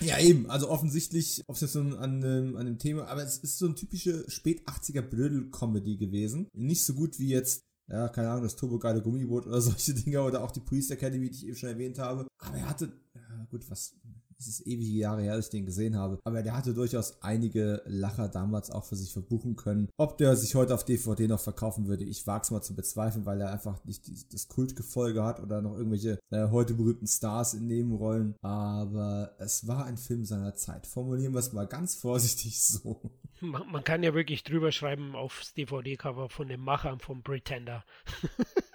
[0.00, 0.50] ja, eben.
[0.50, 3.66] Also offensichtlich, ob es jetzt so an, an, an dem Thema, aber es ist so
[3.66, 6.48] ein typische Spät-80er Blödel-Comedy gewesen.
[6.54, 10.42] Nicht so gut wie jetzt ja, keine Ahnung, das turbogeile Gummiboot oder solche Dinge oder
[10.42, 12.26] auch die Police Academy, die ich eben schon erwähnt habe.
[12.38, 13.96] Aber er hatte, ja, gut, was,
[14.40, 16.18] es ist ewige Jahre her, dass ich den gesehen habe.
[16.24, 19.88] Aber der hatte durchaus einige Lacher damals auch für sich verbuchen können.
[19.98, 23.26] Ob der sich heute auf DVD noch verkaufen würde, ich wage es mal zu bezweifeln,
[23.26, 27.54] weil er einfach nicht die, das Kultgefolge hat oder noch irgendwelche äh, heute berühmten Stars
[27.54, 28.34] in Nebenrollen.
[28.40, 30.86] Aber es war ein Film seiner Zeit.
[30.86, 33.12] Formulieren wir es mal ganz vorsichtig so.
[33.40, 37.84] Man, man kann ja wirklich drüber schreiben aufs DVD-Cover von dem Machern vom Pretender.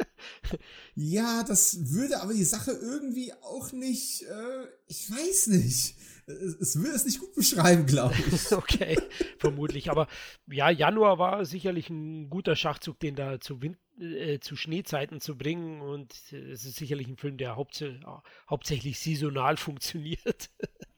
[0.96, 5.96] ja, das würde aber die Sache irgendwie auch nicht, äh, ich weiß nicht.
[6.28, 8.52] Es, würde es nicht gut beschreiben, glaube ich.
[8.52, 8.98] okay,
[9.38, 9.92] vermutlich.
[9.92, 10.08] Aber
[10.48, 15.38] ja, Januar war sicherlich ein guter Schachzug, den da zu, Wind, äh, zu Schneezeiten zu
[15.38, 15.82] bringen.
[15.82, 17.84] Und es ist sicherlich ein Film, der haupts
[18.50, 20.50] hauptsächlich saisonal funktioniert.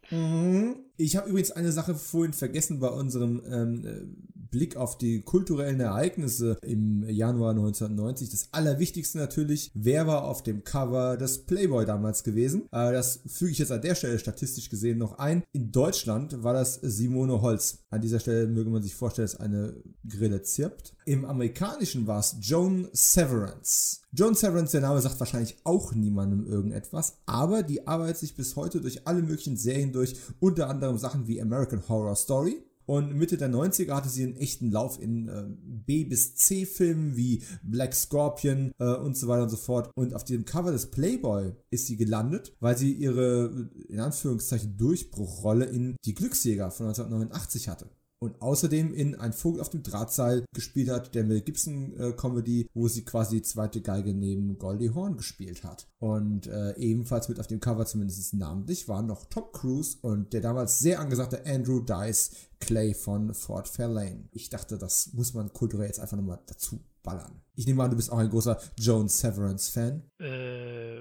[0.09, 0.78] Mhm.
[0.95, 5.79] Ich habe übrigens eine Sache vorhin vergessen bei unserem ähm, äh, Blick auf die kulturellen
[5.79, 8.29] Ereignisse im Januar 1990.
[8.29, 12.63] Das Allerwichtigste natürlich, wer war auf dem Cover des Playboy damals gewesen?
[12.71, 15.43] Äh, das füge ich jetzt an der Stelle statistisch gesehen noch ein.
[15.53, 17.79] In Deutschland war das Simone Holz.
[17.89, 19.75] An dieser Stelle möge man sich vorstellen, dass eine
[20.07, 20.93] Grille zirpt.
[21.05, 24.01] Im amerikanischen war es Joan Severance.
[24.11, 28.81] Joan Severance, der Name sagt wahrscheinlich auch niemandem irgendetwas, aber die arbeitet sich bis heute
[28.81, 33.49] durch alle möglichen Serien durch, unter anderem Sachen wie American Horror Story, und Mitte der
[33.49, 38.95] 90er hatte sie einen echten Lauf in äh, B- bis C-Filmen wie Black Scorpion äh,
[38.95, 39.91] und so weiter und so fort.
[39.95, 45.65] Und auf dem Cover des Playboy ist sie gelandet, weil sie ihre, in Anführungszeichen, Durchbruchrolle
[45.65, 47.89] in Die Glücksjäger von 1989 hatte
[48.20, 52.68] und außerdem in Ein Vogel auf dem Drahtseil gespielt hat, der Mel Gibson äh, Comedy,
[52.74, 55.88] wo sie quasi die zweite Geige neben Goldie Horn gespielt hat.
[55.99, 60.41] Und äh, ebenfalls mit auf dem Cover zumindest namentlich waren noch Tom Cruise und der
[60.41, 64.30] damals sehr angesagte Andrew Dice Clay von Fort Fairlane.
[64.32, 67.41] Ich dachte, das muss man kulturell jetzt einfach nochmal dazu ballern.
[67.55, 70.03] Ich nehme an, du bist auch ein großer Joan Severance Fan.
[70.20, 70.99] Äh,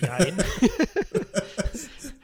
[0.00, 0.36] nein.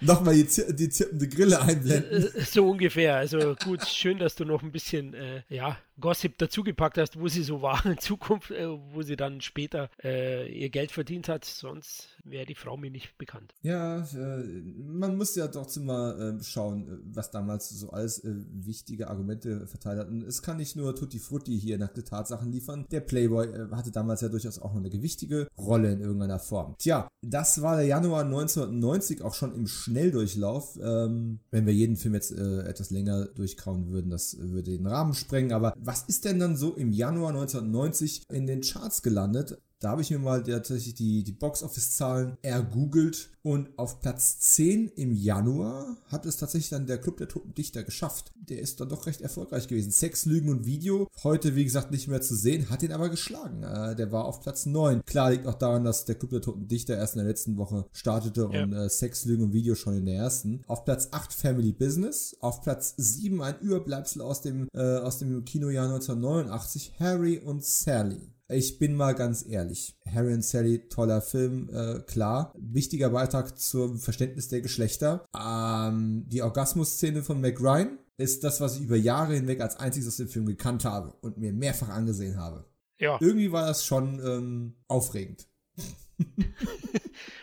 [0.01, 2.35] nochmal die, die zirpende Grille einblenden.
[2.35, 3.17] Äh, so ungefähr.
[3.17, 7.43] Also gut, schön, dass du noch ein bisschen, äh, ja, Gossip dazugepackt hast, wo sie
[7.43, 11.45] so war in Zukunft, äh, wo sie dann später äh, ihr Geld verdient hat.
[11.45, 13.55] Sonst wäre die Frau mir nicht bekannt.
[13.63, 14.45] Ja, äh,
[14.77, 19.99] man muss ja trotzdem mal äh, schauen, äh, was damals so alles wichtige Argumente verteilt
[19.99, 20.09] hat.
[20.09, 22.87] Und es kann nicht nur Tutti Frutti hier nackte Tatsachen liefern.
[22.91, 26.75] Der Playboy hatte damals ja durchaus auch noch eine gewichtige Rolle in irgendeiner Form.
[26.79, 30.79] Tja, das war der Januar 1990 auch schon im Schnelldurchlauf.
[30.83, 35.53] Ähm, wenn wir jeden Film jetzt etwas länger durchkauen würden, das würde den Rahmen sprengen.
[35.53, 39.57] Aber was ist denn dann so im Januar 1990 in den Charts gelandet?
[39.81, 45.11] Da habe ich mir mal tatsächlich die, die Box-Office-Zahlen ergoogelt und auf Platz 10 im
[45.11, 48.31] Januar hat es tatsächlich dann der Club der Toten Dichter geschafft.
[48.37, 49.91] Der ist dann doch recht erfolgreich gewesen.
[49.91, 53.63] Sex, Lügen und Video, heute wie gesagt nicht mehr zu sehen, hat ihn aber geschlagen.
[53.63, 55.03] Äh, der war auf Platz 9.
[55.07, 57.87] Klar liegt auch daran, dass der Club der Toten Dichter erst in der letzten Woche
[57.91, 58.65] startete ja.
[58.65, 60.61] und äh, Sex, Lügen und Video schon in der ersten.
[60.67, 62.37] Auf Platz 8 Family Business.
[62.41, 68.35] Auf Platz 7 ein Überbleibsel aus dem, äh, aus dem Kinojahr 1989, Harry und Sally.
[68.51, 69.95] Ich bin mal ganz ehrlich.
[70.11, 72.55] Harry und Sally, toller Film, äh, klar.
[72.59, 75.25] Wichtiger Beitrag zum Verständnis der Geschlechter.
[75.37, 80.09] Ähm, die Orgasmus-Szene von Mac Ryan ist das, was ich über Jahre hinweg als einziges
[80.09, 82.65] aus dem Film gekannt habe und mir mehrfach angesehen habe.
[82.99, 83.19] Ja.
[83.21, 85.47] Irgendwie war das schon ähm, aufregend.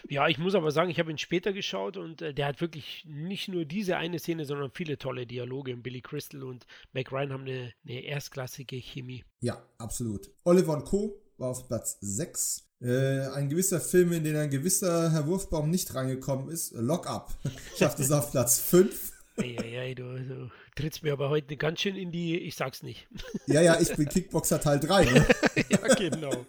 [0.10, 3.06] Ja, ich muss aber sagen, ich habe ihn später geschaut und äh, der hat wirklich
[3.08, 5.74] nicht nur diese eine Szene, sondern viele tolle Dialoge.
[5.74, 9.24] Und Billy Crystal und Mac Ryan haben eine, eine erstklassige Chemie.
[9.42, 10.30] Ja, absolut.
[10.44, 11.22] Oliver Co.
[11.38, 12.65] war auf Platz 6.
[12.82, 17.34] Äh, ein gewisser Film, in den ein gewisser Herr Wurfbaum nicht reingekommen ist, Lock Up,
[17.78, 19.14] schafft es auf Platz 5.
[19.38, 23.08] Eieiei, du, du trittst mir aber heute ganz schön in die, ich sag's nicht.
[23.48, 25.06] Ja, ja, ich bin Kickboxer Teil 3.
[25.06, 25.28] Ne?
[25.70, 26.46] ja, genau.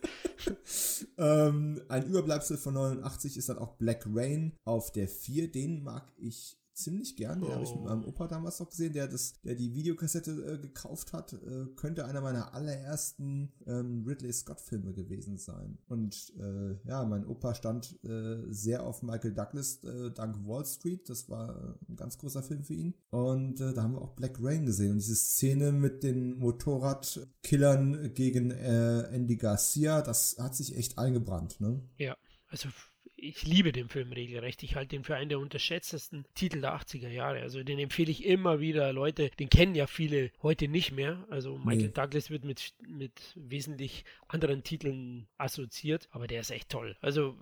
[1.19, 5.51] ähm, ein Überbleibsel von 89 ist dann auch Black Rain auf der 4.
[5.51, 7.41] Den mag ich ziemlich gern.
[7.41, 7.55] Den oh.
[7.55, 8.09] habe ich mit meinem oh.
[8.09, 11.33] Opa damals noch gesehen, der das, der die Videokassette äh, gekauft hat.
[11.33, 15.79] Äh, könnte einer meiner allerersten ähm, Ridley Scott-Filme gewesen sein.
[15.89, 21.09] Und äh, ja, mein Opa stand äh, sehr auf Michael Douglas äh, dank Wall Street.
[21.09, 22.95] Das war ein ganz großer Film für ihn.
[23.11, 24.93] Und äh, da haben wir auch Black Rain gesehen.
[24.93, 31.61] Und diese Szene mit den Motorradkillern gegen Andy Garcia, das hat sich echt eingebrannt.
[31.61, 31.81] Ne?
[31.97, 32.17] Ja,
[32.49, 32.69] also
[33.17, 34.63] ich liebe den Film regelrecht.
[34.63, 37.41] Ich halte den für einen der unterschätztesten Titel der 80er Jahre.
[37.41, 38.93] Also den empfehle ich immer wieder.
[38.93, 41.27] Leute, den kennen ja viele heute nicht mehr.
[41.31, 41.93] Also Michael nee.
[41.95, 46.97] Douglas wird mit, mit wesentlich anderen Titeln assoziiert, aber der ist echt toll.
[47.01, 47.35] Also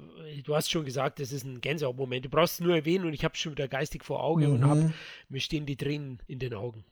[0.44, 2.24] du hast schon gesagt, das ist ein Gänsehautmoment.
[2.24, 4.52] Du brauchst es nur erwähnen und ich habe es schon wieder geistig vor Augen mhm.
[4.52, 4.94] und habe
[5.28, 6.84] mir stehen die Tränen in den Augen.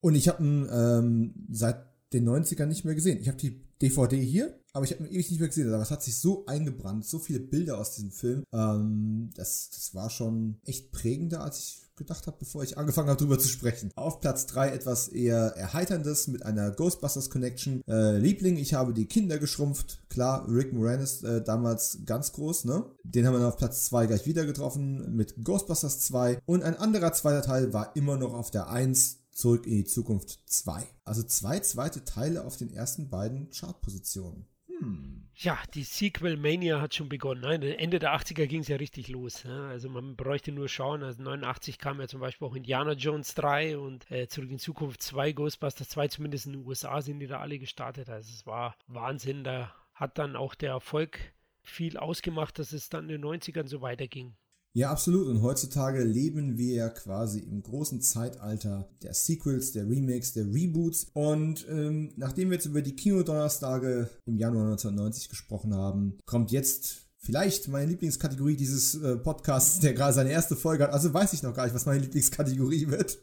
[0.00, 3.20] Und ich habe ähm, seit den 90ern nicht mehr gesehen.
[3.20, 5.72] Ich habe die DVD hier, aber ich habe ihn ewig nicht mehr gesehen.
[5.72, 8.44] Aber es hat sich so eingebrannt, so viele Bilder aus diesem Film.
[8.52, 13.18] Ähm, das, das war schon echt prägender, als ich gedacht habe, bevor ich angefangen habe,
[13.18, 13.90] darüber zu sprechen.
[13.96, 17.82] Auf Platz 3 etwas eher Erheiterndes mit einer Ghostbusters Connection.
[17.86, 20.00] Äh, Liebling, ich habe die Kinder geschrumpft.
[20.08, 22.86] Klar, Rick Moranis äh, damals ganz groß, ne?
[23.04, 26.40] Den haben wir auf Platz 2 gleich wieder getroffen mit Ghostbusters 2.
[26.46, 30.40] Und ein anderer zweiter Teil war immer noch auf der 1 Zurück in die Zukunft
[30.46, 30.86] 2.
[31.04, 34.44] Also zwei zweite Teile auf den ersten beiden Chartpositionen.
[34.82, 35.22] Hm.
[35.36, 37.40] Ja, die Sequel Mania hat schon begonnen.
[37.40, 37.78] Ne?
[37.78, 39.44] Ende der 80er ging es ja richtig los.
[39.44, 39.68] Ne?
[39.68, 41.02] Also man bräuchte nur schauen.
[41.02, 45.02] Also 89 kam ja zum Beispiel auch Indiana Jones 3 und äh, Zurück in Zukunft
[45.02, 48.10] 2, Ghostbusters 2, zumindest in den USA sind die da alle gestartet.
[48.10, 49.42] Also es war Wahnsinn.
[49.42, 51.18] Da hat dann auch der Erfolg
[51.62, 54.34] viel ausgemacht, dass es dann in den 90ern so weiterging.
[54.74, 55.26] Ja, absolut.
[55.28, 61.08] Und heutzutage leben wir ja quasi im großen Zeitalter der Sequels, der Remakes, der Reboots.
[61.12, 67.02] Und ähm, nachdem wir jetzt über die Kinodonnerstage im Januar 1990 gesprochen haben, kommt jetzt
[67.18, 70.92] vielleicht meine Lieblingskategorie dieses äh, Podcasts, der gerade seine erste Folge hat.
[70.92, 73.18] Also weiß ich noch gar nicht, was meine Lieblingskategorie wird.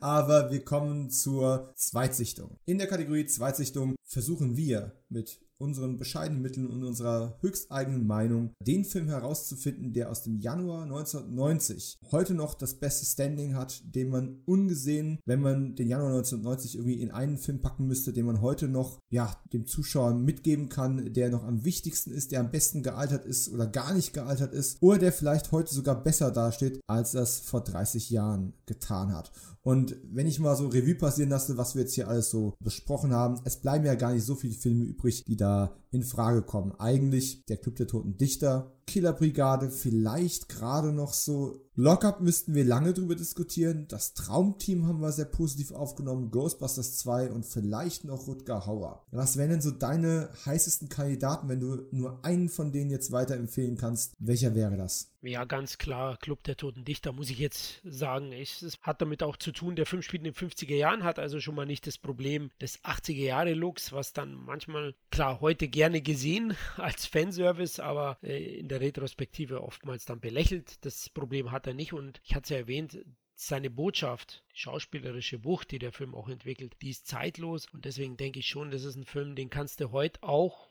[0.00, 2.56] Aber wir kommen zur Zweitsichtung.
[2.66, 8.84] In der Kategorie Zweitsichtung versuchen wir mit unseren bescheidenen Mitteln und unserer höchsteigenen Meinung, den
[8.84, 14.42] Film herauszufinden, der aus dem Januar 1990 heute noch das beste Standing hat, den man
[14.46, 18.68] ungesehen, wenn man den Januar 1990 irgendwie in einen Film packen müsste, den man heute
[18.68, 23.26] noch, ja, dem Zuschauer mitgeben kann, der noch am wichtigsten ist, der am besten gealtert
[23.26, 27.40] ist oder gar nicht gealtert ist oder der vielleicht heute sogar besser dasteht, als das
[27.40, 29.30] vor 30 Jahren getan hat.
[29.62, 33.12] Und wenn ich mal so Revue passieren lasse, was wir jetzt hier alles so besprochen
[33.12, 36.72] haben, es bleiben ja gar nicht so viele Filme übrig, die da in Frage kommen.
[36.78, 42.92] Eigentlich der Club der Toten Dichter, Killerbrigade, vielleicht gerade noch so Lockup müssten wir lange
[42.92, 43.86] drüber diskutieren.
[43.88, 46.30] Das Traumteam haben wir sehr positiv aufgenommen.
[46.30, 49.02] Ghostbusters 2 und vielleicht noch Rutger Hauer.
[49.12, 53.78] Was wären denn so deine heißesten Kandidaten, wenn du nur einen von denen jetzt weiterempfehlen
[53.78, 54.14] kannst?
[54.18, 55.14] Welcher wäre das?
[55.22, 58.32] Ja, ganz klar, Club der Toten Dichter, muss ich jetzt sagen.
[58.32, 61.40] Es hat damit auch zu tun, der Film spielt in den 50er Jahren, hat also
[61.40, 66.00] schon mal nicht das Problem des 80er Jahre Looks, was dann manchmal, klar, heute gerne
[66.00, 70.84] gesehen als Fanservice, aber äh, in der Retrospektive oftmals dann belächelt.
[70.84, 75.44] Das Problem hat er nicht und ich hatte es ja erwähnt, seine Botschaft, die schauspielerische
[75.44, 78.84] Wucht, die der Film auch entwickelt, die ist zeitlos und deswegen denke ich schon, das
[78.84, 80.68] ist ein Film, den kannst du heute auch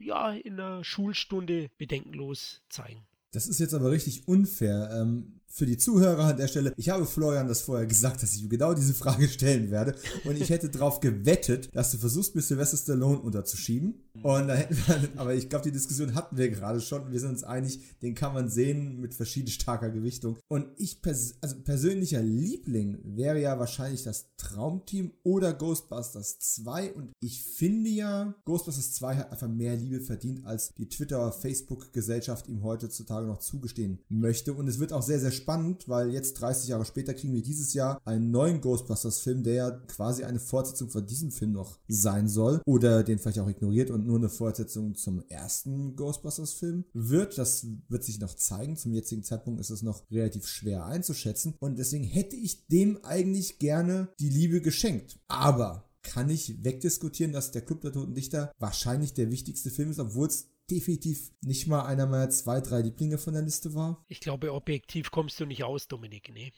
[0.00, 3.06] ja in einer Schulstunde bedenkenlos zeigen.
[3.30, 4.90] Das ist jetzt aber richtig unfair.
[4.92, 8.42] Ähm, für die Zuhörer an der Stelle, ich habe Florian das vorher gesagt, dass ich
[8.42, 9.94] ihm genau diese Frage stellen werde.
[10.24, 13.94] Und ich hätte darauf gewettet, dass du versuchst, mir Sylvester Stallone unterzuschieben.
[14.22, 17.10] Und da hätten wir, aber ich glaube, die Diskussion hatten wir gerade schon.
[17.10, 20.36] Wir sind uns einig, den kann man sehen mit verschieden starker Gewichtung.
[20.48, 26.94] Und ich, pers also persönlicher Liebling wäre ja wahrscheinlich das Traumteam oder Ghostbusters 2.
[26.94, 32.62] Und ich finde ja, Ghostbusters 2 hat einfach mehr Liebe verdient, als die Twitter-Facebook-Gesellschaft ihm
[32.62, 34.52] heutzutage noch zugestehen möchte.
[34.52, 37.74] Und es wird auch sehr, sehr spannend, weil jetzt 30 Jahre später kriegen wir dieses
[37.74, 42.60] Jahr einen neuen Ghostbusters-Film, der ja quasi eine Fortsetzung von diesem Film noch sein soll
[42.66, 47.38] oder den vielleicht auch ignoriert und nur eine Fortsetzung zum ersten Ghostbusters-Film wird.
[47.38, 48.76] Das wird sich noch zeigen.
[48.76, 53.58] Zum jetzigen Zeitpunkt ist es noch relativ schwer einzuschätzen und deswegen hätte ich dem eigentlich
[53.58, 55.18] gerne die Liebe geschenkt.
[55.28, 59.98] Aber kann ich wegdiskutieren, dass der Club der Toten Dichter wahrscheinlich der wichtigste Film ist,
[59.98, 64.04] obwohl es definitiv nicht mal einer meiner zwei, drei Lieblinge von der Liste war.
[64.08, 66.52] Ich glaube, objektiv kommst du nicht aus, Dominik, nee.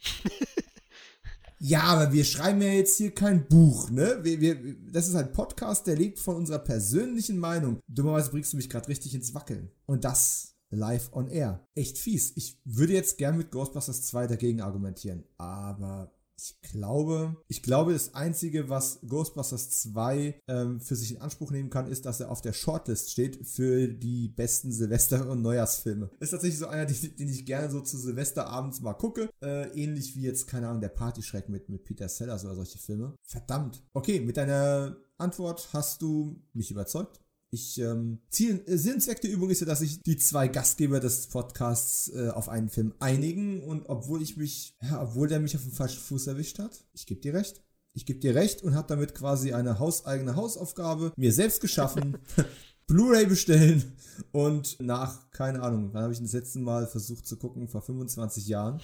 [1.63, 4.21] Ja, aber wir schreiben ja jetzt hier kein Buch, ne?
[4.23, 7.81] Wir, wir, das ist ein Podcast, der lebt von unserer persönlichen Meinung.
[7.87, 9.71] Dummerweise bringst du mich gerade richtig ins Wackeln.
[9.85, 11.69] Und das live on air.
[11.75, 12.33] Echt fies.
[12.35, 18.15] Ich würde jetzt gern mit Ghostbusters 2 dagegen argumentieren, aber ich glaube, ich glaube, das
[18.15, 22.41] Einzige, was Ghostbusters 2 ähm, für sich in Anspruch nehmen kann, ist, dass er auf
[22.41, 26.11] der Shortlist steht für die besten Silvester- und Neujahrsfilme.
[26.21, 29.31] Ist tatsächlich so einer, den ich gerne so zu Silvesterabends mal gucke.
[29.43, 33.15] Äh, ähnlich wie jetzt, keine Ahnung, der Partyschreck mit, mit Peter Sellers oder solche Filme.
[33.23, 33.83] Verdammt.
[33.93, 37.21] Okay, mit deiner Antwort hast du mich überzeugt.
[37.53, 41.01] Ich, ähm, Ziel, äh, Sinn, Zweck der Übung ist ja, dass sich die zwei Gastgeber
[41.01, 45.57] des Podcasts äh, auf einen Film einigen und obwohl ich mich, ja, obwohl der mich
[45.57, 47.63] auf den falschen Fuß erwischt hat, ich gebe dir recht.
[47.93, 52.19] Ich gebe dir recht und habe damit quasi eine hauseigene Hausaufgabe mir selbst geschaffen.
[52.87, 53.97] Blu-ray bestellen
[54.33, 57.69] und nach, keine Ahnung, wann habe ich das letzte Mal versucht zu gucken?
[57.69, 58.81] Vor 25 Jahren.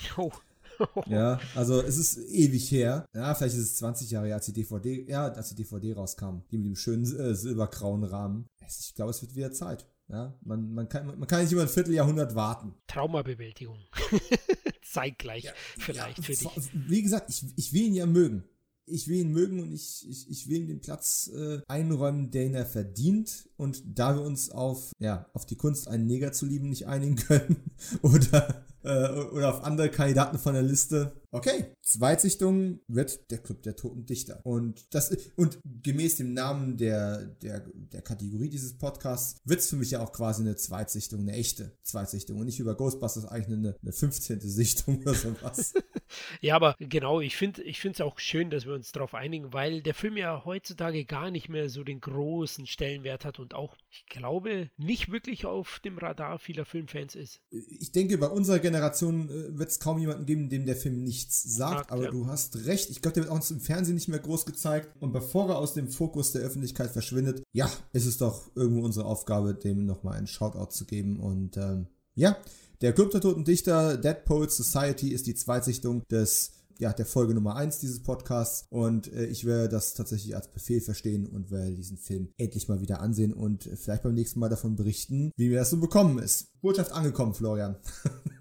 [1.06, 3.06] Ja, also es ist ewig her.
[3.14, 6.42] Ja, vielleicht ist es 20 Jahre her, als die DVD, ja, als die DVD rauskam.
[6.50, 8.46] Die mit dem schönen äh, silbergrauen Rahmen.
[8.68, 9.86] Ich glaube, es wird wieder Zeit.
[10.08, 12.74] Ja, man, man, kann, man kann nicht über ein Vierteljahrhundert warten.
[12.86, 13.78] Traumabewältigung.
[14.82, 16.70] Zeitgleich ja, vielleicht ja, für dich.
[16.72, 18.44] Wie gesagt, ich, ich will ihn ja mögen.
[18.88, 22.54] Ich will ihn mögen und ich, ich, ich will ihm den Platz äh, einräumen, den
[22.54, 23.48] er verdient.
[23.56, 27.16] Und da wir uns auf, ja, auf die Kunst, einen Neger zu lieben, nicht einigen
[27.16, 27.72] können
[28.02, 31.12] oder äh, oder auf andere Kandidaten von der Liste.
[31.32, 34.40] Okay, Zweitsichtung wird der Club der Toten Dichter.
[34.44, 39.76] Und das und gemäß dem Namen der, der, der Kategorie dieses Podcasts wird es für
[39.76, 43.76] mich ja auch quasi eine Zweitsichtung, eine echte Zweitsichtung und nicht über Ghostbusters eigentlich eine,
[43.82, 44.40] eine 15.
[44.40, 45.74] Sichtung oder sowas.
[46.40, 49.82] ja, aber genau, ich finde ich es auch schön, dass wir uns darauf einigen, weil
[49.82, 54.06] der Film ja heutzutage gar nicht mehr so den großen Stellenwert hat und auch, ich
[54.06, 57.40] glaube, nicht wirklich auf dem Radar vieler Filmfans ist.
[57.50, 61.02] Ich denke, bei unserer Generation Generation äh, wird es kaum jemanden geben, dem der Film
[61.02, 62.10] nichts sagt, aber ja.
[62.10, 62.90] du hast recht.
[62.90, 64.90] Ich glaube, der wird auch im Fernsehen nicht mehr groß gezeigt.
[65.00, 69.06] Und bevor er aus dem Fokus der Öffentlichkeit verschwindet, ja, ist es doch irgendwo unsere
[69.06, 71.18] Aufgabe, dem nochmal einen Shoutout zu geben.
[71.18, 72.36] Und ähm, ja,
[72.80, 77.34] der Club der Toten Dichter, Dead Poets Society, ist die Zweitsichtung des ja, der Folge
[77.34, 81.74] Nummer 1 dieses Podcasts und äh, ich werde das tatsächlich als Befehl verstehen und werde
[81.74, 85.58] diesen Film endlich mal wieder ansehen und vielleicht beim nächsten Mal davon berichten, wie mir
[85.60, 86.48] das so bekommen ist.
[86.60, 87.76] Botschaft angekommen, Florian.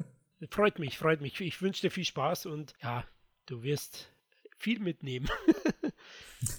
[0.49, 1.39] Freut mich, freut mich.
[1.41, 3.03] Ich wünsche dir viel Spaß und ja,
[3.45, 4.09] du wirst
[4.57, 5.27] viel mitnehmen.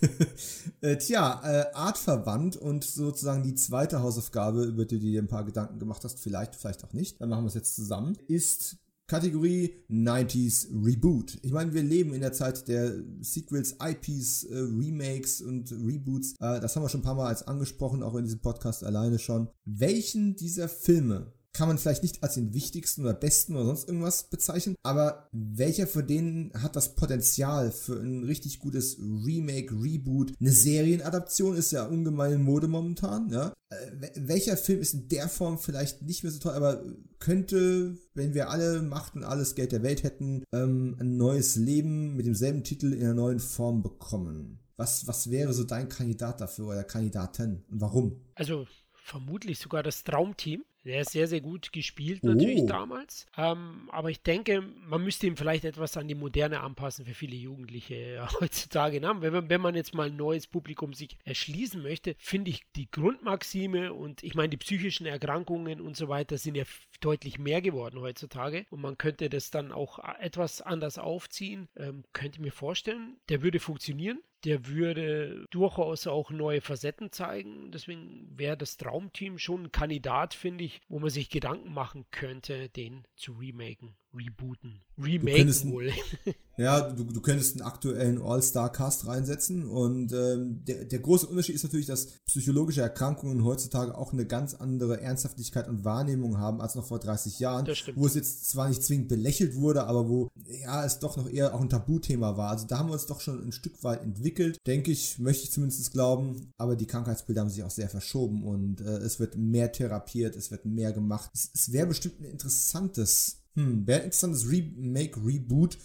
[0.80, 5.44] äh, tja, äh, artverwandt und sozusagen die zweite Hausaufgabe, über die du dir ein paar
[5.44, 9.84] Gedanken gemacht hast, vielleicht, vielleicht auch nicht, dann machen wir es jetzt zusammen, ist Kategorie
[9.88, 11.38] 90s Reboot.
[11.42, 16.32] Ich meine, wir leben in der Zeit der Sequels, IPs, äh, Remakes und Reboots.
[16.40, 19.20] Äh, das haben wir schon ein paar Mal als angesprochen, auch in diesem Podcast alleine
[19.20, 19.48] schon.
[19.64, 24.24] Welchen dieser Filme kann man vielleicht nicht als den wichtigsten oder besten oder sonst irgendwas
[24.24, 30.34] bezeichnen, aber welcher von denen hat das Potenzial für ein richtig gutes Remake, Reboot?
[30.38, 33.54] Eine Serienadaption ist ja ungemein in Mode momentan, ja.
[33.70, 36.84] Äh, welcher Film ist in der Form vielleicht nicht mehr so toll, aber
[37.20, 42.16] könnte, wenn wir alle Macht und alles Geld der Welt hätten, ähm, ein neues Leben
[42.16, 44.60] mit demselben Titel in einer neuen Form bekommen?
[44.76, 48.20] Was, was wäre so dein Kandidat dafür oder Kandidatin und warum?
[48.34, 50.62] Also vermutlich sogar das Traumteam.
[50.86, 52.66] Der ist sehr, sehr gut gespielt natürlich oh.
[52.66, 53.26] damals.
[53.36, 57.34] Ähm, aber ich denke, man müsste ihm vielleicht etwas an die Moderne anpassen für viele
[57.34, 59.00] Jugendliche heutzutage.
[59.00, 59.12] Ne?
[59.18, 63.92] Wenn, wenn man jetzt mal ein neues Publikum sich erschließen möchte, finde ich die Grundmaxime
[63.92, 66.64] und ich meine, die psychischen Erkrankungen und so weiter sind ja
[67.00, 68.64] deutlich mehr geworden heutzutage.
[68.70, 71.68] Und man könnte das dann auch etwas anders aufziehen.
[71.76, 77.72] Ähm, könnte ich mir vorstellen, der würde funktionieren der würde durchaus auch neue Facetten zeigen.
[77.72, 82.68] Deswegen wäre das Traumteam schon ein Kandidat, finde ich, wo man sich Gedanken machen könnte,
[82.68, 84.80] den zu remaken rebooten.
[84.98, 85.92] Remaken wohl.
[86.56, 91.64] ja, du, du könntest einen aktuellen All-Star-Cast reinsetzen und ähm, der, der große Unterschied ist
[91.64, 96.86] natürlich, dass psychologische Erkrankungen heutzutage auch eine ganz andere Ernsthaftigkeit und Wahrnehmung haben als noch
[96.86, 100.28] vor 30 Jahren, wo es jetzt zwar nicht zwingend belächelt wurde, aber wo
[100.62, 102.50] ja es doch noch eher auch ein Tabuthema war.
[102.50, 105.52] Also da haben wir uns doch schon ein Stück weit entwickelt, denke ich, möchte ich
[105.52, 109.72] zumindest glauben, aber die Krankheitsbilder haben sich auch sehr verschoben und äh, es wird mehr
[109.72, 111.30] therapiert, es wird mehr gemacht.
[111.34, 115.78] Es, es wäre bestimmt ein interessantes hm, wäre ein interessantes Remake, Reboot.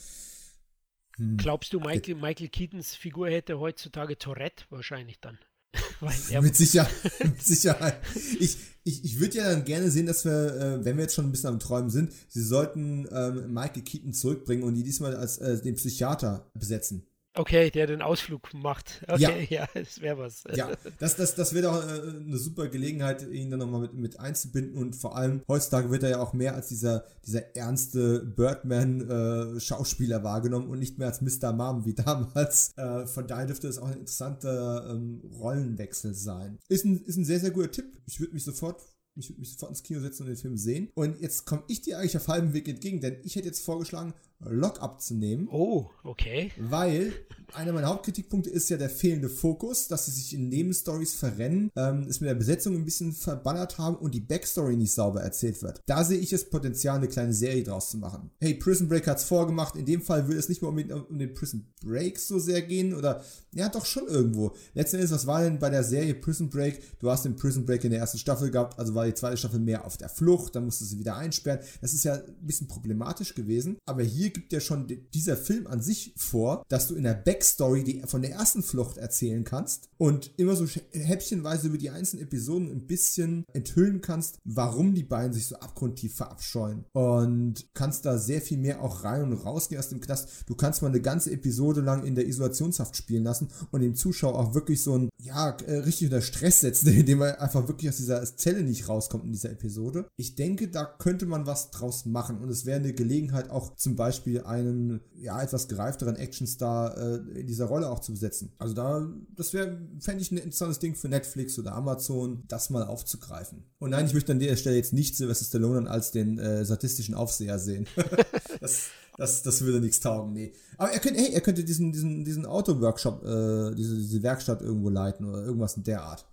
[1.16, 1.38] Hm.
[1.38, 5.40] Glaubst du, Michael, Michael Keatons Figur hätte heutzutage Tourette wahrscheinlich dann?
[6.42, 6.92] mit, Sicherheit,
[7.24, 8.02] mit Sicherheit.
[8.40, 11.26] Ich, ich, ich würde ja dann gerne sehen, dass wir, äh, wenn wir jetzt schon
[11.26, 15.38] ein bisschen am Träumen sind, sie sollten ähm, Michael Keaton zurückbringen und die diesmal als
[15.38, 17.08] äh, den Psychiater besetzen.
[17.34, 19.06] Okay, der den Ausflug macht.
[19.08, 20.44] Okay, ja, ja das wäre was.
[20.54, 24.20] Ja, das, das, das wäre doch äh, eine super Gelegenheit, ihn dann nochmal mit, mit
[24.20, 30.20] einzubinden und vor allem heutzutage wird er ja auch mehr als dieser, dieser ernste Birdman-Schauspieler
[30.20, 31.54] äh, wahrgenommen und nicht mehr als Mr.
[31.54, 32.72] Mom wie damals.
[32.76, 36.60] Äh, von daher dürfte es auch ein interessanter ähm, Rollenwechsel sein.
[36.68, 37.98] Ist ein, ist ein sehr, sehr guter Tipp.
[38.06, 38.82] Ich würde mich sofort
[39.16, 40.90] ich würde mich sofort ins Kino setzen und den Film sehen.
[40.96, 44.14] Und jetzt komme ich dir eigentlich auf halbem Weg entgegen, denn ich hätte jetzt vorgeschlagen,
[44.44, 45.48] Lock abzunehmen.
[45.52, 46.52] Oh, okay.
[46.58, 47.14] Weil
[47.54, 52.06] einer meiner Hauptkritikpunkte ist ja der fehlende Fokus, dass sie sich in Nebenstories verrennen, ähm,
[52.10, 55.82] es mit der Besetzung ein bisschen verballert haben und die Backstory nicht sauber erzählt wird.
[55.86, 58.32] Da sehe ich das Potenzial, eine kleine Serie draus zu machen.
[58.40, 59.76] Hey, Prison Break hat es vorgemacht.
[59.76, 62.94] In dem Fall würde es nicht mehr unbedingt um den Prison Break so sehr gehen
[62.94, 63.24] oder
[63.54, 64.54] ja, doch schon irgendwo.
[64.74, 67.00] Letzten Endes, was war denn bei der Serie Prison Break?
[67.00, 69.60] Du hast den Prison Break in der ersten Staffel gehabt, also war die zweite Staffel
[69.60, 71.60] mehr auf der Flucht, dann musste sie wieder einsperren.
[71.82, 75.82] Das ist ja ein bisschen problematisch gewesen, aber hier gibt ja schon dieser Film an
[75.82, 80.32] sich vor, dass du in der Backstory die, von der ersten Flucht erzählen kannst und
[80.38, 85.48] immer so häppchenweise über die einzelnen Episoden ein bisschen enthüllen kannst, warum die beiden sich
[85.48, 86.86] so abgrundtief verabscheuen.
[86.94, 90.30] Und kannst da sehr viel mehr auch rein und rausgehen aus dem Knast.
[90.46, 94.38] Du kannst mal eine ganze Episode lang in der Isolationshaft spielen lassen und dem Zuschauer
[94.38, 97.98] auch wirklich so ein, ja, äh, richtig unter Stress setzen, indem er einfach wirklich aus
[97.98, 100.08] dieser Zelle nicht rauskommt in dieser Episode.
[100.16, 103.96] Ich denke, da könnte man was draus machen und es wäre eine Gelegenheit auch zum
[103.96, 108.52] Beispiel einen, ja, etwas gereifteren Actionstar äh, in dieser Rolle auch zu besetzen.
[108.58, 112.84] Also da, das wäre, fände ich ein interessantes Ding für Netflix oder Amazon, das mal
[112.84, 113.64] aufzugreifen.
[113.80, 117.16] Und nein, ich möchte an der Stelle jetzt nicht Sylvester Stallone als den äh, sadistischen
[117.16, 117.88] Aufseher sehen.
[118.60, 120.54] das, das, das würde nichts taugen, nee.
[120.78, 124.90] Aber er könnte, hey, er könnte diesen, diesen, diesen Auto-Workshop, äh, diese, diese Werkstatt irgendwo
[124.90, 126.26] leiten oder irgendwas in der Art.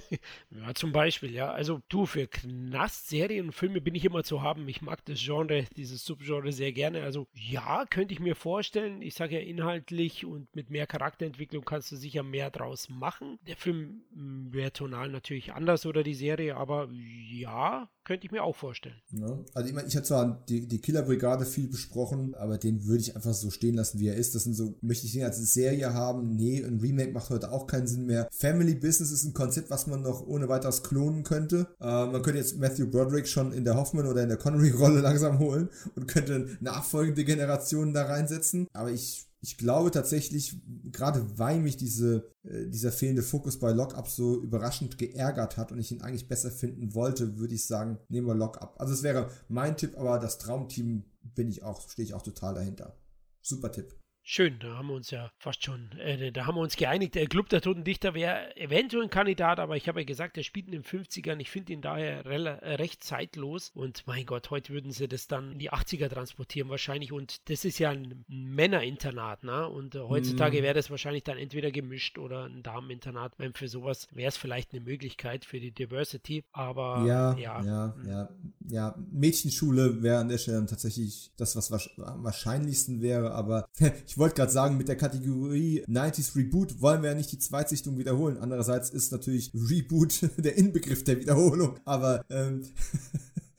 [0.50, 1.52] ja, zum Beispiel, ja.
[1.52, 4.66] Also du, für Knast-Serien und Filme bin ich immer zu haben.
[4.68, 7.02] Ich mag das Genre, dieses Subgenre sehr gerne.
[7.02, 9.02] Also ja, könnte ich mir vorstellen.
[9.02, 13.38] Ich sage ja inhaltlich und mit mehr Charakterentwicklung kannst du sicher mehr draus machen.
[13.46, 18.42] Der Film hm, wäre tonal natürlich anders oder die Serie, aber ja, könnte ich mir
[18.42, 19.00] auch vorstellen.
[19.10, 23.00] Ja, also ich meine, ich habe zwar die, die Killer-Brigade viel besprochen, aber den würde
[23.00, 24.34] ich einfach so stehen lassen, wie er ist.
[24.34, 26.34] Das sind so, möchte ich den als Serie haben?
[26.36, 28.28] Nee, ein Remake macht heute auch keinen Sinn mehr.
[28.32, 31.68] Family Business ist ein Konzept, was man noch ohne weiteres klonen könnte.
[31.80, 35.38] Äh, man könnte jetzt Matthew Broderick schon in der Hoffman oder in der Connery-Rolle langsam
[35.38, 38.66] holen und könnte nachfolgende Generationen da reinsetzen.
[38.72, 40.62] Aber ich ich glaube tatsächlich,
[40.92, 45.80] gerade weil mich diese, äh, dieser fehlende Fokus bei Lockup so überraschend geärgert hat und
[45.80, 48.80] ich ihn eigentlich besser finden wollte, würde ich sagen, nehmen wir Lockup.
[48.80, 51.04] Also es wäre mein Tipp, aber das Traumteam
[51.34, 52.96] bin ich auch, stehe ich auch total dahinter.
[53.40, 54.01] Super Tipp.
[54.24, 57.16] Schön, da haben wir uns ja fast schon, äh, da haben wir uns geeinigt.
[57.16, 60.44] Der Club der Toten Dichter wäre eventuell ein Kandidat, aber ich habe ja gesagt, er
[60.44, 61.40] spielt in den 50ern.
[61.40, 63.72] Ich finde ihn daher äh, recht zeitlos.
[63.74, 67.10] Und mein Gott, heute würden sie das dann in die 80er transportieren wahrscheinlich.
[67.10, 69.68] Und das ist ja ein Männerinternat, ne?
[69.68, 70.62] Und äh, heutzutage mm.
[70.62, 73.32] wäre das wahrscheinlich dann entweder gemischt oder ein Dameninternat.
[73.38, 76.44] Weil für sowas wäre es vielleicht eine Möglichkeit für die Diversity.
[76.52, 78.28] Aber ja, ja, ja, ja,
[78.68, 78.94] ja.
[79.10, 83.32] Mädchenschule wäre an der Stelle tatsächlich das, was am wahrscheinlichsten wäre.
[83.32, 83.68] Aber
[84.12, 87.96] ich wollte gerade sagen, mit der Kategorie 90s Reboot wollen wir ja nicht die Zweitsichtung
[87.96, 88.36] wiederholen.
[88.36, 91.78] Andererseits ist natürlich Reboot der Inbegriff der Wiederholung.
[91.86, 92.62] Aber ähm,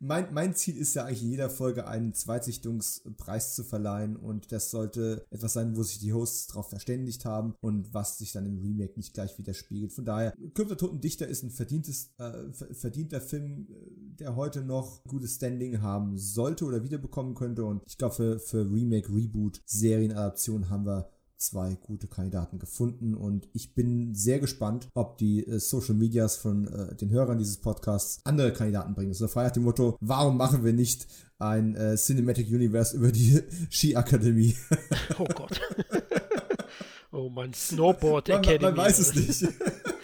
[0.00, 4.70] mein, mein Ziel ist ja eigentlich in jeder Folge einen Zweitsichtungspreis zu verleihen und das
[4.70, 8.58] sollte etwas sein, wo sich die Hosts darauf verständigt haben und was sich dann im
[8.58, 9.92] Remake nicht gleich widerspiegelt.
[9.92, 14.62] Von daher, Club der Toten Dichter ist ein verdientes, äh, verdienter Film, äh, der heute
[14.62, 19.60] noch gutes Standing haben sollte oder wiederbekommen könnte und ich glaube für, für Remake, Reboot,
[19.66, 25.58] Serienadaption haben wir zwei gute Kandidaten gefunden und ich bin sehr gespannt, ob die äh,
[25.58, 29.14] Social Medias von äh, den Hörern dieses Podcasts andere Kandidaten bringen.
[29.14, 31.06] So frei nach dem Motto, warum machen wir nicht
[31.38, 34.56] ein äh, Cinematic Universe über die Ski-Akademie?
[35.18, 35.60] oh Gott.
[37.12, 38.58] oh man, Snowboard Academy.
[38.62, 39.52] Man, man weiß es nicht.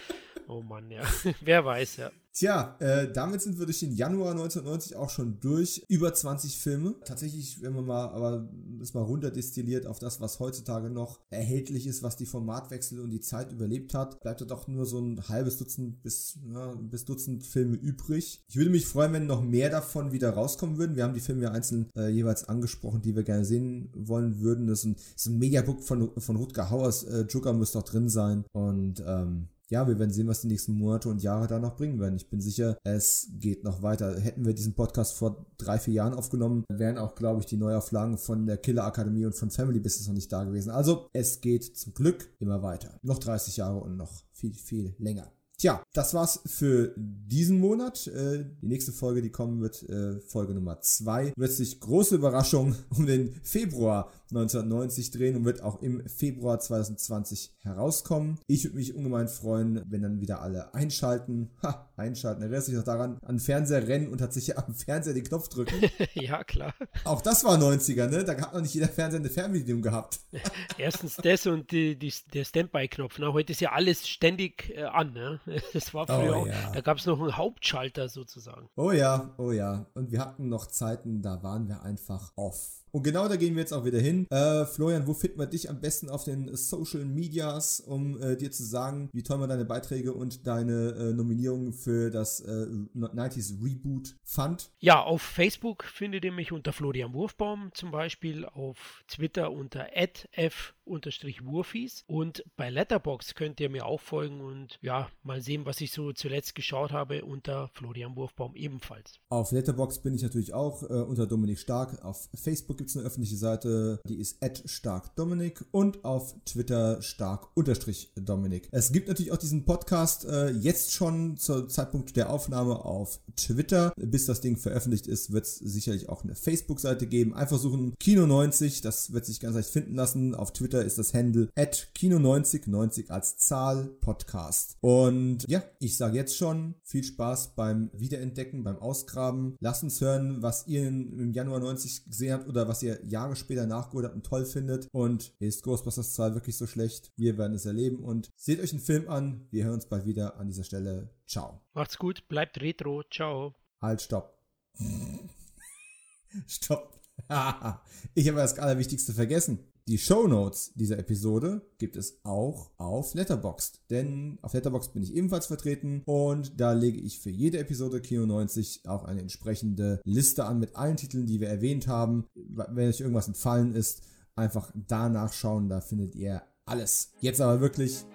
[0.53, 1.03] oh Mann, ja.
[1.41, 2.11] Wer weiß, ja.
[2.35, 5.85] Tja, äh, damit sind wir durch den Januar 1990 auch schon durch.
[5.87, 6.95] Über 20 Filme.
[7.05, 8.49] Tatsächlich, wenn man mal, aber
[8.79, 13.21] das mal runterdestilliert auf das, was heutzutage noch erhältlich ist, was die Formatwechsel und die
[13.21, 17.45] Zeit überlebt hat, bleibt da doch nur so ein halbes Dutzend bis, ja, bis Dutzend
[17.45, 18.41] Filme übrig.
[18.47, 20.95] Ich würde mich freuen, wenn noch mehr davon wieder rauskommen würden.
[20.95, 24.65] Wir haben die Filme ja einzeln äh, jeweils angesprochen, die wir gerne sehen wollen würden.
[24.65, 24.95] Das ist ein,
[25.27, 27.03] ein Mediabook von, von Rutger Hauers.
[27.03, 28.43] Äh, Joker muss doch drin sein.
[28.53, 31.99] Und ähm, ja, wir werden sehen, was die nächsten Monate und Jahre da noch bringen
[31.99, 32.15] werden.
[32.15, 34.19] Ich bin sicher, es geht noch weiter.
[34.19, 38.19] Hätten wir diesen Podcast vor drei, vier Jahren aufgenommen, wären auch, glaube ich, die Neuauflagen
[38.19, 40.69] von der Killer Akademie und von Family Business noch nicht da gewesen.
[40.69, 42.99] Also, es geht zum Glück immer weiter.
[43.01, 45.31] Noch 30 Jahre und noch viel, viel länger.
[45.57, 48.07] Tja, das war's für diesen Monat.
[48.07, 52.75] Äh, die nächste Folge, die kommen wird, äh, Folge Nummer 2, wird sich große Überraschung
[52.89, 58.39] um den Februar 1990 drehen und wird auch im Februar 2020 herauskommen.
[58.47, 61.51] Ich würde mich ungemein freuen, wenn dann wieder alle einschalten.
[61.61, 62.41] Ha, einschalten.
[62.41, 65.75] Erinnert sich noch daran, an den Fernseher rennen und tatsächlich am Fernseher den Knopf drücken.
[66.13, 66.73] ja, klar.
[67.03, 68.23] Auch das war 90er, ne?
[68.23, 70.19] Da hat noch nicht jeder Fernseher eine Fernbedienung gehabt.
[70.77, 73.19] Erstens das und die, die, der Standby-Knopf.
[73.19, 73.33] Ne?
[73.33, 75.39] Heute ist ja alles ständig äh, an, ne?
[75.73, 76.47] Das war früher oh, auch.
[76.47, 76.71] Ja.
[76.71, 78.69] Da gab es noch einen Hauptschalter sozusagen.
[78.75, 79.85] Oh ja, oh ja.
[79.93, 82.82] Und wir hatten noch Zeiten, da waren wir einfach off.
[82.93, 84.27] Und genau da gehen wir jetzt auch wieder hin.
[84.29, 88.51] Äh, Florian, wo finden wir dich am besten auf den Social Medias, um äh, dir
[88.51, 93.63] zu sagen, wie toll man deine Beiträge und deine äh, Nominierung für das äh, 90s
[93.63, 94.69] Reboot fand?
[94.79, 100.75] Ja, auf Facebook findet ihr mich unter Florian Wurfbaum zum Beispiel, auf Twitter unter f
[100.85, 105.91] Wurfis und bei Letterbox könnt ihr mir auch folgen und ja, mal sehen, was ich
[105.91, 109.19] so zuletzt geschaut habe unter Florian Wurfbaum ebenfalls.
[109.29, 112.03] Auf Letterbox bin ich natürlich auch äh, unter Dominik Stark.
[112.03, 118.67] Auf Facebook gibt es eine öffentliche Seite, die ist starkdominik und auf Twitter stark-dominik.
[118.71, 123.93] Es gibt natürlich auch diesen Podcast äh, jetzt schon zur Zeitpunkt der Aufnahme auf Twitter.
[123.95, 127.33] Bis das Ding veröffentlicht ist, wird es sicherlich auch eine Facebook-Seite geben.
[127.33, 130.35] Einfach suchen Kino90, das wird sich ganz leicht finden lassen.
[130.35, 134.77] Auf Twitter ist das Handle at Kino90, 90 als Zahl Podcast.
[134.81, 139.55] Und ja, ich sage jetzt schon viel Spaß beim Wiederentdecken, beim Ausgraben.
[139.59, 143.65] Lasst uns hören, was ihr im Januar 90 gesehen habt oder was ihr Jahre später
[143.67, 144.87] nachgeholt habt und toll findet.
[144.91, 147.11] Und ist Ghostbusters 2 wirklich so schlecht?
[147.15, 149.47] Wir werden es erleben und seht euch den Film an.
[149.51, 151.09] Wir hören uns bald wieder an dieser Stelle.
[151.27, 151.61] Ciao.
[151.73, 153.03] Macht's gut, bleibt retro.
[153.11, 153.55] Ciao.
[153.81, 154.37] Halt, stopp.
[156.47, 156.93] stopp.
[158.15, 159.72] ich habe das Allerwichtigste vergessen.
[159.89, 165.13] Die Show Notes dieser Episode gibt es auch auf Letterboxd, denn auf Letterboxd bin ich
[165.13, 170.45] ebenfalls vertreten und da lege ich für jede Episode Kino 90 auch eine entsprechende Liste
[170.45, 172.23] an mit allen Titeln, die wir erwähnt haben.
[172.33, 174.03] Wenn euch irgendwas entfallen ist,
[174.37, 177.11] einfach da nachschauen, da findet ihr alles.
[177.19, 178.05] Jetzt aber wirklich,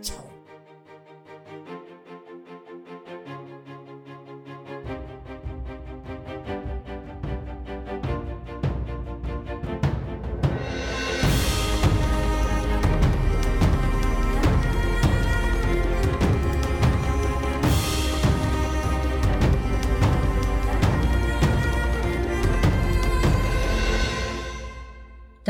[0.00, 0.37] ciao.